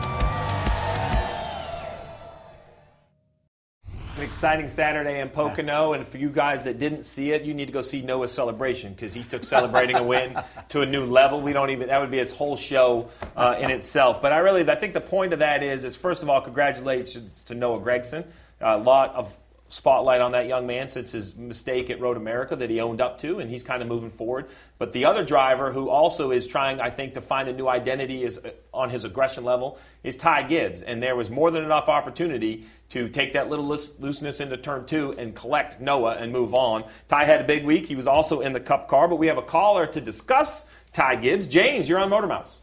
Exciting 4.26 4.68
Saturday 4.68 5.20
in 5.20 5.28
Pocono, 5.28 5.92
and 5.92 6.06
for 6.06 6.18
you 6.18 6.28
guys 6.28 6.64
that 6.64 6.80
didn't 6.80 7.04
see 7.04 7.30
it, 7.30 7.42
you 7.42 7.54
need 7.54 7.66
to 7.66 7.72
go 7.72 7.80
see 7.80 8.02
Noah's 8.02 8.32
celebration 8.32 8.92
because 8.92 9.14
he 9.14 9.22
took 9.22 9.44
celebrating 9.44 9.94
a 9.94 10.02
win 10.02 10.36
to 10.70 10.80
a 10.80 10.86
new 10.86 11.04
level. 11.04 11.40
We 11.40 11.52
don't 11.52 11.70
even 11.70 11.86
that 11.88 12.00
would 12.00 12.10
be 12.10 12.18
its 12.18 12.32
whole 12.32 12.56
show 12.56 13.08
uh, 13.36 13.54
in 13.60 13.70
itself. 13.70 14.20
But 14.20 14.32
I 14.32 14.38
really, 14.38 14.68
I 14.68 14.74
think 14.74 14.94
the 14.94 15.00
point 15.00 15.32
of 15.32 15.38
that 15.38 15.62
is, 15.62 15.84
is 15.84 15.94
first 15.94 16.24
of 16.24 16.28
all, 16.28 16.40
congratulations 16.40 17.44
to 17.44 17.54
Noah 17.54 17.80
Gragson. 17.80 18.24
A 18.60 18.76
lot 18.76 19.14
of 19.14 19.32
spotlight 19.68 20.20
on 20.20 20.32
that 20.32 20.46
young 20.46 20.66
man 20.66 20.88
since 20.88 21.12
his 21.12 21.34
mistake 21.34 21.90
at 21.90 22.00
Road 22.00 22.16
America 22.16 22.54
that 22.54 22.70
he 22.70 22.80
owned 22.80 23.00
up 23.00 23.18
to, 23.18 23.40
and 23.40 23.50
he's 23.50 23.62
kind 23.62 23.82
of 23.82 23.88
moving 23.88 24.10
forward. 24.10 24.48
But 24.78 24.92
the 24.92 25.04
other 25.04 25.24
driver 25.24 25.72
who 25.72 25.88
also 25.88 26.30
is 26.30 26.46
trying, 26.46 26.80
I 26.80 26.90
think, 26.90 27.14
to 27.14 27.20
find 27.20 27.48
a 27.48 27.52
new 27.52 27.66
identity 27.68 28.22
is 28.22 28.38
uh, 28.38 28.50
on 28.72 28.90
his 28.90 29.04
aggression 29.04 29.44
level 29.44 29.78
is 30.04 30.14
Ty 30.16 30.44
Gibbs, 30.44 30.82
and 30.82 31.02
there 31.02 31.16
was 31.16 31.30
more 31.30 31.50
than 31.50 31.64
enough 31.64 31.88
opportunity 31.88 32.66
to 32.90 33.08
take 33.08 33.32
that 33.32 33.48
little 33.50 33.64
looseness 33.64 34.40
into 34.40 34.56
turn 34.56 34.86
two 34.86 35.12
and 35.18 35.34
collect 35.34 35.80
Noah 35.80 36.14
and 36.14 36.32
move 36.32 36.54
on. 36.54 36.84
Ty 37.08 37.24
had 37.24 37.40
a 37.40 37.44
big 37.44 37.64
week. 37.64 37.86
He 37.86 37.96
was 37.96 38.06
also 38.06 38.40
in 38.40 38.52
the 38.52 38.60
Cup 38.60 38.86
car, 38.86 39.08
but 39.08 39.16
we 39.16 39.26
have 39.26 39.38
a 39.38 39.42
caller 39.42 39.86
to 39.86 40.00
discuss 40.00 40.66
Ty 40.92 41.16
Gibbs. 41.16 41.48
James, 41.48 41.88
you're 41.88 41.98
on 41.98 42.08
Motor 42.08 42.28
Mouths. 42.28 42.60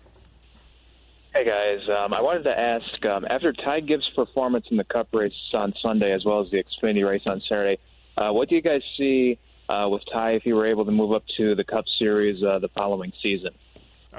Hey 1.35 1.45
guys, 1.45 1.89
um, 1.89 2.13
I 2.13 2.21
wanted 2.21 2.43
to 2.43 2.59
ask 2.59 3.03
um, 3.07 3.25
after 3.27 3.51
Ty 3.53 3.79
Gibbs' 3.79 4.07
performance 4.15 4.67
in 4.69 4.77
the 4.77 4.83
Cup 4.83 5.07
race 5.13 5.33
on 5.55 5.73
Sunday, 5.81 6.11
as 6.11 6.23
well 6.23 6.41
as 6.41 6.51
the 6.51 6.63
Xfinity 6.63 7.03
race 7.09 7.23
on 7.25 7.41
Saturday, 7.49 7.79
uh, 8.15 8.29
what 8.31 8.49
do 8.49 8.55
you 8.55 8.61
guys 8.61 8.83
see 8.95 9.39
uh, 9.67 9.87
with 9.89 10.03
Ty 10.13 10.33
if 10.33 10.43
he 10.43 10.53
were 10.53 10.67
able 10.67 10.85
to 10.85 10.93
move 10.93 11.11
up 11.11 11.23
to 11.37 11.55
the 11.55 11.63
Cup 11.63 11.85
Series 11.97 12.43
uh, 12.43 12.59
the 12.59 12.67
following 12.67 13.11
season? 13.23 13.49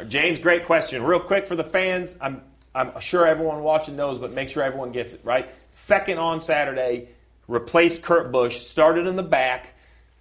James, 0.09 0.41
great 0.41 0.67
question. 0.67 1.05
Real 1.05 1.21
quick 1.21 1.47
for 1.47 1.55
the 1.55 1.63
fans, 1.63 2.19
I'm 2.21 2.43
I'm 2.75 2.99
sure 2.99 3.25
everyone 3.25 3.63
watching 3.63 3.95
knows, 3.95 4.19
but 4.19 4.33
make 4.33 4.49
sure 4.49 4.65
everyone 4.65 4.91
gets 4.91 5.15
it 5.15 5.21
right. 5.23 5.49
Second 5.71 6.19
on 6.19 6.41
Saturday, 6.41 7.11
replaced 7.47 8.03
Kurt 8.03 8.33
Busch, 8.33 8.57
started 8.57 9.07
in 9.07 9.15
the 9.15 9.23
back 9.23 9.74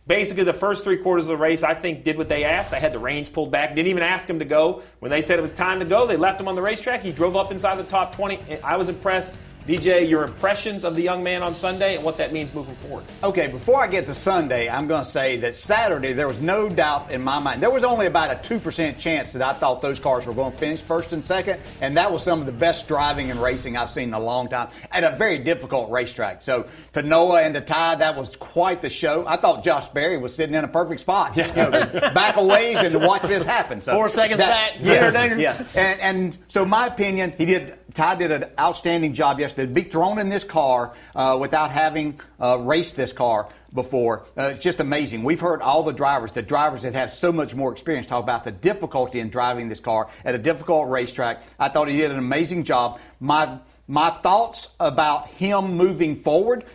basically 0.07 0.43
the 0.43 0.53
first 0.53 0.83
three 0.83 0.97
quarters 0.97 1.25
of 1.25 1.29
the 1.29 1.37
race, 1.37 1.63
I 1.63 1.73
think, 1.73 2.03
did 2.03 2.17
what 2.17 2.27
they 2.27 2.43
asked. 2.43 2.71
They 2.71 2.79
had 2.79 2.93
the 2.93 2.99
reins 2.99 3.29
pulled 3.29 3.51
back, 3.51 3.75
didn't 3.75 3.89
even 3.89 4.03
ask 4.03 4.29
him 4.29 4.39
to 4.39 4.45
go. 4.45 4.81
When 4.99 5.09
they 5.09 5.21
said 5.21 5.39
it 5.39 5.41
was 5.41 5.51
time 5.51 5.79
to 5.79 5.85
go, 5.85 6.05
they 6.05 6.17
left 6.17 6.39
him 6.39 6.47
on 6.47 6.55
the 6.55 6.61
racetrack. 6.61 7.01
He 7.01 7.11
drove 7.11 7.35
up 7.35 7.51
inside 7.51 7.75
the 7.77 7.83
top 7.83 8.15
20. 8.15 8.61
I 8.63 8.77
was 8.77 8.89
impressed. 8.89 9.37
DJ, 9.67 10.09
your 10.09 10.23
impressions 10.23 10.83
of 10.83 10.95
the 10.95 11.01
young 11.01 11.23
man 11.23 11.41
on 11.41 11.55
Sunday 11.55 11.95
and 11.95 12.03
what 12.03 12.17
that 12.17 12.33
means 12.33 12.53
moving 12.53 12.75
forward. 12.75 13.05
Okay, 13.23 13.47
before 13.47 13.81
I 13.81 13.87
get 13.87 14.05
to 14.07 14.13
Sunday, 14.13 14.69
I'm 14.69 14.87
going 14.87 15.05
to 15.05 15.09
say 15.09 15.37
that 15.37 15.55
Saturday 15.55 16.11
there 16.11 16.27
was 16.27 16.41
no 16.41 16.67
doubt 16.67 17.11
in 17.11 17.21
my 17.21 17.39
mind. 17.39 17.61
There 17.61 17.69
was 17.69 17.85
only 17.85 18.07
about 18.07 18.31
a 18.31 18.35
2% 18.35 18.97
chance 18.97 19.31
that 19.31 19.41
I 19.41 19.53
thought 19.53 19.81
those 19.81 20.01
cars 20.01 20.25
were 20.25 20.33
going 20.33 20.51
to 20.51 20.57
finish 20.57 20.81
first 20.81 21.13
and 21.13 21.23
second, 21.23 21.61
and 21.79 21.95
that 21.95 22.11
was 22.11 22.23
some 22.23 22.41
of 22.41 22.45
the 22.45 22.51
best 22.51 22.89
driving 22.89 23.31
and 23.31 23.41
racing 23.41 23.77
I've 23.77 23.91
seen 23.91 24.09
in 24.09 24.13
a 24.13 24.19
long 24.19 24.49
time 24.49 24.67
at 24.91 25.05
a 25.05 25.15
very 25.15 25.37
difficult 25.37 25.89
racetrack. 25.89 26.41
So 26.41 26.67
to 26.91 27.01
Noah 27.01 27.43
and 27.43 27.53
to 27.53 27.61
Ty, 27.61 27.95
that 27.95 28.17
was 28.17 28.35
quite 28.35 28.81
the 28.81 28.89
show. 28.89 29.25
I 29.25 29.37
thought 29.37 29.63
Josh 29.63 29.87
Berry 29.89 30.17
was 30.17 30.35
sitting 30.35 30.55
in 30.55 30.65
a 30.65 30.67
perfect 30.67 30.99
spot. 30.99 31.37
Yeah. 31.37 31.47
You 31.47 31.71
know, 31.71 31.71
back 32.13 32.35
a 32.35 32.43
ways 32.43 32.77
and 32.77 33.01
watch 33.01 33.21
this 33.21 33.45
happen. 33.45 33.81
So 33.81 33.93
Four 33.93 34.09
seconds 34.09 34.39
that, 34.39 34.73
back, 34.73 34.85
yes, 34.85 35.39
yes. 35.39 35.75
And, 35.75 35.99
and 36.01 36.37
so 36.49 36.65
my 36.65 36.87
opinion, 36.87 37.33
he 37.37 37.45
did 37.45 37.77
Ty 37.93 38.15
did 38.15 38.31
an 38.31 38.45
outstanding 38.59 39.13
job 39.13 39.39
yesterday. 39.39 39.71
Be 39.71 39.83
thrown 39.83 40.17
in 40.19 40.29
this 40.29 40.43
car 40.43 40.93
uh, 41.15 41.37
without 41.39 41.71
having 41.71 42.19
uh, 42.39 42.57
raced 42.59 42.95
this 42.95 43.13
car 43.13 43.47
before, 43.73 44.25
uh, 44.37 44.51
it's 44.53 44.59
just 44.59 44.79
amazing. 44.79 45.23
We've 45.23 45.39
heard 45.39 45.61
all 45.61 45.83
the 45.83 45.93
drivers, 45.93 46.31
the 46.31 46.41
drivers 46.41 46.83
that 46.83 46.93
have 46.93 47.11
so 47.11 47.31
much 47.31 47.55
more 47.55 47.71
experience, 47.71 48.05
talk 48.05 48.23
about 48.23 48.43
the 48.43 48.51
difficulty 48.51 49.19
in 49.19 49.29
driving 49.29 49.67
this 49.67 49.79
car 49.79 50.09
at 50.23 50.35
a 50.35 50.37
difficult 50.37 50.89
racetrack. 50.89 51.41
I 51.59 51.69
thought 51.69 51.87
he 51.87 51.97
did 51.97 52.11
an 52.11 52.19
amazing 52.19 52.63
job. 52.65 52.99
My 53.19 53.57
my 53.87 54.11
thoughts 54.11 54.69
about 54.79 55.27
him 55.29 55.73
moving 55.73 56.15
forward 56.15 56.65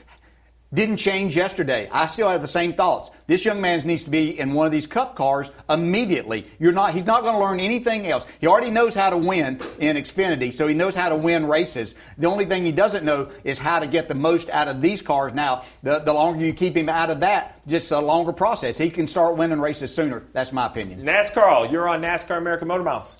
didn't 0.72 0.98
change 0.98 1.34
yesterday. 1.34 1.88
I 1.90 2.06
still 2.08 2.28
have 2.28 2.42
the 2.42 2.48
same 2.48 2.74
thoughts. 2.74 3.10
This 3.26 3.44
young 3.44 3.60
man 3.60 3.86
needs 3.86 4.04
to 4.04 4.10
be 4.10 4.38
in 4.38 4.52
one 4.52 4.66
of 4.66 4.72
these 4.72 4.86
cup 4.86 5.16
cars 5.16 5.50
immediately. 5.70 6.46
You're 6.58 6.72
not 6.72 6.92
he's 6.92 7.06
not 7.06 7.22
going 7.22 7.34
to 7.34 7.40
learn 7.40 7.58
anything 7.58 8.06
else. 8.06 8.26
He 8.40 8.46
already 8.46 8.70
knows 8.70 8.94
how 8.94 9.10
to 9.10 9.16
win 9.16 9.60
in 9.78 9.96
Xfinity, 9.96 10.52
so 10.52 10.66
he 10.66 10.74
knows 10.74 10.94
how 10.94 11.08
to 11.08 11.16
win 11.16 11.46
races. 11.46 11.94
The 12.18 12.26
only 12.26 12.44
thing 12.44 12.66
he 12.66 12.72
doesn't 12.72 13.04
know 13.04 13.30
is 13.44 13.58
how 13.58 13.78
to 13.78 13.86
get 13.86 14.08
the 14.08 14.14
most 14.14 14.50
out 14.50 14.68
of 14.68 14.80
these 14.82 15.00
cars 15.00 15.32
now. 15.32 15.64
The, 15.82 16.00
the 16.00 16.12
longer 16.12 16.44
you 16.44 16.52
keep 16.52 16.76
him 16.76 16.88
out 16.88 17.10
of 17.10 17.20
that, 17.20 17.66
just 17.66 17.90
a 17.90 18.00
longer 18.00 18.32
process. 18.32 18.76
He 18.76 18.90
can 18.90 19.06
start 19.06 19.36
winning 19.36 19.60
races 19.60 19.94
sooner. 19.94 20.24
That's 20.32 20.52
my 20.52 20.66
opinion. 20.66 21.02
NASCAR, 21.02 21.70
you're 21.72 21.88
on 21.88 22.02
NASCAR 22.02 22.36
American 22.36 22.68
Motor 22.68 22.84
Mouths. 22.84 23.18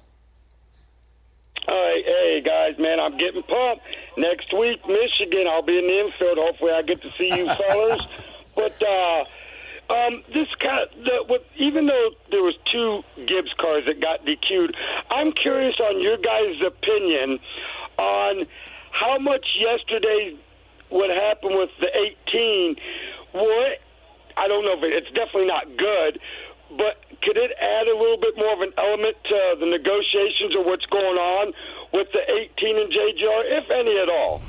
All 1.66 1.74
right, 1.74 2.02
hey 2.04 2.42
guys, 2.44 2.78
man, 2.78 2.98
I'm 2.98 3.18
getting 3.18 3.42
pumped. 3.42 3.84
Next 4.18 4.52
week, 4.52 4.82
Michigan, 4.88 5.46
I'll 5.46 5.62
be 5.62 5.78
in 5.78 5.86
the 5.86 6.00
infield. 6.00 6.38
Hopefully, 6.38 6.72
I 6.72 6.82
get 6.82 7.00
to 7.02 7.10
see 7.16 7.30
you 7.30 7.46
fellas. 7.46 8.02
but 8.56 8.74
uh, 8.82 9.24
um, 9.94 10.24
this 10.34 10.48
kind, 10.58 10.82
of, 10.82 11.04
the, 11.04 11.22
what, 11.28 11.46
even 11.56 11.86
though 11.86 12.10
there 12.32 12.42
was 12.42 12.54
two 12.66 13.02
Gibbs 13.26 13.54
cars 13.60 13.84
that 13.86 14.00
got 14.00 14.26
DQ'd, 14.26 14.74
I'm 15.08 15.30
curious 15.30 15.76
on 15.78 16.02
your 16.02 16.16
guys' 16.16 16.60
opinion 16.66 17.38
on 17.96 18.42
how 18.90 19.18
much 19.18 19.46
yesterday 19.54 20.34
what 20.88 21.10
happened 21.10 21.54
with 21.56 21.70
the 21.78 21.88
18. 22.26 22.76
What 23.32 23.78
I 24.36 24.48
don't 24.48 24.64
know 24.64 24.74
if 24.78 24.82
it, 24.82 24.92
it's 24.98 25.14
definitely 25.14 25.46
not 25.46 25.66
good, 25.76 26.18
but 26.76 27.06
could 27.22 27.36
it 27.36 27.52
add 27.60 27.86
a 27.86 27.96
little 27.96 28.18
bit 28.18 28.36
more 28.36 28.52
of 28.52 28.60
an 28.62 28.72
element 28.78 29.16
to 29.30 29.38
the 29.60 29.66
negotiations 29.66 30.54
or 30.56 30.64
what's 30.64 30.86
going 30.86 31.18
on 31.18 31.52
with 31.92 32.08
the 32.12 32.20
18 32.30 32.78
and 32.78 32.92
JGR, 32.92 33.42
if 33.58 33.70
any 33.70 33.98
at 33.98 34.08
all? 34.08 34.42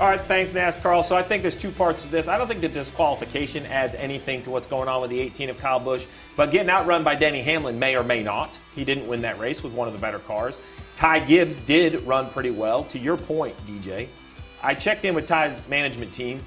All 0.00 0.08
right, 0.08 0.20
thanks, 0.20 0.50
NASCAR. 0.50 1.04
So 1.04 1.14
I 1.14 1.22
think 1.22 1.42
there's 1.42 1.54
two 1.54 1.70
parts 1.70 2.02
to 2.02 2.08
this. 2.08 2.26
I 2.26 2.36
don't 2.36 2.48
think 2.48 2.60
the 2.60 2.68
disqualification 2.68 3.64
adds 3.66 3.94
anything 3.94 4.42
to 4.42 4.50
what's 4.50 4.66
going 4.66 4.88
on 4.88 5.00
with 5.00 5.10
the 5.10 5.20
18 5.20 5.50
of 5.50 5.58
Kyle 5.58 5.78
Busch, 5.78 6.06
but 6.36 6.50
getting 6.50 6.68
outrun 6.68 7.04
by 7.04 7.14
Denny 7.14 7.42
Hamlin 7.42 7.78
may 7.78 7.94
or 7.94 8.02
may 8.02 8.20
not. 8.20 8.58
He 8.74 8.84
didn't 8.84 9.06
win 9.06 9.20
that 9.22 9.38
race 9.38 9.62
with 9.62 9.72
one 9.72 9.86
of 9.86 9.94
the 9.94 10.00
better 10.00 10.18
cars. 10.18 10.58
Ty 10.96 11.20
Gibbs 11.20 11.58
did 11.58 12.04
run 12.04 12.28
pretty 12.30 12.50
well. 12.50 12.82
To 12.84 12.98
your 12.98 13.16
point, 13.16 13.54
DJ, 13.66 14.08
I 14.64 14.74
checked 14.74 15.04
in 15.04 15.14
with 15.14 15.26
Ty's 15.26 15.66
management 15.68 16.12
team. 16.12 16.44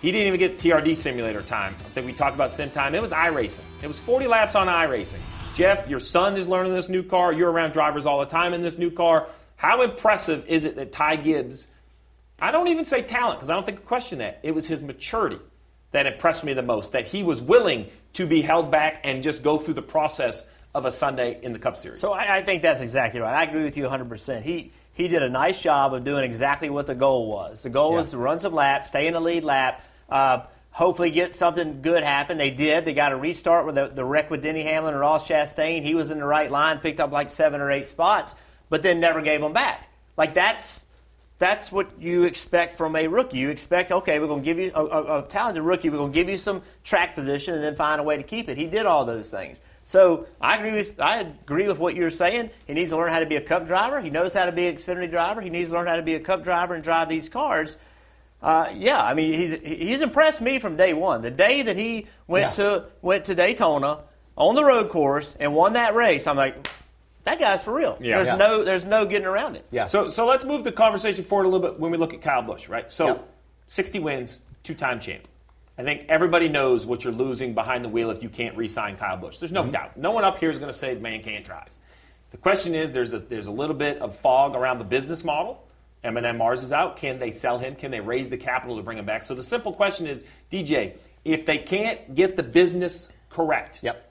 He 0.00 0.10
didn't 0.12 0.28
even 0.28 0.38
get 0.38 0.56
TRD 0.56 0.96
simulator 0.96 1.42
time. 1.42 1.74
I 1.80 1.88
think 1.90 2.06
we 2.06 2.12
talked 2.14 2.34
about 2.34 2.52
sim 2.52 2.70
time. 2.70 2.94
It 2.94 3.02
was 3.02 3.12
iRacing. 3.12 3.64
It 3.82 3.88
was 3.88 3.98
40 3.98 4.26
laps 4.26 4.54
on 4.54 4.68
iRacing. 4.68 5.20
Jeff, 5.54 5.88
your 5.88 5.98
son 5.98 6.36
is 6.36 6.46
learning 6.46 6.72
this 6.72 6.88
new 6.88 7.02
car. 7.02 7.32
You're 7.32 7.50
around 7.50 7.72
drivers 7.72 8.06
all 8.06 8.20
the 8.20 8.26
time 8.26 8.54
in 8.54 8.62
this 8.62 8.78
new 8.78 8.90
car. 8.90 9.26
How 9.56 9.82
impressive 9.82 10.46
is 10.48 10.64
it 10.64 10.76
that 10.76 10.92
Ty 10.92 11.16
Gibbs? 11.16 11.66
I 12.38 12.50
don't 12.50 12.68
even 12.68 12.84
say 12.84 13.02
talent 13.02 13.38
because 13.38 13.50
I 13.50 13.54
don't 13.54 13.64
think 13.64 13.78
I 13.78 13.82
question 13.82 14.18
that. 14.18 14.40
It 14.42 14.54
was 14.54 14.66
his 14.66 14.82
maturity 14.82 15.38
that 15.92 16.06
impressed 16.06 16.44
me 16.44 16.52
the 16.52 16.62
most, 16.62 16.92
that 16.92 17.06
he 17.06 17.22
was 17.22 17.40
willing 17.40 17.86
to 18.14 18.26
be 18.26 18.42
held 18.42 18.70
back 18.70 19.00
and 19.04 19.22
just 19.22 19.42
go 19.42 19.56
through 19.56 19.74
the 19.74 19.82
process 19.82 20.44
of 20.74 20.84
a 20.84 20.90
Sunday 20.90 21.38
in 21.42 21.52
the 21.52 21.58
Cup 21.58 21.78
Series. 21.78 22.00
So 22.00 22.12
I, 22.12 22.38
I 22.38 22.42
think 22.42 22.60
that's 22.62 22.82
exactly 22.82 23.20
right. 23.20 23.34
I 23.34 23.44
agree 23.44 23.64
with 23.64 23.78
you 23.78 23.84
100%. 23.84 24.42
He, 24.42 24.72
he 24.92 25.08
did 25.08 25.22
a 25.22 25.30
nice 25.30 25.60
job 25.62 25.94
of 25.94 26.04
doing 26.04 26.24
exactly 26.24 26.68
what 26.68 26.86
the 26.86 26.94
goal 26.94 27.28
was. 27.28 27.62
The 27.62 27.70
goal 27.70 27.92
Yeah. 27.92 27.96
was 27.98 28.10
to 28.10 28.18
run 28.18 28.40
some 28.40 28.52
laps, 28.52 28.88
stay 28.88 29.06
in 29.06 29.14
the 29.14 29.20
lead 29.20 29.42
lap, 29.44 29.82
uh, 30.10 30.42
hopefully 30.70 31.10
get 31.10 31.34
something 31.34 31.80
good 31.80 32.02
happen. 32.02 32.36
They 32.36 32.50
did. 32.50 32.84
They 32.84 32.92
got 32.92 33.12
a 33.12 33.16
restart 33.16 33.64
with 33.64 33.76
the, 33.76 33.86
the 33.86 34.04
wreck 34.04 34.30
with 34.30 34.42
Denny 34.42 34.64
Hamlin 34.64 34.92
and 34.92 35.00
Ross 35.00 35.26
Chastain. 35.26 35.82
He 35.82 35.94
was 35.94 36.10
in 36.10 36.18
the 36.18 36.26
right 36.26 36.50
line, 36.50 36.80
picked 36.80 37.00
up 37.00 37.10
like 37.12 37.30
seven 37.30 37.62
or 37.62 37.70
eight 37.70 37.88
spots, 37.88 38.34
but 38.68 38.82
then 38.82 39.00
never 39.00 39.22
gave 39.22 39.40
them 39.40 39.52
back. 39.52 39.88
Like 40.16 40.34
that's 40.34 40.84
that's 41.38 41.70
what 41.70 42.00
you 42.00 42.24
expect 42.24 42.76
from 42.76 42.96
a 42.96 43.06
rookie. 43.08 43.36
You 43.36 43.50
expect, 43.50 43.92
okay, 43.92 44.18
we're 44.18 44.26
going 44.26 44.40
to 44.40 44.44
give 44.44 44.58
you 44.58 44.72
a, 44.74 44.84
a, 44.84 45.18
a 45.18 45.22
talented 45.26 45.62
rookie. 45.62 45.90
We're 45.90 45.98
going 45.98 46.12
to 46.12 46.14
give 46.14 46.30
you 46.30 46.38
some 46.38 46.62
track 46.82 47.14
position 47.14 47.54
and 47.54 47.62
then 47.62 47.76
find 47.76 48.00
a 48.00 48.04
way 48.04 48.16
to 48.16 48.22
keep 48.22 48.48
it. 48.48 48.56
He 48.56 48.66
did 48.66 48.86
all 48.86 49.04
those 49.04 49.30
things. 49.30 49.60
So 49.84 50.26
I 50.40 50.56
agree 50.56 50.72
with 50.72 51.00
I 51.00 51.18
agree 51.18 51.68
with 51.68 51.78
what 51.78 51.94
you're 51.94 52.10
saying. 52.10 52.50
He 52.66 52.72
needs 52.72 52.90
to 52.90 52.96
learn 52.96 53.12
how 53.12 53.20
to 53.20 53.26
be 53.26 53.36
a 53.36 53.40
Cup 53.40 53.68
driver. 53.68 54.00
He 54.00 54.10
knows 54.10 54.34
how 54.34 54.46
to 54.46 54.52
be 54.52 54.66
an 54.66 54.74
Xfinity 54.76 55.08
driver. 55.08 55.40
He 55.40 55.50
needs 55.50 55.70
to 55.70 55.76
learn 55.76 55.86
how 55.86 55.96
to 55.96 56.02
be 56.02 56.14
a 56.14 56.20
Cup 56.20 56.42
driver 56.42 56.74
and 56.74 56.82
drive 56.82 57.08
these 57.08 57.28
cars. 57.28 57.76
Uh, 58.42 58.68
yeah, 58.74 59.00
I 59.00 59.14
mean 59.14 59.32
he's 59.32 59.52
he's 59.60 60.00
impressed 60.00 60.40
me 60.40 60.58
from 60.58 60.76
day 60.76 60.92
one. 60.92 61.22
The 61.22 61.30
day 61.30 61.62
that 61.62 61.76
he 61.76 62.06
went 62.26 62.54
to 62.54 62.86
went 63.00 63.26
to 63.26 63.36
Daytona 63.36 64.00
on 64.36 64.56
the 64.56 64.64
road 64.64 64.88
course 64.88 65.36
and 65.38 65.54
won 65.54 65.74
that 65.74 65.94
race, 65.94 66.26
I'm 66.26 66.36
like, 66.36 66.68
that 67.26 67.38
guy's 67.40 67.62
for 67.62 67.74
real. 67.74 67.98
Yeah. 68.00 68.16
There's 68.16 68.28
Yeah. 68.28 68.36
no 68.36 68.64
there's 68.64 68.84
no 68.84 69.04
getting 69.04 69.26
around 69.26 69.56
it. 69.56 69.66
Yeah. 69.70 69.86
So, 69.86 70.08
so 70.08 70.24
let's 70.26 70.44
move 70.44 70.64
the 70.64 70.72
conversation 70.72 71.24
forward 71.24 71.44
a 71.44 71.48
little 71.48 71.70
bit 71.70 71.78
when 71.80 71.90
we 71.90 71.98
look 71.98 72.14
at 72.14 72.22
Kyle 72.22 72.40
Busch, 72.42 72.68
right? 72.68 72.90
So, 72.90 73.06
Yep. 73.08 73.28
60 73.66 73.98
wins, 73.98 74.40
two-time 74.62 75.00
champ. 75.00 75.24
I 75.76 75.82
think 75.82 76.06
everybody 76.08 76.48
knows 76.48 76.86
what 76.86 77.02
you're 77.04 77.12
losing 77.12 77.52
behind 77.52 77.84
the 77.84 77.88
wheel 77.88 78.10
if 78.10 78.22
you 78.22 78.28
can't 78.28 78.56
re-sign 78.56 78.96
Kyle 78.96 79.16
Busch. 79.16 79.38
There's 79.38 79.52
no 79.52 79.62
Mm-hmm. 79.62 79.72
doubt. 79.72 79.96
No 79.96 80.12
one 80.12 80.24
up 80.24 80.38
here 80.38 80.50
is 80.50 80.58
going 80.58 80.70
to 80.72 80.76
say 80.78 80.94
man 80.94 81.20
can't 81.22 81.44
drive. 81.44 81.68
The 82.30 82.36
question 82.38 82.74
is, 82.74 82.92
there's 82.92 83.12
a, 83.12 83.18
there's 83.18 83.48
a 83.48 83.52
little 83.52 83.74
bit 83.76 83.98
of 83.98 84.16
fog 84.16 84.54
around 84.54 84.78
the 84.78 84.84
business 84.84 85.24
model. 85.24 85.62
M&M 86.04 86.38
Mars 86.38 86.62
is 86.62 86.72
out. 86.72 86.96
Can 86.96 87.18
they 87.18 87.30
sell 87.30 87.58
him? 87.58 87.74
Can 87.74 87.90
they 87.90 88.00
raise 88.00 88.28
the 88.28 88.36
capital 88.36 88.76
to 88.76 88.82
bring 88.82 88.98
him 88.98 89.04
back? 89.04 89.22
So 89.24 89.34
the 89.34 89.42
simple 89.42 89.72
question 89.74 90.06
is, 90.06 90.24
DJ, 90.50 90.94
if 91.24 91.44
they 91.44 91.58
can't 91.58 92.14
get 92.14 92.36
the 92.36 92.42
business 92.44 93.08
correct, 93.30 93.80
yep. 93.82 94.10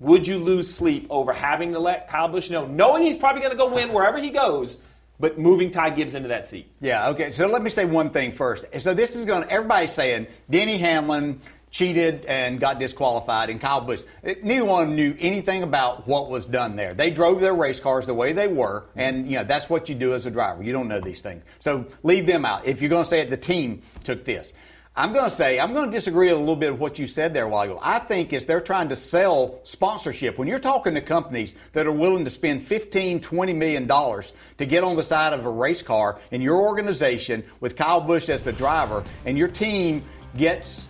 Would 0.00 0.26
you 0.26 0.38
lose 0.38 0.72
sleep 0.72 1.06
over 1.10 1.32
having 1.32 1.72
to 1.72 1.78
let 1.78 2.08
Kyle 2.08 2.28
Busch 2.28 2.50
know, 2.50 2.66
knowing 2.66 3.02
he's 3.02 3.16
probably 3.16 3.40
going 3.40 3.52
to 3.52 3.58
go 3.58 3.72
win 3.72 3.92
wherever 3.92 4.18
he 4.18 4.30
goes, 4.30 4.78
but 5.20 5.38
moving 5.38 5.70
Ty 5.70 5.90
Gibbs 5.90 6.14
into 6.14 6.28
that 6.28 6.46
seat? 6.46 6.70
Yeah, 6.80 7.08
okay. 7.10 7.30
So 7.30 7.48
let 7.48 7.62
me 7.62 7.70
say 7.70 7.84
one 7.84 8.10
thing 8.10 8.32
first. 8.32 8.64
So 8.78 8.94
this 8.94 9.16
is 9.16 9.24
going 9.24 9.42
to, 9.42 9.50
everybody's 9.50 9.92
saying 9.92 10.28
Denny 10.48 10.78
Hamlin 10.78 11.40
cheated 11.70 12.24
and 12.26 12.60
got 12.60 12.78
disqualified, 12.78 13.50
and 13.50 13.60
Kyle 13.60 13.80
Busch. 13.80 14.02
Eh, 14.24 14.36
neither 14.42 14.64
one 14.64 14.82
of 14.82 14.88
them 14.88 14.96
knew 14.96 15.14
anything 15.18 15.62
about 15.62 16.06
what 16.06 16.30
was 16.30 16.44
done 16.46 16.76
there. 16.76 16.94
They 16.94 17.10
drove 17.10 17.40
their 17.40 17.54
race 17.54 17.80
cars 17.80 18.06
the 18.06 18.14
way 18.14 18.32
they 18.32 18.48
were, 18.48 18.84
and 18.96 19.28
you 19.30 19.36
know 19.36 19.44
that's 19.44 19.68
what 19.68 19.88
you 19.88 19.94
do 19.94 20.14
as 20.14 20.26
a 20.26 20.30
driver. 20.30 20.62
You 20.62 20.72
don't 20.72 20.88
know 20.88 21.00
these 21.00 21.20
things, 21.20 21.44
so 21.60 21.86
leave 22.02 22.26
them 22.26 22.44
out. 22.44 22.66
If 22.66 22.80
you're 22.80 22.90
going 22.90 23.04
to 23.04 23.10
say 23.10 23.20
it, 23.20 23.30
the 23.30 23.36
team 23.36 23.82
took 24.04 24.24
this. 24.24 24.52
I'm 24.98 25.12
going 25.12 25.26
to 25.26 25.30
say 25.30 25.60
I'm 25.60 25.74
going 25.74 25.86
to 25.86 25.96
disagree 25.96 26.28
a 26.30 26.36
little 26.36 26.56
bit 26.56 26.72
with 26.72 26.80
what 26.80 26.98
you 26.98 27.06
said 27.06 27.32
there 27.32 27.44
a 27.44 27.48
while 27.48 27.62
ago. 27.62 27.78
I 27.80 28.00
think 28.00 28.32
is 28.32 28.46
they're 28.46 28.60
trying 28.60 28.88
to 28.88 28.96
sell 28.96 29.60
sponsorship. 29.62 30.38
When 30.38 30.48
you're 30.48 30.58
talking 30.58 30.92
to 30.94 31.00
companies 31.00 31.54
that 31.72 31.86
are 31.86 31.92
willing 31.92 32.24
to 32.24 32.30
spend 32.30 32.66
15, 32.66 33.20
20 33.20 33.52
million 33.52 33.86
dollars 33.86 34.32
to 34.58 34.66
get 34.66 34.82
on 34.82 34.96
the 34.96 35.04
side 35.04 35.32
of 35.32 35.46
a 35.46 35.50
race 35.50 35.82
car 35.82 36.18
in 36.32 36.42
your 36.42 36.56
organization 36.56 37.44
with 37.60 37.76
Kyle 37.76 38.00
Busch 38.00 38.28
as 38.28 38.42
the 38.42 38.52
driver, 38.52 39.04
and 39.24 39.38
your 39.38 39.46
team 39.46 40.02
gets 40.36 40.88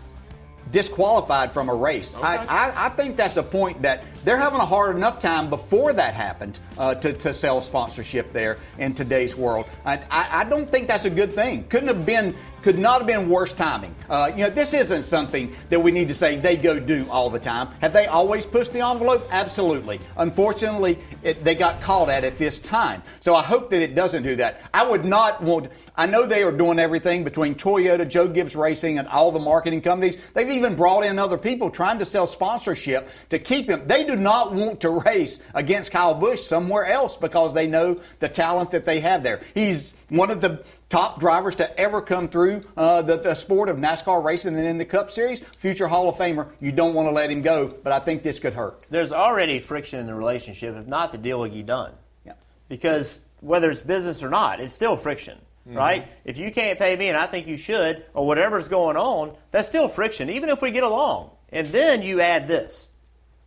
disqualified 0.70 1.52
from 1.52 1.68
a 1.68 1.74
race. 1.74 2.14
I, 2.14 2.36
I, 2.46 2.86
I 2.86 2.88
think 2.90 3.16
that's 3.16 3.36
a 3.36 3.42
point 3.42 3.80
that 3.82 4.04
they're 4.24 4.38
having 4.38 4.60
a 4.60 4.66
hard 4.66 4.96
enough 4.96 5.20
time 5.20 5.48
before 5.48 5.92
that 5.92 6.14
happened 6.14 6.58
uh, 6.76 6.94
to, 6.96 7.12
to 7.12 7.32
sell 7.32 7.60
sponsorship 7.60 8.32
there 8.32 8.58
in 8.78 8.94
today's 8.94 9.36
world. 9.36 9.66
I, 9.84 9.96
I, 10.10 10.40
I 10.40 10.44
don't 10.44 10.68
think 10.68 10.88
that's 10.88 11.04
a 11.04 11.10
good 11.10 11.32
thing. 11.32 11.64
Couldn't 11.68 11.88
have 11.88 12.04
been. 12.04 12.34
Could 12.62 12.78
not 12.78 12.98
have 12.98 13.06
been 13.06 13.28
worse 13.28 13.52
timing. 13.52 13.94
Uh, 14.10 14.32
you 14.32 14.44
know, 14.44 14.50
this 14.50 14.74
isn't 14.74 15.04
something 15.04 15.54
that 15.70 15.80
we 15.80 15.92
need 15.92 16.08
to 16.08 16.14
say 16.14 16.36
they 16.36 16.56
go 16.56 16.80
do 16.80 17.06
all 17.10 17.30
the 17.30 17.38
time. 17.38 17.68
Have 17.80 17.92
they 17.92 18.06
always 18.06 18.44
pushed 18.44 18.72
the 18.72 18.80
envelope? 18.80 19.26
Absolutely. 19.30 20.00
Unfortunately, 20.16 20.98
it, 21.22 21.44
they 21.44 21.54
got 21.54 21.80
caught 21.80 22.08
at 22.08 22.24
it 22.24 22.36
this 22.36 22.60
time. 22.60 23.02
So 23.20 23.34
I 23.34 23.42
hope 23.42 23.70
that 23.70 23.80
it 23.80 23.94
doesn't 23.94 24.22
do 24.22 24.34
that. 24.36 24.62
I 24.74 24.88
would 24.88 25.04
not 25.04 25.42
want. 25.42 25.70
I 25.96 26.06
know 26.06 26.26
they 26.26 26.42
are 26.42 26.52
doing 26.52 26.78
everything 26.78 27.22
between 27.22 27.54
Toyota, 27.54 28.08
Joe 28.08 28.26
Gibbs 28.26 28.56
Racing, 28.56 28.98
and 28.98 29.06
all 29.08 29.30
the 29.30 29.38
marketing 29.38 29.80
companies. 29.80 30.18
They've 30.34 30.50
even 30.50 30.74
brought 30.74 31.04
in 31.04 31.18
other 31.18 31.38
people 31.38 31.70
trying 31.70 31.98
to 32.00 32.04
sell 32.04 32.26
sponsorship 32.26 33.08
to 33.30 33.38
keep 33.38 33.68
him. 33.68 33.86
They 33.86 34.04
do 34.04 34.16
not 34.16 34.52
want 34.52 34.80
to 34.80 34.90
race 34.90 35.42
against 35.54 35.92
Kyle 35.92 36.14
Busch 36.14 36.42
somewhere 36.42 36.86
else 36.86 37.16
because 37.16 37.54
they 37.54 37.66
know 37.66 38.00
the 38.18 38.28
talent 38.28 38.72
that 38.72 38.84
they 38.84 39.00
have 39.00 39.22
there. 39.22 39.42
He's 39.54 39.92
one 40.08 40.30
of 40.30 40.40
the 40.40 40.64
top 40.88 41.20
drivers 41.20 41.56
to 41.56 41.78
ever 41.80 42.00
come 42.00 42.28
through 42.28 42.64
uh, 42.76 43.02
the, 43.02 43.18
the 43.18 43.34
sport 43.34 43.68
of 43.68 43.76
NASCAR 43.76 44.22
racing 44.24 44.56
and 44.56 44.66
in 44.66 44.78
the 44.78 44.84
Cup 44.84 45.10
Series. 45.10 45.40
Future 45.58 45.86
Hall 45.88 46.08
of 46.08 46.16
Famer. 46.16 46.48
You 46.60 46.72
don't 46.72 46.94
want 46.94 47.08
to 47.08 47.12
let 47.12 47.30
him 47.30 47.42
go, 47.42 47.68
but 47.82 47.92
I 47.92 47.98
think 47.98 48.22
this 48.22 48.38
could 48.38 48.54
hurt. 48.54 48.82
There's 48.90 49.12
already 49.12 49.60
friction 49.60 50.00
in 50.00 50.06
the 50.06 50.14
relationship. 50.14 50.76
If 50.76 50.86
not, 50.86 51.12
the 51.12 51.18
deal 51.18 51.40
would 51.40 51.52
be 51.52 51.62
done. 51.62 51.92
Yeah. 52.24 52.32
Because 52.68 53.20
whether 53.40 53.70
it's 53.70 53.82
business 53.82 54.22
or 54.22 54.30
not, 54.30 54.60
it's 54.60 54.72
still 54.74 54.96
friction, 54.96 55.38
Mm-hmm. 55.66 55.76
right? 55.76 56.08
If 56.24 56.38
you 56.38 56.50
can't 56.50 56.78
pay 56.78 56.96
me, 56.96 57.08
and 57.08 57.16
I 57.18 57.26
think 57.26 57.46
you 57.46 57.58
should, 57.58 58.02
or 58.14 58.26
whatever's 58.26 58.68
going 58.68 58.96
on, 58.96 59.36
that's 59.50 59.68
still 59.68 59.88
friction, 59.88 60.30
even 60.30 60.48
if 60.48 60.62
we 60.62 60.70
get 60.70 60.82
along. 60.82 61.32
And 61.50 61.66
then 61.68 62.00
you 62.00 62.22
add 62.22 62.48
this. 62.48 62.88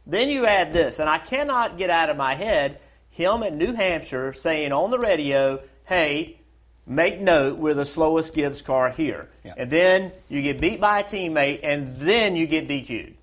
Then 0.06 0.30
you 0.30 0.46
add 0.46 0.72
this, 0.72 1.00
and 1.00 1.10
I 1.10 1.18
cannot 1.18 1.80
get 1.80 1.90
out 1.90 2.12
of 2.12 2.18
my 2.18 2.36
head 2.36 2.80
him 3.10 3.42
at 3.44 3.56
New 3.56 3.74
Hampshire 3.74 4.34
saying 4.34 4.72
on 4.72 4.92
the 4.92 5.00
radio, 5.00 5.62
"Hey, 5.86 6.40
make 6.86 7.20
note 7.20 7.58
we're 7.58 7.74
the 7.74 7.86
slowest 7.86 8.34
Gibbs 8.34 8.62
car 8.62 8.90
here." 8.90 9.30
And 9.58 9.70
then 9.70 10.12
you 10.30 10.42
get 10.42 10.60
beat 10.60 10.80
by 10.80 11.00
a 11.00 11.04
teammate, 11.04 11.60
and 11.64 11.96
then 11.98 12.36
you 12.36 12.48
get 12.48 12.68
DQ'd. 12.68 13.16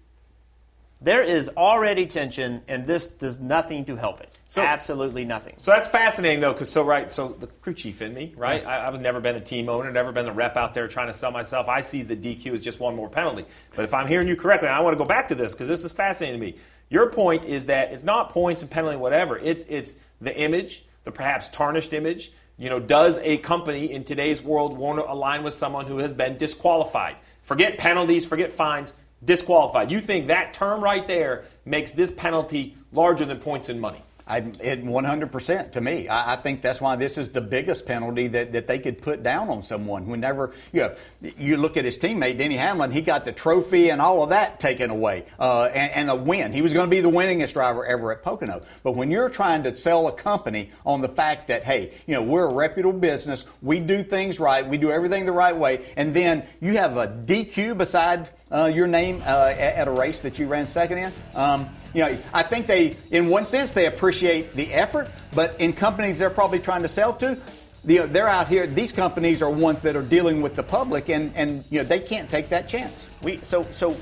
There 1.01 1.23
is 1.23 1.49
already 1.57 2.07
tension, 2.07 2.63
and 2.67 2.85
this 2.85 3.07
does 3.07 3.39
nothing 3.39 3.85
to 3.85 3.95
help 3.95 4.21
it. 4.21 4.33
Absolutely 4.63 5.25
nothing. 5.25 5.55
So 5.59 5.71
that's 5.71 5.87
fascinating, 5.87 6.41
though, 6.41 6.53
because 6.53 6.71
so 6.71 6.83
right, 6.83 7.13
so 7.13 7.29
the 7.29 7.47
crew 7.47 7.75
chief 7.75 8.03
in 8.03 8.15
me, 8.15 8.33
right? 8.37 8.67
I, 8.67 8.89
I've 8.89 9.01
never 9.01 9.21
been 9.21 9.37
a 9.37 9.41
team 9.41 9.69
owner, 9.69 9.93
never 9.93 10.11
been 10.11 10.25
the 10.25 10.33
rep 10.33 10.57
out 10.57 10.75
there 10.75 10.89
trying 10.89 11.07
to 11.07 11.15
sell 11.15 11.31
myself. 11.31 11.69
I 11.69 11.83
see 11.83 12.03
the 12.03 12.17
DQ 12.17 12.55
as 12.55 12.61
just 12.61 12.81
one 12.81 12.97
more 12.97 13.09
penalty. 13.09 13.45
But 13.77 13.85
if 13.85 13.95
I'm 13.95 14.09
hearing 14.09 14.27
you 14.27 14.35
correctly, 14.35 14.69
I 14.69 14.81
want 14.81 14.99
to 14.99 14.99
go 14.99 15.07
back 15.07 15.29
to 15.29 15.37
this 15.37 15.53
because 15.53 15.69
this 15.69 15.85
is 15.85 15.93
fascinating 15.93 16.41
to 16.41 16.47
me. 16.47 16.57
Your 16.89 17.11
point 17.11 17.45
is 17.45 17.67
that 17.67 17.93
it's 17.93 18.03
not 18.03 18.31
points 18.31 18.63
and 18.63 18.71
penalty, 18.71 18.97
whatever. 18.97 19.39
It's 19.39 19.65
it's 19.69 19.97
the 20.21 20.37
image, 20.37 20.87
the 21.05 21.13
perhaps 21.13 21.49
tarnished 21.51 21.93
image. 21.93 22.33
You 22.59 22.69
know, 22.71 22.81
does 22.81 23.19
a 23.23 23.39
company 23.39 23.93
in 23.93 24.03
today's 24.03 24.43
world 24.43 24.77
want 24.77 24.99
to 24.99 25.11
align 25.11 25.45
with 25.45 25.55
someone 25.55 25.87
who 25.87 25.99
has 25.99 26.13
been 26.13 26.37
disqualified? 26.37 27.15
Forget 27.43 27.79
penalties, 27.79 28.27
forget 28.27 28.53
fines, 28.53 28.95
disqualified. 29.25 29.93
You 29.93 30.01
think 30.01 30.27
that 30.27 30.53
term 30.55 30.83
right 30.83 31.07
there 31.07 31.45
makes 31.65 31.93
this 31.93 32.11
penalty 32.11 32.77
larger 32.93 33.25
than 33.25 33.39
points 33.39 33.69
and 33.69 33.81
money? 33.81 34.03
I, 34.29 34.39
it 34.39 34.85
100% 34.85 35.72
to 35.72 35.81
me. 35.81 36.07
I, 36.07 36.35
I 36.35 36.37
think 36.37 36.61
that's 36.61 36.83
why 36.83 36.97
this 36.97 37.16
is 37.16 37.31
the 37.31 37.41
biggest 37.41 37.87
penalty 37.87 38.29
that, 38.29 38.53
that 38.53 38.68
they 38.68 38.79
could 38.79 39.01
put 39.01 39.22
down 39.22 39.49
on 39.49 39.62
someone. 39.62 40.07
Whenever 40.07 40.53
you 40.72 40.81
know, 40.81 40.95
you 41.39 41.57
look 41.57 41.79
at 41.79 41.87
his 41.87 41.99
teammate 41.99 42.37
Denny 42.37 42.57
Hamlin, 42.57 42.93
he 42.93 43.01
got 43.01 43.24
the 43.24 43.33
trophy 43.33 43.89
and 43.89 44.03
all 44.03 44.22
of 44.22 44.29
that 44.29 44.61
taken 44.61 44.91
away, 44.91 45.24
uh, 45.41 45.64
and, 45.64 45.93
and 45.93 46.11
a 46.11 46.14
win. 46.14 46.53
He 46.53 46.61
was 46.61 46.74
going 46.74 46.87
to 46.87 46.95
be 46.95 47.01
the 47.01 47.11
winningest 47.11 47.55
driver 47.55 47.87
ever 47.87 48.12
at 48.12 48.22
Pocono. 48.22 48.62
But 48.83 48.93
when 48.93 49.11
you're 49.11 49.31
trying 49.31 49.62
to 49.62 49.74
sell 49.74 50.09
a 50.09 50.12
company 50.12 50.70
on 50.85 51.01
the 51.01 51.09
fact 51.09 51.49
that 51.49 51.64
hey, 51.64 51.95
you 52.07 52.12
know, 52.12 52.22
we're 52.22 52.45
a 52.45 52.53
reputable 52.53 52.99
business, 52.99 53.47
we 53.62 53.81
do 53.81 54.05
things 54.05 54.39
right, 54.39 54.68
we 54.68 54.76
do 54.76 54.93
everything 54.93 55.24
the 55.24 55.33
right 55.33 55.57
way, 55.57 55.87
and 55.97 56.14
then 56.14 56.47
you 56.61 56.76
have 56.76 56.99
a 56.99 57.09
DQ 57.09 57.79
beside 57.79 58.29
uh, 58.51 58.70
your 58.72 58.86
name 58.86 59.22
uh, 59.26 59.55
at, 59.57 59.88
a 59.88 59.90
race 59.90 60.22
that 60.22 60.38
you 60.38 60.46
ran 60.46 60.66
second 60.66 60.99
in. 60.99 61.12
Um, 61.34 61.68
you 61.94 62.03
know, 62.03 62.18
I 62.32 62.42
think 62.42 62.66
they, 62.66 62.96
in 63.11 63.28
one 63.28 63.46
sense, 63.46 63.72
they 63.72 63.86
appreciate 63.86 64.53
the 64.53 64.72
effort, 64.72 65.09
but 65.34 65.61
in 65.61 65.72
companies 65.72 66.18
they're 66.18 66.30
probably 66.30 66.59
trying 66.59 66.82
to 66.82 66.88
sell 66.88 67.14
to, 67.14 67.38
the, 67.84 67.99
they're 68.07 68.28
out 68.28 68.49
here. 68.49 68.66
These 68.66 68.92
companies 68.92 69.42
are 69.42 69.51
ones 69.51 69.82
that 69.82 69.96
are 69.96 70.03
dealing 70.03 70.42
with 70.42 70.55
the 70.55 70.62
public, 70.62 71.09
and, 71.09 71.32
and 71.34 71.64
you 71.70 71.78
know 71.78 71.84
they 71.84 72.01
can't 72.01 72.28
take 72.28 72.49
that 72.51 72.68
chance. 72.68 73.07
We 73.22 73.38
so 73.38 73.62
so 73.72 73.96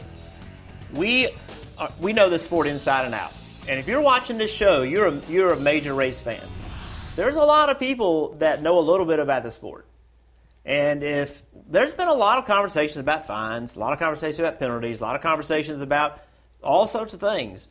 we 0.93 1.29
uh, 1.79 1.89
we 2.01 2.13
know 2.13 2.29
this 2.31 2.43
sport 2.43 2.67
inside 2.67 3.05
and 3.05 3.15
out. 3.15 3.33
And 3.69 3.79
if 3.79 3.87
you're 3.87 4.01
watching 4.01 4.39
this 4.39 4.53
show, 4.53 4.83
you're 4.83 5.07
a, 5.07 5.21
you're 5.29 5.53
a 5.53 5.61
major 5.61 5.93
race 5.95 6.21
fan. 6.21 6.41
There's 7.17 7.37
a 7.37 7.43
lot 7.43 7.69
of 7.69 7.79
people 7.79 8.35
that 8.39 8.63
know 8.63 8.79
a 8.79 8.81
little 8.81 9.07
bit 9.07 9.19
about 9.19 9.43
the 9.43 9.51
sport. 9.51 9.86
And 10.67 11.05
if 11.05 11.43
there's 11.69 11.95
been 11.95 12.09
a 12.09 12.15
lot 12.15 12.39
of 12.39 12.45
conversations 12.45 12.99
about 12.99 13.25
fines, 13.25 13.77
a 13.77 13.79
lot 13.79 13.93
of 13.93 14.01
conversations 14.01 14.41
about 14.41 14.59
penalties, 14.59 15.01
a 15.01 15.05
lot 15.05 15.15
of 15.15 15.23
conversations 15.23 15.81
about 15.81 16.21
all 16.63 16.89
sorts 16.89 17.15
of 17.15 17.21
things. 17.21 17.69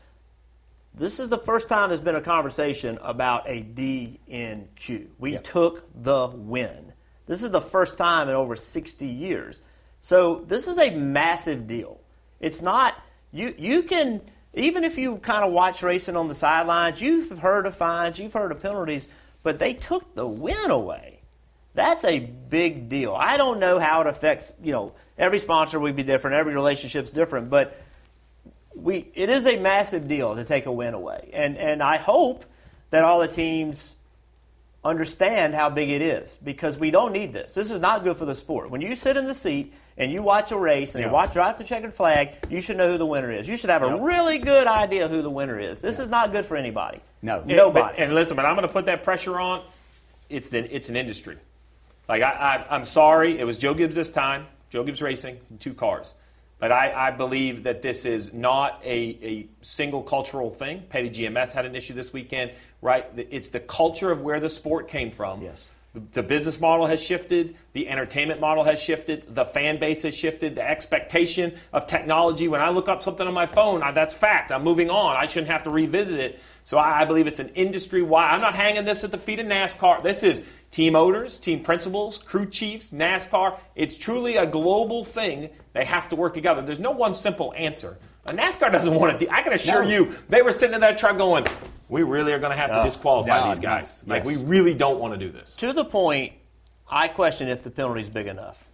This 0.94 1.20
is 1.20 1.28
the 1.28 1.38
first 1.38 1.68
time 1.68 1.90
there's 1.90 2.00
been 2.00 2.16
a 2.16 2.22
conversation 2.22 2.98
about 3.02 3.50
a 3.50 3.62
DNQ. 3.64 5.08
We 5.20 5.34
Yep. 5.34 5.44
took 5.44 6.04
the 6.04 6.28
win. 6.28 6.94
This 7.28 7.44
is 7.44 7.52
the 7.52 7.60
first 7.60 7.98
time 7.98 8.30
in 8.30 8.36
over 8.36 8.56
60 8.56 9.06
years. 9.06 9.62
So 10.00 10.46
this 10.48 10.66
is 10.68 10.78
a 10.78 10.92
massive 10.92 11.68
deal. 11.68 12.00
It's 12.40 12.62
not 12.62 12.96
you 13.34 13.54
you 13.58 13.84
can 13.84 14.22
even 14.54 14.86
if 14.86 14.98
you 14.98 15.18
kind 15.18 15.44
of 15.44 15.52
watch 15.52 15.84
racing 15.84 16.16
on 16.16 16.30
the 16.30 16.36
sidelines, 16.36 17.02
you've 17.02 17.40
heard 17.40 17.66
of 17.66 17.76
fines, 17.76 18.20
you've 18.20 18.32
heard 18.32 18.54
of 18.54 18.62
penalties, 18.62 19.10
but 19.44 19.60
they 19.60 19.74
took 19.74 20.16
the 20.16 20.26
win 20.26 20.72
away. 20.72 21.15
That's 21.76 22.04
a 22.06 22.20
big 22.20 22.90
deal. 22.90 23.14
I 23.14 23.38
don't 23.38 23.60
know 23.60 23.78
how 23.80 24.02
it 24.02 24.08
affects, 24.08 24.54
you 24.64 24.72
know, 24.72 24.94
every 25.18 25.40
sponsor 25.40 25.80
would 25.80 25.96
be 25.96 26.04
different, 26.04 26.38
every 26.38 26.54
relationship's 26.54 27.12
different, 27.12 27.50
but 27.50 27.80
we 28.76 29.08
it 29.14 29.30
is 29.30 29.46
a 29.46 29.58
massive 29.58 30.08
deal 30.08 30.36
to 30.36 30.44
take 30.44 30.66
a 30.66 30.72
win 30.72 30.94
away. 30.94 31.30
And 31.34 31.58
and 31.58 31.84
I 31.84 31.98
hope 31.98 32.46
that 32.92 33.04
all 33.04 33.20
the 33.20 33.28
teams 33.28 33.96
understand 34.84 35.56
how 35.56 35.70
big 35.70 35.90
it 35.90 36.02
is 36.02 36.38
because 36.44 36.78
we 36.78 36.92
don't 36.92 37.12
need 37.12 37.34
this. 37.34 37.54
This 37.54 37.72
is 37.72 37.80
not 37.82 38.04
good 38.04 38.18
for 38.18 38.26
the 38.26 38.36
sport. 38.36 38.70
When 38.70 38.82
you 38.82 38.96
sit 38.96 39.18
in 39.18 39.26
the 39.26 39.34
seat 39.34 39.74
and 39.98 40.12
you 40.12 40.22
watch 40.22 40.52
a 40.52 40.58
race 40.58 40.94
and 40.94 41.02
Yeah. 41.02 41.08
you 41.08 41.14
watch 41.14 41.34
drive 41.34 41.58
the 41.58 41.64
checkered 41.64 41.94
flag, 41.96 42.34
you 42.50 42.62
should 42.62 42.78
know 42.78 42.92
who 42.92 42.98
the 42.98 43.06
winner 43.06 43.32
is. 43.32 43.48
You 43.48 43.58
should 43.58 43.72
have 43.72 43.82
a 43.82 43.98
really 43.98 44.38
good 44.38 44.68
idea 44.68 45.08
who 45.08 45.22
the 45.24 45.30
winner 45.30 45.60
is. 45.60 45.82
This 45.82 46.00
is 46.00 46.08
not 46.10 46.32
good 46.32 46.46
for 46.46 46.56
anybody. 46.56 47.00
No. 47.22 47.40
And- 47.40 47.48
Nobody. 47.48 47.96
but- 47.96 48.00
and 48.00 48.14
listen, 48.14 48.36
but 48.36 48.46
I'm 48.46 48.56
going 48.56 48.68
to 48.68 48.72
put 48.74 48.86
that 48.86 49.04
pressure 49.04 49.40
on. 49.40 49.64
It's 50.30 50.50
the, 50.50 50.74
it's 50.76 50.90
an 50.90 50.96
industry. 50.96 51.38
Like 52.08 52.22
I, 52.22 52.32
I, 52.32 52.76
I'm 52.76 52.86
sorry, 52.86 53.40
it 53.40 53.44
was 53.44 53.58
Joe 53.58 53.74
Gibbs 53.74 53.96
this 53.96 54.12
time. 54.12 54.48
Joe 54.70 54.84
Gibbs 54.84 55.02
Racing, 55.02 55.40
two 55.60 55.74
cars. 55.74 56.14
But 56.60 56.72
I, 56.72 57.08
I 57.08 57.12
believe 57.12 57.64
that 57.64 57.82
this 57.82 58.06
is 58.06 58.34
not 58.34 58.82
a, 58.84 59.18
a 59.22 59.48
single 59.62 60.02
cultural 60.02 60.50
thing. 60.50 60.84
Petty 60.90 61.10
GMS 61.10 61.52
had 61.52 61.66
an 61.66 61.76
issue 61.76 61.94
this 61.94 62.14
weekend, 62.14 62.52
right? 62.82 63.08
It's 63.16 63.50
the 63.50 63.60
culture 63.60 64.12
of 64.12 64.22
where 64.22 64.40
the 64.40 64.50
sport 64.50 64.88
came 64.88 65.12
from. 65.12 65.42
Yes. 65.42 65.64
The, 65.94 66.02
the 66.12 66.24
business 66.24 66.60
model 66.60 66.86
has 66.86 67.02
shifted. 67.02 67.56
The 67.74 67.88
entertainment 67.90 68.40
model 68.40 68.64
has 68.64 68.82
shifted. 68.82 69.36
The 69.36 69.46
fan 69.46 69.80
base 69.80 70.04
has 70.04 70.16
shifted. 70.16 70.56
The 70.56 70.70
expectation 70.70 71.58
of 71.74 71.88
technology. 71.88 72.48
When 72.48 72.62
I 72.62 72.70
look 72.70 72.90
up 72.90 73.02
something 73.02 73.28
on 73.28 73.34
my 73.34 73.46
phone, 73.46 73.84
I, 73.84 73.92
that's 73.92 74.14
fact. 74.14 74.52
I'm 74.52 74.64
moving 74.64 74.90
on. 74.90 75.16
I 75.16 75.26
shouldn't 75.26 75.52
have 75.52 75.64
to 75.64 75.70
revisit 75.70 76.20
it. 76.20 76.40
So 76.64 76.78
I, 76.78 77.02
I 77.02 77.06
believe 77.06 77.28
it's 77.28 77.40
an 77.40 77.50
industry 77.50 78.02
wide. 78.02 78.34
I'm 78.34 78.42
not 78.42 78.56
hanging 78.56 78.86
this 78.86 79.04
at 79.04 79.12
the 79.12 79.18
feet 79.18 79.40
of 79.40 79.46
NASCAR. 79.46 80.04
This 80.04 80.24
is 80.24 80.42
team 80.76 80.94
owners, 80.94 81.38
team 81.38 81.64
principals, 81.64 82.18
crew 82.18 82.46
chiefs, 82.46 82.90
NASCAR. 82.90 83.58
It's 83.76 83.98
truly 83.98 84.36
a 84.36 84.46
global 84.46 85.06
thing. 85.06 85.50
They 85.72 85.86
have 85.86 86.10
to 86.10 86.18
work 86.18 86.34
together. 86.34 86.62
There's 86.62 86.82
no 86.82 86.92
one 86.92 87.14
simple 87.14 87.54
answer. 87.56 87.98
Uh, 88.28 88.34
NASCAR 88.34 88.74
doesn't 88.74 88.94
want 88.94 89.18
to. 89.18 89.26
De- 89.26 89.34
I 89.34 89.42
can 89.42 89.54
assure 89.54 89.84
No. 89.86 89.90
you, 89.90 90.16
they 90.28 90.42
were 90.42 90.52
sitting 90.52 90.76
in 90.76 90.82
that 90.82 90.98
truck 90.98 91.18
going, 91.18 91.46
"We 91.88 92.04
really 92.04 92.34
are 92.34 92.40
going 92.40 92.52
to 92.52 92.58
have 92.58 92.74
to 92.74 92.84
disqualify 92.84 93.40
No, 93.40 93.50
these 93.52 93.62
no. 93.62 93.70
guys. 93.70 94.04
Like 94.06 94.26
we 94.26 94.36
really 94.36 94.74
don't 94.74 95.00
want 95.00 95.14
to 95.14 95.18
do 95.20 95.32
this." 95.32 95.56
to 95.58 95.72
the 95.72 95.86
point, 95.86 96.34
I 96.90 97.08
question 97.08 97.48
if 97.48 97.64
the 97.64 97.72
penalty's 97.72 98.10
big 98.10 98.28
enough. 98.28 98.68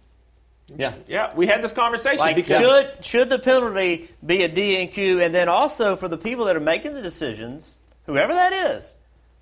Yeah. 0.74 0.94
Yeah, 1.06 1.32
we 1.36 1.46
had 1.46 1.62
this 1.62 1.70
conversation 1.72 2.18
Like, 2.18 2.34
because 2.34 2.58
should 2.60 3.04
should 3.04 3.30
the 3.30 3.38
penalty 3.38 4.08
be 4.26 4.42
a 4.42 4.48
DNQ? 4.48 5.24
And 5.24 5.32
then 5.32 5.48
also 5.48 5.94
for 5.94 6.08
the 6.08 6.18
people 6.18 6.46
that 6.46 6.56
are 6.56 6.60
making 6.60 6.94
the 6.94 7.02
decisions, 7.02 7.76
whoever 8.06 8.32
that 8.32 8.52
is, 8.52 8.94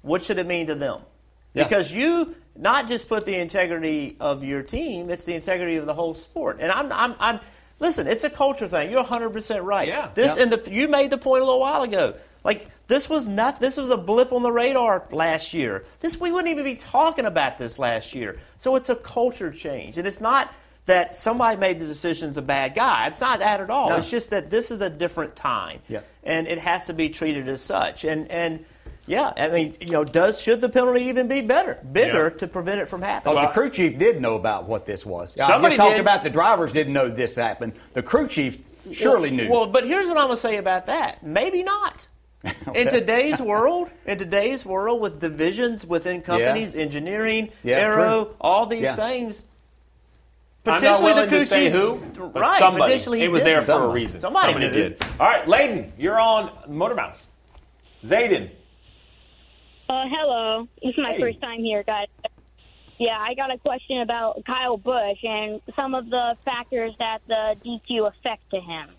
what 0.02 0.22
should 0.22 0.38
it 0.38 0.46
mean 0.46 0.66
to 0.66 0.74
them? 0.74 1.00
Yeah. 1.55 1.64
Because 1.64 1.92
you 1.92 2.34
not 2.57 2.88
just 2.88 3.09
put 3.09 3.26
the 3.26 3.36
integrity 3.36 4.16
of 4.20 4.44
your 4.44 4.62
team; 4.62 5.11
it's 5.11 5.24
the 5.24 5.34
integrity 5.34 5.76
of 5.76 5.86
the 5.86 5.94
whole 5.94 6.14
sport. 6.14 6.59
And 6.61 6.70
I'm, 6.70 6.92
I'm, 6.92 7.14
I'm 7.18 7.40
listen. 7.78 8.07
It's 8.07 8.24
a 8.24 8.30
culture 8.30 8.68
thing. 8.68 8.90
You're 8.90 9.01
100 9.01 9.30
percent 9.30 9.64
right. 9.64 9.88
Yeah. 9.88 10.11
This 10.14 10.36
Yeah. 10.36 10.44
and 10.44 10.53
the 10.53 10.70
you 10.70 10.88
made 10.88 11.11
the 11.11 11.18
point 11.18 11.42
a 11.42 11.44
little 11.44 11.61
while 11.61 11.82
ago. 11.82 12.14
Like 12.44 12.68
this 12.86 13.11
was 13.11 13.26
not. 13.28 13.61
This 13.61 13.76
was 13.76 13.90
a 13.90 13.96
blip 13.96 14.32
on 14.32 14.42
the 14.42 14.53
radar 14.53 15.05
last 15.11 15.53
year. 15.53 15.84
This 16.01 16.18
we 16.18 16.32
wouldn't 16.32 16.51
even 16.51 16.64
be 16.64 16.76
talking 16.76 17.26
about 17.26 17.59
this 17.59 17.78
last 17.78 18.14
year. 18.14 18.38
So 18.59 18.76
it's 18.76 18.88
a 18.88 18.96
culture 18.96 19.51
change, 19.51 19.98
and 19.98 20.07
it's 20.07 20.20
not 20.20 20.53
that 20.86 21.14
somebody 21.14 21.59
made 21.59 21.78
the 21.78 21.86
decision's 21.86 22.38
a 22.38 22.42
bad 22.42 22.74
guy. 22.74 23.07
It's 23.09 23.20
not 23.20 23.40
that 23.40 23.61
at 23.61 23.68
all. 23.70 23.90
No. 23.90 23.96
It's 23.96 24.11
just 24.11 24.30
that 24.30 24.48
this 24.51 24.70
is 24.70 24.80
a 24.80 24.88
different 24.88 25.36
time, 25.36 25.80
Yeah. 25.88 26.01
and 26.24 26.48
it 26.48 26.59
has 26.59 26.86
to 26.86 26.94
be 26.94 27.11
treated 27.11 27.48
as 27.48 27.61
such. 27.61 28.05
And 28.05 28.30
and 28.30 28.64
yeah, 29.11 29.32
I 29.36 29.48
mean, 29.48 29.76
you 29.80 29.88
know, 29.88 30.04
does 30.04 30.40
should 30.40 30.61
the 30.61 30.68
penalty 30.68 31.02
even 31.06 31.26
be 31.26 31.40
better, 31.40 31.80
bigger 31.92 32.28
Yeah. 32.30 32.38
to 32.38 32.46
prevent 32.46 32.80
it 32.80 32.88
from 32.88 33.02
happening? 33.02 33.34
Because 33.34 33.48
the 33.48 33.52
crew 33.61 33.68
chief 33.68 33.98
did 33.98 34.20
know 34.20 34.36
about 34.36 34.64
what 34.68 34.86
this 34.86 35.04
was. 35.04 35.32
I 35.40 35.48
Somebody 35.48 35.74
just 35.74 35.84
talked 35.84 35.96
did. 35.96 36.00
about 36.00 36.22
the 36.22 36.30
drivers 36.30 36.72
didn't 36.72 36.92
know 36.92 37.08
this 37.08 37.34
happened. 37.34 37.72
The 37.92 38.04
crew 38.04 38.28
chief 38.28 38.58
surely 38.92 39.30
well, 39.30 39.36
knew. 39.36 39.50
Well, 39.50 39.66
but 39.66 39.84
here's 39.84 40.06
what 40.06 40.16
I'm 40.16 40.26
going 40.26 40.36
to 40.36 40.40
say 40.40 40.58
about 40.58 40.86
that. 40.86 41.24
Maybe 41.24 41.64
not. 41.64 42.06
In 42.74 42.88
today's 42.88 43.42
world, 43.42 43.90
in 44.06 44.16
today's 44.16 44.64
world 44.64 45.00
with 45.02 45.20
divisions 45.20 45.84
within 45.84 46.22
companies, 46.22 46.74
engineering, 46.74 47.50
Yeah, 47.64 47.76
aero, 47.78 48.24
true. 48.24 48.36
all 48.40 48.64
these 48.64 48.82
Yeah. 48.82 48.94
things. 48.94 49.44
I'm 50.64 50.72
not 50.72 50.80
Potentially 50.80 51.12
the 51.14 51.26
crew 51.26 51.38
to 51.40 51.44
say 51.44 51.64
chief- 51.64 51.72
who, 51.72 52.28
but 52.28 52.40
right, 52.42 52.50
somebody. 52.58 52.84
potentially 52.84 53.18
he 53.18 53.24
It 53.26 53.30
was 53.30 53.40
did. 53.42 53.46
there 53.48 53.61
for 53.62 53.84
a 53.84 53.88
reason. 53.88 54.20
Somebody 54.22 54.54
knew. 54.54 54.70
did. 54.70 55.04
All 55.18 55.26
right, 55.26 55.44
Layden, 55.46 55.90
you're 55.98 56.18
on 56.20 56.50
Motor 56.68 56.94
Mouths. 56.94 57.26
Zayden, 58.04 58.48
Uh, 59.91 60.05
hello. 60.07 60.68
This 60.80 60.91
is 60.93 60.99
my 60.99 61.14
Hey. 61.14 61.20
first 61.20 61.41
time 61.41 61.64
here, 61.64 61.82
guys. 61.82 62.07
Yeah, 62.99 63.18
I 63.18 63.34
got 63.34 63.53
a 63.53 63.59
question 63.59 64.03
about 64.03 64.45
Kyle 64.45 64.76
Busch 64.76 65.18
and 65.24 65.61
some 65.74 65.97
of 65.97 66.09
the 66.09 66.36
factors 66.45 66.95
that 67.01 67.18
the 67.26 67.57
DQ 67.64 68.07
affect 68.07 68.49
to 68.51 68.61
him. 68.61 68.95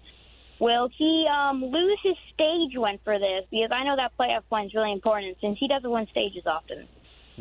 Will 0.60 0.90
he 0.98 1.26
um, 1.32 1.64
lose 1.64 1.98
his 2.04 2.18
stage 2.34 2.76
win 2.76 3.00
for 3.06 3.18
this? 3.20 3.46
Because 3.52 3.70
I 3.72 3.86
know 3.86 3.96
that 3.96 4.12
playoff 4.20 4.44
win 4.52 4.66
is 4.66 4.74
really 4.74 4.92
important 4.92 5.38
since 5.40 5.58
he 5.60 5.70
doesn't 5.70 5.90
win 5.90 6.08
stages 6.08 6.44
often. 6.46 6.90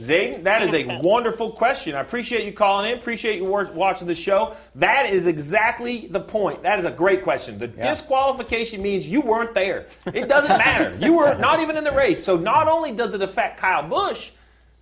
Zayden, 0.01 0.45
that 0.45 0.63
is 0.63 0.75
a 0.75 0.99
wonderful 1.03 1.53
question. 1.53 1.95
I 1.95 2.01
appreciate 2.01 2.45
you 2.45 2.53
calling 2.53 2.91
in. 2.91 2.99
Appreciate 2.99 3.37
you 3.37 3.45
watching 3.45 4.07
the 4.07 4.15
show. 4.15 4.57
That 4.75 5.07
is 5.07 5.27
exactly 5.27 6.07
the 6.09 6.21
point. 6.21 6.63
That 6.63 6.79
is 6.79 6.85
a 6.85 6.91
great 6.91 7.23
question. 7.23 7.59
The 7.59 7.69
disqualification 7.69 8.83
means 8.83 9.07
you 9.07 9.21
weren't 9.21 9.55
there. 9.55 9.87
It 10.07 10.29
doesn't 10.29 10.57
matter. 10.59 10.97
You 11.01 11.17
were 11.17 11.35
not 11.35 11.61
even 11.61 11.77
in 11.77 11.85
the 11.85 11.93
race. 11.93 12.23
So 12.23 12.37
not 12.37 12.69
only 12.69 12.93
does 12.93 13.15
it 13.15 13.23
affect 13.23 13.59
Kyle 13.59 13.89
Busch, 13.89 14.31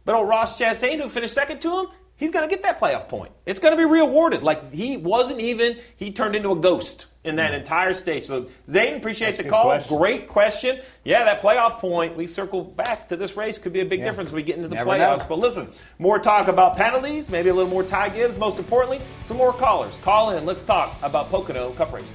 but 0.05 0.15
old 0.15 0.29
Ross 0.29 0.59
Chastain, 0.59 1.01
who 1.01 1.09
finished 1.09 1.35
second 1.35 1.61
to 1.61 1.79
him, 1.81 1.87
he's 2.19 2.31
going 2.31 2.47
to 2.47 2.55
get 2.55 2.63
that 2.63 2.79
playoff 2.79 3.09
point. 3.09 3.33
It's 3.47 3.59
going 3.59 3.73
to 3.73 3.79
be 3.79 3.91
rewarded. 3.91 4.43
Like 4.43 4.73
he 4.73 4.99
wasn't 4.99 5.41
even. 5.41 5.79
He 5.97 6.13
turned 6.13 6.37
into 6.37 6.51
a 6.51 6.57
ghost 6.57 7.07
in 7.25 7.37
that 7.37 7.53
mm-hmm. 7.53 7.61
entire 7.61 7.95
stage. 7.95 8.27
So 8.27 8.49
Zayden, 8.67 8.99
appreciate 8.99 9.39
the 9.39 9.45
call. 9.45 9.65
question. 9.65 9.97
Great 9.97 10.29
question. 10.29 10.81
Yeah, 11.05 11.25
that 11.25 11.41
playoff 11.41 11.79
point. 11.79 12.17
We 12.17 12.27
circle 12.27 12.63
back 12.63 13.09
to 13.09 13.17
this 13.17 13.37
race 13.37 13.57
could 13.57 13.73
be 13.73 13.81
a 13.81 13.87
big 13.87 14.05
difference 14.05 14.31
when 14.31 14.37
we 14.37 14.43
get 14.43 14.57
into 14.57 14.69
the 14.69 14.75
Never 14.75 14.91
playoffs. 14.91 15.21
know. 15.21 15.27
But 15.29 15.39
listen, 15.39 15.69
more 15.99 16.19
talk 16.19 16.49
about 16.49 16.77
penalties, 16.77 17.31
maybe 17.31 17.49
a 17.49 17.55
little 17.55 17.71
more 17.71 17.83
Ty 17.83 18.11
Gibbs. 18.11 18.37
Most 18.37 18.59
importantly, 18.59 19.01
some 19.23 19.37
more 19.37 19.53
callers. 19.53 19.97
Call 20.03 20.31
in. 20.31 20.45
Let's 20.45 20.63
talk 20.63 20.97
about 21.03 21.31
Pocono 21.31 21.71
Cup 21.71 21.93
racing. 21.93 22.15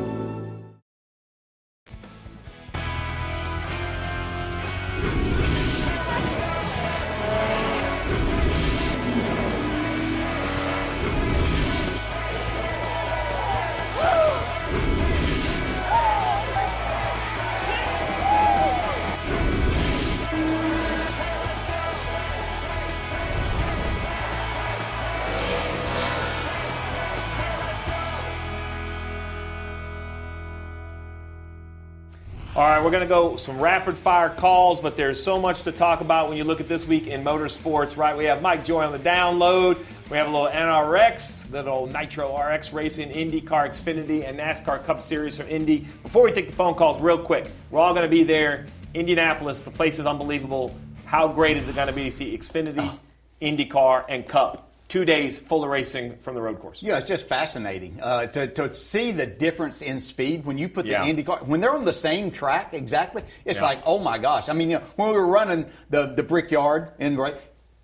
All 32.61 32.67
right, 32.67 32.83
we're 32.83 32.91
going 32.91 33.01
to 33.01 33.09
go 33.09 33.37
some 33.37 33.59
rapid 33.59 33.97
fire 33.97 34.29
calls, 34.29 34.79
but 34.79 34.95
there's 34.95 35.21
so 35.21 35.39
much 35.39 35.63
to 35.63 35.71
talk 35.71 36.01
about 36.01 36.29
when 36.29 36.37
you 36.37 36.43
look 36.43 36.61
at 36.61 36.67
this 36.67 36.85
week 36.85 37.07
in 37.07 37.23
motorsports, 37.23 37.97
right? 37.97 38.15
We 38.15 38.25
have 38.25 38.43
Mike 38.43 38.63
Joy 38.63 38.83
on 38.83 38.91
the 38.91 38.99
download. 38.99 39.79
We 40.11 40.17
have 40.17 40.27
a 40.27 40.29
little 40.29 40.47
NRX, 40.47 41.49
little 41.51 41.87
Nitro 41.87 42.37
RX 42.37 42.71
racing, 42.71 43.09
IndyCar 43.09 43.69
Xfinity, 43.69 44.29
and 44.29 44.37
NASCAR 44.37 44.85
Cup 44.85 45.01
Series 45.01 45.37
from 45.37 45.47
Indy. 45.47 45.87
Before 46.03 46.21
we 46.21 46.31
take 46.31 46.49
the 46.49 46.53
phone 46.53 46.75
calls, 46.75 47.01
real 47.01 47.17
quick, 47.17 47.51
we're 47.71 47.79
all 47.79 47.95
going 47.95 48.05
to 48.05 48.15
be 48.15 48.21
there. 48.21 48.67
Indianapolis, 48.93 49.63
the 49.63 49.71
place 49.71 49.97
is 49.97 50.05
unbelievable. 50.05 50.75
How 51.05 51.27
great 51.27 51.57
is 51.57 51.67
it 51.67 51.73
going 51.73 51.87
to 51.87 51.93
be 51.93 52.03
to 52.03 52.11
see 52.11 52.37
Xfinity, 52.37 52.77
oh. 52.77 52.99
IndyCar, 53.41 54.05
and 54.07 54.23
Cup? 54.23 54.70
Two 54.91 55.05
days 55.05 55.39
full 55.39 55.63
of 55.63 55.69
racing 55.69 56.17
from 56.17 56.35
the 56.35 56.41
road 56.41 56.59
course. 56.59 56.83
Yeah, 56.83 56.97
it's 56.97 57.07
just 57.07 57.25
fascinating 57.25 57.97
uh, 58.03 58.25
to, 58.25 58.47
to 58.47 58.73
see 58.73 59.13
the 59.13 59.25
difference 59.25 59.81
in 59.81 60.01
speed 60.01 60.43
when 60.43 60.57
you 60.57 60.67
put 60.67 60.83
the 60.83 60.91
Yeah. 60.91 61.05
Indy 61.05 61.23
car 61.23 61.39
when 61.45 61.61
they're 61.61 61.71
on 61.73 61.85
the 61.85 61.93
same 61.93 62.29
track 62.29 62.73
exactly. 62.73 63.23
It's 63.45 63.61
Yeah. 63.61 63.67
like 63.67 63.79
oh 63.85 63.99
my 63.99 64.17
gosh! 64.17 64.49
I 64.49 64.53
mean, 64.53 64.69
you 64.69 64.79
know, 64.79 64.83
when 64.97 65.07
we 65.07 65.15
were 65.15 65.27
running 65.27 65.65
the 65.91 66.07
the 66.07 66.23
Brickyard 66.23 66.89
in 66.99 67.15
right, 67.15 67.35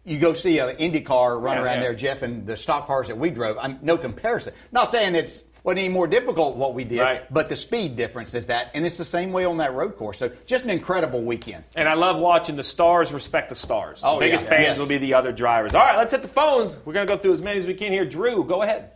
you 0.04 0.18
go 0.20 0.34
see 0.34 0.60
an 0.60 0.76
Indy 0.80 1.00
car 1.00 1.40
run 1.40 1.56
Yeah, 1.56 1.64
around 1.64 1.80
there, 1.80 1.96
Jeff, 1.96 2.24
and 2.24 2.46
the 2.46 2.58
stock 2.58 2.88
cars 2.88 3.08
that 3.08 3.18
we 3.18 3.30
drove. 3.30 3.58
I'm 3.58 3.80
no 3.82 3.98
comparison. 3.98 4.54
Not 4.74 4.92
saying 4.92 5.16
it's 5.16 5.44
wasn't 5.68 5.80
any 5.84 5.90
more 5.94 6.08
difficult 6.08 6.56
what 6.56 6.74
we 6.74 6.86
did, 6.86 7.02
Right. 7.02 7.34
but 7.34 7.50
the 7.50 7.56
speed 7.58 7.98
difference 7.98 8.34
is 8.34 8.46
that, 8.46 8.72
and 8.74 8.86
it's 8.86 8.96
the 8.98 9.04
same 9.04 9.34
way 9.34 9.44
on 9.44 9.58
that 9.58 9.74
road 9.74 9.98
course. 9.98 10.18
So 10.18 10.32
just 10.46 10.64
an 10.64 10.70
incredible 10.70 11.22
weekend. 11.22 11.66
And 11.76 11.90
I 11.90 11.94
love 11.94 12.18
watching 12.18 12.56
the 12.56 12.64
stars 12.64 13.12
respect 13.12 13.50
the 13.50 13.56
stars. 13.56 14.02
Oh, 14.02 14.14
the 14.14 14.28
biggest 14.28 14.46
yeah. 14.46 14.50
fans 14.52 14.68
Yes. 14.68 14.80
will 14.80 14.88
be 14.88 14.98
the 14.98 15.14
other 15.14 15.34
drivers. 15.34 15.76
All 15.76 15.84
right, 15.84 15.98
let's 15.98 16.14
hit 16.14 16.22
the 16.22 16.30
phones. 16.30 16.80
We're 16.86 16.94
going 16.94 17.06
to 17.06 17.14
go 17.14 17.22
through 17.22 17.34
as 17.34 17.42
many 17.42 17.60
as 17.60 17.68
we 17.68 17.74
can 17.74 17.92
here. 17.92 18.06
Drew, 18.06 18.46
go 18.46 18.62
ahead. 18.62 18.92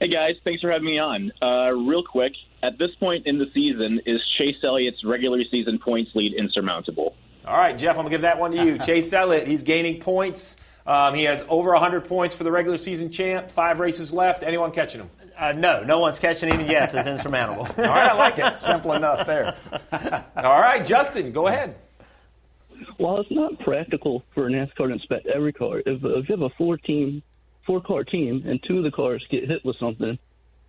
Hey 0.00 0.08
guys, 0.08 0.34
thanks 0.42 0.60
for 0.60 0.72
having 0.72 0.86
me 0.86 0.98
on. 0.98 1.30
Uh, 1.40 1.70
real 1.72 2.02
quick, 2.02 2.32
at 2.64 2.76
this 2.78 2.90
point 2.98 3.26
in 3.26 3.38
the 3.38 3.46
season, 3.54 4.00
is 4.06 4.20
Chase 4.38 4.56
Elliott's 4.64 5.04
regular 5.04 5.38
season 5.52 5.78
points 5.78 6.10
lead 6.16 6.32
insurmountable? 6.34 7.14
All 7.46 7.56
right, 7.56 7.78
Jeff, 7.78 7.90
I'm 7.90 7.96
going 8.02 8.06
to 8.06 8.10
give 8.10 8.22
that 8.22 8.40
one 8.40 8.50
to 8.52 8.64
you. 8.64 8.76
Chase 8.84 9.12
Elliott, 9.12 9.46
he's 9.46 9.62
gaining 9.62 10.00
points. 10.00 10.56
Um, 10.84 11.14
he 11.14 11.24
has 11.24 11.44
over 11.48 11.70
100 11.72 12.06
points 12.06 12.34
for 12.34 12.42
the 12.42 12.50
regular 12.50 12.76
season 12.76 13.12
champ. 13.12 13.50
Five 13.50 13.78
races 13.78 14.12
left. 14.12 14.42
Anyone 14.42 14.72
catching 14.72 15.02
him? 15.02 15.10
Uh, 15.40 15.52
no, 15.52 15.82
no 15.82 15.98
one's 15.98 16.18
catching 16.18 16.52
him. 16.52 16.68
Yes, 16.68 16.92
it's 16.92 17.08
insurmountable. 17.08 17.62
All 17.78 17.84
right, 17.84 18.10
I 18.10 18.12
like 18.12 18.38
it. 18.38 18.58
Simple 18.58 18.92
enough 18.92 19.26
there. 19.26 19.56
All 20.36 20.60
right, 20.60 20.84
Justin, 20.84 21.32
go 21.32 21.46
ahead. 21.46 21.76
While 22.98 23.20
it's 23.20 23.30
not 23.30 23.58
practical 23.60 24.22
for 24.34 24.50
NASCAR 24.50 24.88
to 24.88 24.92
inspect 24.92 25.26
every 25.26 25.54
car, 25.54 25.78
if, 25.78 26.04
if 26.04 26.28
you 26.28 26.36
have 26.36 26.42
a 26.42 26.50
four 26.58 26.76
team, 26.76 27.22
four 27.66 27.80
car 27.80 28.04
team, 28.04 28.42
and 28.46 28.62
two 28.62 28.78
of 28.78 28.84
the 28.84 28.90
cars 28.90 29.24
get 29.30 29.48
hit 29.48 29.64
with 29.64 29.76
something, 29.78 30.18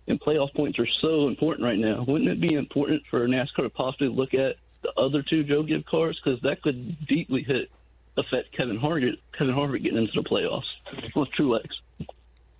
and 0.08 0.20
playoff 0.20 0.54
points 0.54 0.78
are 0.78 0.88
so 1.02 1.28
important 1.28 1.66
right 1.66 1.78
now, 1.78 2.02
wouldn't 2.08 2.30
it 2.30 2.40
be 2.40 2.54
important 2.54 3.02
for 3.10 3.28
NASCAR 3.28 3.64
to 3.64 3.70
possibly 3.70 4.08
look 4.08 4.32
at 4.32 4.56
the 4.82 4.92
other 4.96 5.22
two 5.22 5.44
Joe 5.44 5.62
Gibbs 5.62 5.84
cars 5.90 6.18
because 6.24 6.40
that 6.42 6.62
could 6.62 6.96
deeply 7.06 7.42
hit 7.42 7.70
affect 8.16 8.56
Kevin 8.56 8.78
Harvick, 8.78 9.18
Kevin 9.36 9.54
Harvick 9.54 9.82
getting 9.82 9.98
into 9.98 10.12
the 10.14 10.28
playoffs 10.28 11.14
with 11.14 11.28
Truex. 11.38 11.66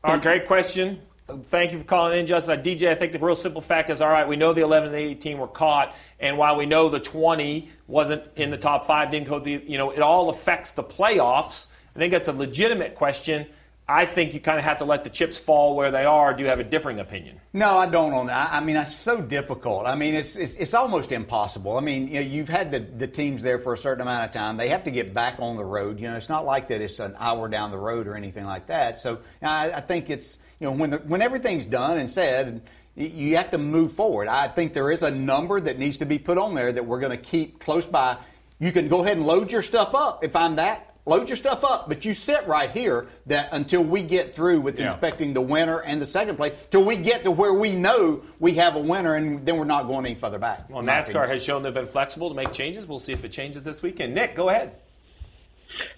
All 0.04 0.14
right, 0.14 0.22
great 0.22 0.46
question. 0.46 1.00
Thank 1.28 1.72
you 1.72 1.78
for 1.78 1.84
calling 1.84 2.18
in, 2.18 2.26
Justin. 2.26 2.58
Uh, 2.58 2.62
DJ, 2.62 2.88
I 2.88 2.94
think 2.94 3.12
the 3.12 3.18
real 3.18 3.36
simple 3.36 3.60
fact 3.60 3.90
is 3.90 4.02
all 4.02 4.10
right, 4.10 4.26
we 4.26 4.36
know 4.36 4.52
the 4.52 4.62
11 4.62 4.88
and 4.88 4.94
the 4.94 4.98
18 4.98 5.38
were 5.38 5.46
caught, 5.46 5.94
and 6.18 6.36
while 6.36 6.56
we 6.56 6.66
know 6.66 6.88
the 6.88 7.00
20 7.00 7.70
wasn't 7.86 8.24
in 8.36 8.50
the 8.50 8.58
top 8.58 8.86
five, 8.86 9.10
didn't 9.10 9.28
go 9.28 9.38
the, 9.38 9.62
you 9.66 9.78
know, 9.78 9.90
it 9.90 10.00
all 10.00 10.30
affects 10.30 10.72
the 10.72 10.82
playoffs. 10.82 11.68
I 11.94 11.98
think 11.98 12.12
that's 12.12 12.28
a 12.28 12.32
legitimate 12.32 12.96
question. 12.96 13.46
I 13.88 14.06
think 14.06 14.32
you 14.32 14.40
kind 14.40 14.58
of 14.58 14.64
have 14.64 14.78
to 14.78 14.84
let 14.84 15.04
the 15.04 15.10
chips 15.10 15.36
fall 15.36 15.76
where 15.76 15.90
they 15.90 16.04
are. 16.04 16.32
Do 16.32 16.42
you 16.42 16.48
have 16.48 16.60
a 16.60 16.64
differing 16.64 17.00
opinion? 17.00 17.40
No, 17.52 17.76
I 17.76 17.86
don't 17.86 18.12
on 18.14 18.26
that. 18.28 18.52
I 18.52 18.60
mean, 18.60 18.76
it's 18.76 18.94
so 18.94 19.20
difficult. 19.20 19.86
I 19.86 19.96
mean, 19.96 20.14
it's 20.14 20.36
it's, 20.36 20.54
it's 20.54 20.72
almost 20.72 21.12
impossible. 21.12 21.76
I 21.76 21.80
mean, 21.80 22.08
you 22.08 22.14
know, 22.14 22.20
you've 22.20 22.48
had 22.48 22.70
the, 22.70 22.78
the 22.78 23.08
teams 23.08 23.42
there 23.42 23.58
for 23.58 23.74
a 23.74 23.78
certain 23.78 24.00
amount 24.00 24.24
of 24.24 24.30
time. 24.30 24.56
They 24.56 24.68
have 24.68 24.84
to 24.84 24.90
get 24.90 25.12
back 25.12 25.34
on 25.40 25.56
the 25.56 25.64
road. 25.64 25.98
You 25.98 26.08
know, 26.08 26.16
it's 26.16 26.28
not 26.28 26.46
like 26.46 26.68
that. 26.68 26.80
It's 26.80 27.00
an 27.00 27.14
hour 27.18 27.48
down 27.48 27.70
the 27.70 27.78
road 27.78 28.06
or 28.06 28.16
anything 28.16 28.46
like 28.46 28.68
that. 28.68 28.98
So 28.98 29.18
I, 29.42 29.72
I 29.72 29.80
think 29.80 30.10
it's 30.10 30.38
you 30.60 30.66
know 30.66 30.72
when 30.72 30.90
the, 30.90 30.98
when 30.98 31.22
everything's 31.22 31.64
done 31.66 31.98
and 31.98 32.10
said. 32.10 32.62
You 32.94 33.36
have 33.38 33.50
to 33.52 33.56
move 33.58 33.94
forward. 33.94 34.28
I 34.28 34.48
think 34.48 34.74
there 34.74 34.90
is 34.92 35.02
a 35.02 35.10
number 35.10 35.58
that 35.62 35.78
needs 35.78 35.96
to 35.96 36.04
be 36.04 36.18
put 36.18 36.36
on 36.36 36.54
there 36.54 36.70
that 36.70 36.84
we're 36.84 37.00
going 37.00 37.10
to 37.10 37.16
keep 37.16 37.58
close 37.58 37.86
by. 37.86 38.18
You 38.58 38.70
can 38.70 38.88
go 38.88 39.02
ahead 39.02 39.16
and 39.16 39.24
load 39.24 39.50
your 39.50 39.62
stuff 39.62 39.94
up 39.94 40.22
if 40.22 40.36
I'm 40.36 40.56
that. 40.56 40.94
Load 41.06 41.30
your 41.30 41.38
stuff 41.38 41.64
up, 41.64 41.88
but 41.88 42.04
you 42.04 42.12
sit 42.12 42.46
right 42.46 42.70
here 42.70 43.08
that 43.24 43.48
until 43.52 43.82
we 43.82 44.02
get 44.02 44.36
through 44.36 44.60
with 44.60 44.78
Yeah. 44.78 44.92
inspecting 44.92 45.32
the 45.32 45.40
winner 45.40 45.78
and 45.78 46.02
the 46.02 46.06
second 46.06 46.36
place, 46.36 46.52
till 46.70 46.84
we 46.84 46.96
get 46.96 47.24
to 47.24 47.30
where 47.30 47.54
we 47.54 47.74
know 47.74 48.22
we 48.38 48.52
have 48.56 48.76
a 48.76 48.80
winner, 48.80 49.14
and 49.14 49.44
then 49.46 49.56
we're 49.56 49.64
not 49.64 49.86
going 49.86 50.04
any 50.04 50.14
further 50.14 50.38
back. 50.38 50.68
Well, 50.68 50.82
NASCAR 50.82 51.26
has 51.28 51.42
shown 51.42 51.62
they've 51.62 51.72
been 51.72 51.86
flexible 51.86 52.28
to 52.28 52.34
make 52.34 52.52
changes. 52.52 52.86
We'll 52.86 52.98
see 52.98 53.14
if 53.14 53.24
it 53.24 53.32
changes 53.32 53.62
this 53.62 53.80
weekend. 53.80 54.14
Nick, 54.14 54.34
go 54.34 54.50
ahead. 54.50 54.74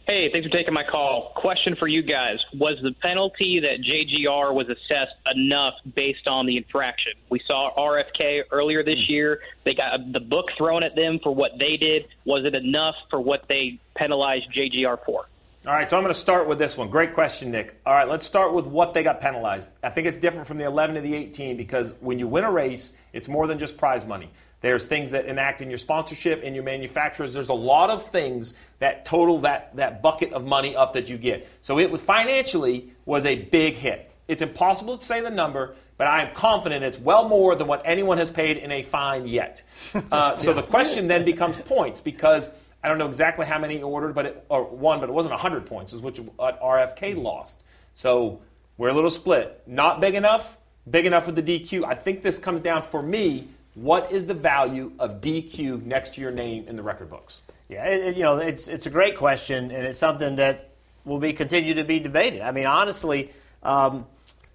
Hey, 0.07 0.29
thanks 0.31 0.47
for 0.47 0.55
taking 0.55 0.75
my 0.75 0.85
call. 0.85 1.33
Question 1.35 1.77
for 1.77 1.89
you 1.89 2.03
guys. 2.03 2.39
Was 2.53 2.79
the 2.83 2.93
penalty 2.93 3.61
that 3.61 3.81
JGR 3.81 4.53
was 4.53 4.69
assessed 4.69 5.15
enough 5.35 5.75
based 5.95 6.29
on 6.29 6.45
the 6.45 6.59
infraction? 6.59 7.15
We 7.31 7.41
saw 7.47 7.71
RFK 7.75 8.43
earlier 8.51 8.85
this 8.85 8.99
hmm. 9.07 9.13
year. 9.13 9.41
They 9.65 9.73
got 9.73 10.13
the 10.13 10.21
book 10.21 10.49
thrown 10.59 10.83
at 10.83 10.95
them 10.95 11.21
for 11.23 11.35
what 11.35 11.53
they 11.59 11.79
did. 11.79 12.07
Was 12.27 12.45
it 12.45 12.55
enough 12.55 12.97
for 13.09 13.19
what 13.19 13.49
they 13.49 13.81
penalized 13.97 14.53
JGR 14.55 15.03
for? 15.07 15.25
All 15.67 15.73
right, 15.73 15.89
so 15.89 15.97
I'm 15.97 16.03
going 16.03 16.13
to 16.13 16.21
start 16.21 16.47
with 16.47 16.59
this 16.59 16.77
one. 16.77 16.91
Great 16.91 17.15
question, 17.15 17.51
Nick. 17.51 17.81
All 17.87 17.95
right, 17.95 18.07
let's 18.07 18.27
start 18.27 18.53
with 18.53 18.67
what 18.67 18.93
they 18.93 19.03
got 19.03 19.23
penalized. 19.23 19.71
I 19.83 19.89
think 19.89 20.07
it's 20.07 20.19
different 20.19 20.47
from 20.47 20.59
the 20.59 20.67
11 20.67 20.97
to 20.97 21.01
the 21.01 21.15
18 21.15 21.57
because 21.57 21.95
when 22.01 22.19
you 22.19 22.29
win 22.29 22.45
a 22.45 22.53
race, 22.53 22.93
it's 23.15 23.29
more 23.29 23.47
than 23.47 23.59
just 23.59 23.79
prize 23.79 24.05
money. 24.05 24.29
There's 24.65 24.87
things 24.87 25.11
that 25.11 25.27
enact 25.27 25.61
in 25.61 25.69
your 25.69 25.77
sponsorship 25.77 26.41
and 26.43 26.55
your 26.55 26.65
manufacturers. 26.65 27.35
There's 27.35 27.51
a 27.51 27.53
lot 27.53 27.91
of 27.91 28.03
things 28.03 28.55
that 28.79 29.05
total 29.05 29.39
that, 29.41 29.77
that 29.77 30.01
bucket 30.01 30.33
of 30.33 30.47
money 30.47 30.75
up 30.75 30.95
that 30.95 31.11
you 31.11 31.19
get. 31.19 31.47
So 31.61 31.79
it 31.79 31.91
was 31.91 32.01
financially 32.01 32.91
was 33.05 33.27
a 33.27 33.37
big 33.37 33.75
hit. 33.75 34.11
It's 34.27 34.41
impossible 34.41 34.97
to 34.97 35.05
say 35.05 35.21
the 35.21 35.29
number, 35.29 35.75
but 35.99 36.07
I 36.07 36.23
am 36.23 36.35
confident 36.35 36.83
it's 36.83 36.99
well 36.99 37.29
more 37.29 37.55
than 37.55 37.67
what 37.67 37.83
anyone 37.85 38.17
has 38.17 38.31
paid 38.31 38.57
in 38.57 38.73
a 38.73 38.81
fine 38.81 39.29
yet. 39.29 39.62
Uh, 40.11 40.35
so 40.39 40.55
the 40.55 40.62
question 40.62 41.09
then 41.09 41.27
becomes 41.27 41.59
points 41.61 42.01
because 42.01 42.51
I 42.83 42.89
don't 42.89 42.97
know 42.97 43.07
exactly 43.07 43.45
how 43.45 43.59
many 43.59 43.83
ordered, 43.83 44.15
but 44.15 44.25
it, 44.25 44.47
or 44.49 44.65
one, 44.65 44.99
but 44.99 45.11
it 45.11 45.12
wasn't 45.12 45.33
100 45.33 45.67
points, 45.67 45.93
is 45.93 46.01
which 46.01 46.17
RFK 46.17 47.23
lost. 47.23 47.65
So 47.95 48.41
we're 48.79 48.89
a 48.89 48.95
little 48.95 49.11
split. 49.11 49.62
Not 49.67 50.01
big 50.01 50.15
enough, 50.15 50.57
big 50.91 51.05
enough 51.05 51.27
with 51.27 51.37
the 51.37 51.43
DQ. 51.43 51.85
I 51.85 51.95
think 51.95 52.23
this 52.23 52.39
comes 52.39 52.62
down 52.62 52.85
for 52.85 53.03
me. 53.03 53.49
What 53.75 54.12
is 54.12 54.25
the 54.25 54.35
value 54.35 54.93
of 54.99 55.20
DQ 55.20 55.85
next 55.85 56.14
to 56.14 56.20
your 56.20 56.31
name 56.31 56.66
in 56.68 56.77
the 56.77 56.83
record 56.83 57.11
books? 57.11 57.43
Yeah, 57.68 57.85
it, 57.87 58.01
it- 58.09 58.16
you 58.16 58.22
know, 58.22 58.39
it's 58.39 58.68
it's 58.68 58.87
a 58.87 58.91
great 58.91 59.16
question, 59.16 59.70
and 59.70 59.87
it's 59.87 59.99
something 59.99 60.37
that 60.37 60.70
will 61.05 61.18
be 61.18 61.33
continue 61.33 61.75
to 61.75 61.85
be 61.85 61.99
debated. 61.99 62.41
I 62.41 62.53
mean, 62.53 62.66
honestly, 62.66 63.31
um, 63.62 64.07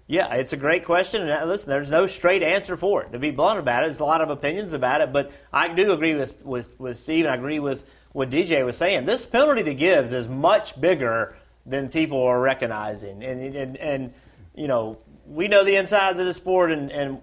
yeah, 0.06 0.34
it's 0.34 0.52
a 0.52 0.56
great 0.56 0.84
question, 0.84 1.22
and 1.22 1.30
uh, 1.30 1.44
listen, 1.44 1.70
there's 1.70 1.90
no 1.90 2.06
straight 2.06 2.42
answer 2.42 2.76
for 2.76 3.02
it. 3.02 3.12
To 3.12 3.18
be 3.18 3.30
blunt 3.30 3.58
about 3.58 3.82
it, 3.82 3.86
there's 3.86 4.00
a 4.00 4.04
lot 4.04 4.20
of 4.20 4.30
opinions 4.30 4.72
about 4.72 5.00
it, 5.02 5.12
but 5.12 5.30
I 5.52 5.68
do 5.68 5.92
agree 5.92 6.14
with 6.14 6.44
with 6.44 6.78
with 6.80 7.00
Steve, 7.00 7.26
and 7.26 7.32
I 7.32 7.36
agree 7.36 7.58
with 7.60 7.84
what 8.12 8.30
DJ 8.30 8.64
was 8.64 8.76
saying. 8.76 9.04
This 9.04 9.26
penalty 9.26 9.62
to 9.64 9.74
Gibbs 9.74 10.12
is 10.12 10.28
much 10.28 10.80
bigger 10.80 11.36
than 11.66 11.88
people 11.90 12.22
are 12.22 12.40
recognizing, 12.40 13.22
and 13.22 13.54
and 13.54 13.76
and 13.76 14.14
you 14.54 14.66
know, 14.66 14.98
we 15.26 15.46
know 15.46 15.62
the 15.62 15.76
insides 15.76 16.18
of 16.18 16.26
the 16.26 16.34
sport, 16.34 16.72
and 16.72 16.90
and 16.90 17.20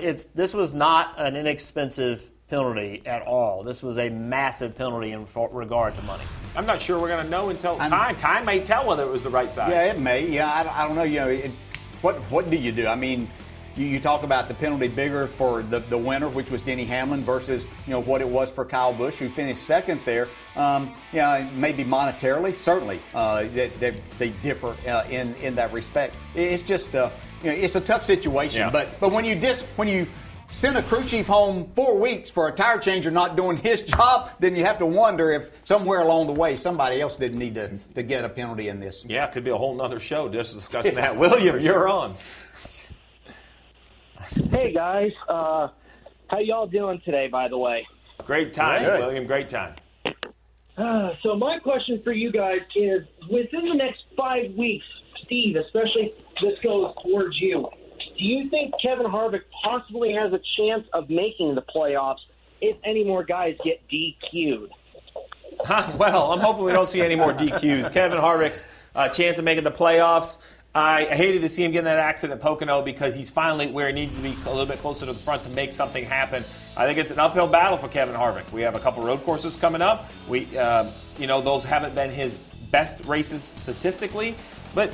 it's 0.00 0.26
this 0.26 0.54
was 0.54 0.74
not 0.74 1.14
an 1.18 1.36
inexpensive 1.36 2.30
penalty 2.48 3.02
at 3.06 3.22
all. 3.22 3.62
This 3.62 3.82
was 3.82 3.98
a 3.98 4.08
massive 4.08 4.76
penalty 4.76 5.12
in 5.12 5.26
for- 5.26 5.48
regard 5.50 5.94
to 5.96 6.02
money. 6.02 6.24
I'm 6.56 6.66
not 6.66 6.80
sure 6.80 7.00
we're 7.00 7.08
going 7.08 7.24
to 7.24 7.30
know 7.30 7.48
until 7.48 7.76
time. 7.78 8.16
Time 8.16 8.44
may 8.44 8.60
tell 8.60 8.86
whether 8.86 9.02
it 9.02 9.10
was 9.10 9.22
the 9.22 9.30
right 9.30 9.50
size. 9.50 9.70
Yeah, 9.70 9.92
it 9.92 9.98
may. 9.98 10.28
Yeah, 10.28 10.50
I, 10.50 10.84
I 10.84 10.86
don't 10.86 10.96
know. 10.96 11.02
You 11.02 11.20
know, 11.20 11.28
it, 11.28 11.50
what 12.02 12.16
what 12.30 12.50
do 12.50 12.56
you 12.56 12.70
do? 12.70 12.86
I 12.86 12.94
mean, 12.94 13.30
you, 13.76 13.86
you 13.86 14.00
talk 14.00 14.22
about 14.22 14.46
the 14.46 14.54
penalty 14.54 14.88
bigger 14.88 15.26
for 15.26 15.62
the, 15.62 15.80
the 15.80 15.98
winner, 15.98 16.28
which 16.28 16.50
was 16.50 16.62
Denny 16.62 16.84
Hamlin, 16.84 17.22
versus 17.22 17.64
you 17.86 17.92
know 17.92 18.00
what 18.00 18.20
it 18.20 18.28
was 18.28 18.50
for 18.50 18.64
Kyle 18.64 18.92
Busch, 18.92 19.16
who 19.16 19.28
finished 19.28 19.62
second 19.62 20.00
there. 20.04 20.28
Um, 20.54 20.94
yeah, 21.12 21.50
maybe 21.54 21.82
monetarily, 21.82 22.58
certainly 22.60 23.00
uh, 23.14 23.44
they, 23.52 23.68
they, 23.68 23.96
they 24.18 24.28
differ 24.30 24.76
uh, 24.86 25.04
in 25.10 25.34
in 25.36 25.54
that 25.56 25.72
respect. 25.72 26.14
It's 26.34 26.62
just 26.62 26.94
uh, 26.94 27.10
you 27.44 27.50
know, 27.50 27.56
it's 27.56 27.76
a 27.76 27.80
tough 27.80 28.04
situation. 28.04 28.60
Yeah. 28.60 28.70
But 28.70 28.88
but 29.00 29.12
when 29.12 29.24
you 29.24 29.34
dis 29.34 29.62
when 29.76 29.88
you 29.88 30.06
send 30.54 30.76
a 30.76 30.82
crew 30.82 31.04
chief 31.04 31.26
home 31.26 31.70
four 31.74 31.98
weeks 31.98 32.30
for 32.30 32.48
a 32.48 32.52
tire 32.52 32.78
changer 32.78 33.10
not 33.10 33.36
doing 33.36 33.56
his 33.56 33.82
job, 33.96 34.30
then 34.38 34.56
you 34.56 34.64
have 34.64 34.78
to 34.78 34.86
wonder 34.86 35.30
if 35.32 35.48
somewhere 35.64 36.00
along 36.00 36.26
the 36.26 36.32
way 36.32 36.56
somebody 36.56 37.00
else 37.00 37.16
didn't 37.16 37.38
need 37.38 37.54
to, 37.56 37.76
to 37.94 38.02
get 38.02 38.24
a 38.24 38.28
penalty 38.28 38.68
in 38.68 38.80
this. 38.80 39.04
Yeah, 39.06 39.26
it 39.26 39.32
could 39.32 39.44
be 39.44 39.50
a 39.50 39.56
whole 39.56 39.74
nother 39.74 40.00
show 40.00 40.28
just 40.28 40.54
discussing 40.54 40.94
that. 41.02 41.16
William, 41.16 41.60
you're 41.60 41.88
on. 41.88 42.14
Hey 44.50 44.72
guys, 44.72 45.12
uh, 45.28 45.68
how 46.28 46.38
y'all 46.38 46.66
doing 46.66 47.00
today? 47.04 47.28
By 47.28 47.48
the 47.48 47.58
way, 47.58 47.86
Great 48.24 48.54
time, 48.54 48.82
Good. 48.82 49.00
William. 49.00 49.26
Great 49.26 49.48
time. 49.50 49.74
uh, 50.78 51.10
so 51.22 51.36
my 51.36 51.58
question 51.58 52.00
for 52.02 52.12
you 52.12 52.32
guys 52.32 52.60
is: 52.74 53.02
within 53.30 53.68
the 53.68 53.74
next 53.74 54.04
five 54.16 54.52
weeks, 54.54 54.86
Steve, 55.24 55.56
especially 55.56 56.14
this 56.42 56.58
goes 56.62 56.94
towards 57.02 57.40
you. 57.40 57.68
Do 58.18 58.24
you 58.24 58.48
think 58.50 58.74
Kevin 58.80 59.06
Harvick 59.06 59.42
possibly 59.62 60.12
has 60.12 60.32
a 60.32 60.40
chance 60.56 60.86
of 60.92 61.10
making 61.10 61.54
the 61.54 61.62
playoffs 61.62 62.20
if 62.60 62.76
any 62.84 63.04
more 63.04 63.24
guys 63.24 63.56
get 63.64 63.80
DQ'd? 63.88 64.70
well, 65.98 66.32
I'm 66.32 66.40
hoping 66.40 66.64
we 66.64 66.72
don't 66.72 66.88
see 66.88 67.00
any 67.00 67.16
more 67.16 67.32
DQs. 67.32 67.92
Kevin 67.92 68.18
Harvick's 68.18 68.64
uh, 68.94 69.08
chance 69.08 69.38
of 69.38 69.44
making 69.44 69.64
the 69.64 69.70
playoffs. 69.70 70.38
I 70.76 71.04
hated 71.04 71.42
to 71.42 71.48
see 71.48 71.62
him 71.62 71.70
get 71.70 71.80
in 71.80 71.84
that 71.84 71.98
accident 71.98 72.40
at 72.40 72.42
Pocono 72.42 72.82
because 72.82 73.14
he's 73.14 73.30
finally 73.30 73.68
where 73.68 73.86
he 73.86 73.92
needs 73.92 74.16
to 74.16 74.20
be 74.20 74.36
a 74.46 74.50
little 74.50 74.66
bit 74.66 74.78
closer 74.78 75.06
to 75.06 75.12
the 75.12 75.18
front 75.18 75.44
to 75.44 75.48
make 75.50 75.72
something 75.72 76.04
happen. 76.04 76.44
I 76.76 76.84
think 76.86 76.98
it's 76.98 77.12
an 77.12 77.20
uphill 77.20 77.46
battle 77.46 77.78
for 77.78 77.86
Kevin 77.86 78.16
Harvick. 78.16 78.50
We 78.50 78.62
have 78.62 78.74
a 78.74 78.80
couple 78.80 79.04
road 79.04 79.22
courses 79.24 79.54
coming 79.54 79.82
up. 79.82 80.10
We, 80.28 80.56
uh, 80.58 80.90
you 81.16 81.28
know, 81.28 81.40
those 81.40 81.64
haven't 81.64 81.94
been 81.94 82.10
his 82.10 82.36
best 82.72 83.04
races 83.04 83.44
statistically, 83.44 84.34
but 84.74 84.90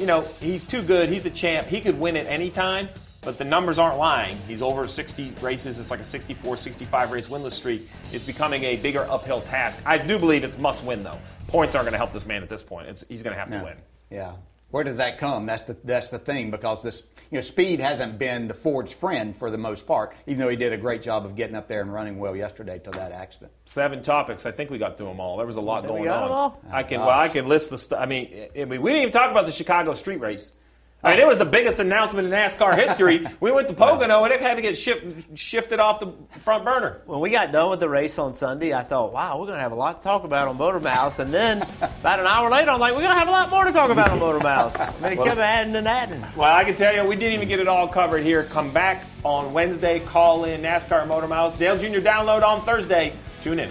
you 0.00 0.06
know, 0.06 0.22
he's 0.40 0.64
too 0.66 0.82
good. 0.82 1.08
He's 1.10 1.26
a 1.26 1.30
champ. 1.30 1.68
He 1.68 1.80
could 1.80 1.98
win 2.00 2.16
at 2.16 2.26
any 2.26 2.48
time, 2.48 2.88
but 3.20 3.36
the 3.36 3.44
numbers 3.44 3.78
aren't 3.78 3.98
lying. 3.98 4.38
He's 4.48 4.62
over 4.62 4.88
60 4.88 5.34
races. 5.42 5.78
It's 5.78 5.90
like 5.90 6.00
a 6.00 6.04
64, 6.04 6.56
65 6.56 7.12
race 7.12 7.26
winless 7.28 7.52
streak. 7.52 7.86
It's 8.10 8.24
becoming 8.24 8.64
a 8.64 8.76
bigger 8.76 9.06
uphill 9.10 9.42
task. 9.42 9.78
I 9.84 9.98
do 9.98 10.18
believe 10.18 10.42
it's 10.42 10.56
must 10.58 10.82
win, 10.84 11.02
though. 11.02 11.18
Points 11.48 11.74
aren't 11.74 11.84
going 11.84 11.92
to 11.92 11.98
help 11.98 12.12
this 12.12 12.24
man 12.24 12.42
at 12.42 12.48
this 12.48 12.62
point. 12.62 12.88
It's, 12.88 13.04
he's 13.10 13.22
going 13.22 13.34
to 13.34 13.38
have 13.40 13.50
to 13.50 13.58
Yeah. 13.58 13.62
win. 13.64 13.76
Yeah. 14.10 14.32
Where 14.70 14.84
does 14.84 14.98
that 14.98 15.18
come? 15.18 15.44
That's 15.46 15.64
the 15.64 15.76
that's 15.84 16.10
the 16.10 16.18
thing 16.18 16.50
because 16.50 16.80
this 16.82 17.02
you 17.30 17.36
know 17.36 17.42
speed 17.42 17.80
hasn't 17.80 18.18
been 18.18 18.48
the 18.48 18.54
Ford's 18.54 18.92
friend 18.92 19.36
for 19.36 19.50
the 19.50 19.58
most 19.58 19.86
part. 19.86 20.14
Even 20.26 20.40
though 20.40 20.48
he 20.48 20.56
did 20.56 20.72
a 20.72 20.76
great 20.76 21.02
job 21.02 21.24
of 21.24 21.36
getting 21.36 21.56
up 21.56 21.68
there 21.68 21.80
and 21.80 21.92
running 21.92 22.18
well 22.18 22.34
yesterday 22.34 22.80
till 22.82 22.92
that 22.92 23.12
accident. 23.12 23.52
Seven 23.64 24.02
topics. 24.02 24.46
I 24.46 24.50
think 24.50 24.70
we 24.70 24.78
got 24.78 24.98
through 24.98 25.08
them 25.08 25.20
all. 25.20 25.36
There 25.36 25.46
was 25.46 25.56
a 25.56 25.60
lot 25.60 25.82
Did 25.82 25.90
we 25.90 25.98
going 25.98 26.04
got 26.04 26.22
on. 26.24 26.28
them 26.28 26.32
all? 26.32 26.60
I 26.70 26.82
can 26.82 27.00
Oh, 27.00 27.06
well, 27.06 27.18
I 27.18 27.28
can 27.28 27.48
list 27.48 27.70
the 27.70 27.78
stuff. 27.78 28.00
I 28.00 28.06
mean, 28.06 28.48
I 28.58 28.64
mean, 28.64 28.82
we 28.82 28.90
didn't 28.90 29.02
even 29.02 29.12
talk 29.12 29.30
about 29.30 29.46
the 29.46 29.52
Chicago 29.52 29.94
street 29.94 30.20
race. 30.20 30.52
I 31.02 31.12
mean, 31.12 31.20
it 31.20 31.26
was 31.26 31.38
the 31.38 31.46
biggest 31.46 31.80
announcement 31.80 32.26
in 32.28 32.32
NASCAR 32.34 32.76
history. 32.76 33.26
we 33.40 33.50
went 33.50 33.68
to 33.68 33.74
Pocono 33.82 34.22
and 34.24 34.34
it 34.34 34.40
had 34.42 34.56
to 34.56 34.62
get 34.62 34.76
shift, 34.76 35.38
shifted 35.38 35.80
off 35.80 35.98
the 35.98 36.12
front 36.40 36.62
burner. 36.62 37.00
When 37.06 37.20
we 37.20 37.30
got 37.30 37.52
done 37.52 37.70
with 37.70 37.80
the 37.80 37.88
race 37.88 38.18
on 38.18 38.34
Sunday, 38.34 38.74
I 38.74 38.82
thought, 38.82 39.10
wow, 39.12 39.38
we're 39.38 39.46
going 39.46 39.56
to 39.56 39.62
have 39.62 39.72
a 39.72 39.76
lot 39.76 40.02
to 40.02 40.04
talk 40.04 40.24
about 40.24 40.46
on 40.48 40.58
Motor 40.58 40.78
Mouths. 40.80 41.18
And 41.18 41.32
then 41.32 41.62
about 41.80 42.20
an 42.20 42.26
hour 42.26 42.50
later, 42.50 42.70
I'm 42.70 42.80
like, 42.80 42.92
we're 42.92 43.00
going 43.00 43.14
to 43.14 43.18
have 43.18 43.28
a 43.28 43.32
lot 43.32 43.48
more 43.48 43.64
to 43.64 43.72
talk 43.72 43.90
about 43.90 44.10
on 44.10 44.18
Motor 44.18 44.40
Mouths. 44.40 44.76
I 44.78 44.92
mean, 45.00 45.12
it 45.12 45.18
Well- 45.18 45.26
kept 45.28 45.40
adding 45.40 45.74
and 45.74 45.88
adding. 45.88 46.22
Well, 46.36 46.54
I 46.54 46.64
can 46.64 46.74
tell 46.74 46.94
you, 46.94 47.02
we 47.08 47.16
didn't 47.16 47.32
even 47.34 47.48
get 47.48 47.60
it 47.60 47.68
all 47.68 47.88
covered 47.88 48.22
here. 48.22 48.44
Come 48.44 48.70
back 48.70 49.06
on 49.24 49.54
Wednesday. 49.54 50.00
Call 50.00 50.44
in 50.44 50.60
NASCAR 50.60 51.06
Motor 51.06 51.28
Mouths. 51.28 51.56
Dale 51.56 51.78
Jr. 51.78 52.00
download 52.00 52.42
on 52.42 52.60
Thursday. 52.60 53.14
Tune 53.42 53.58
in. 53.58 53.70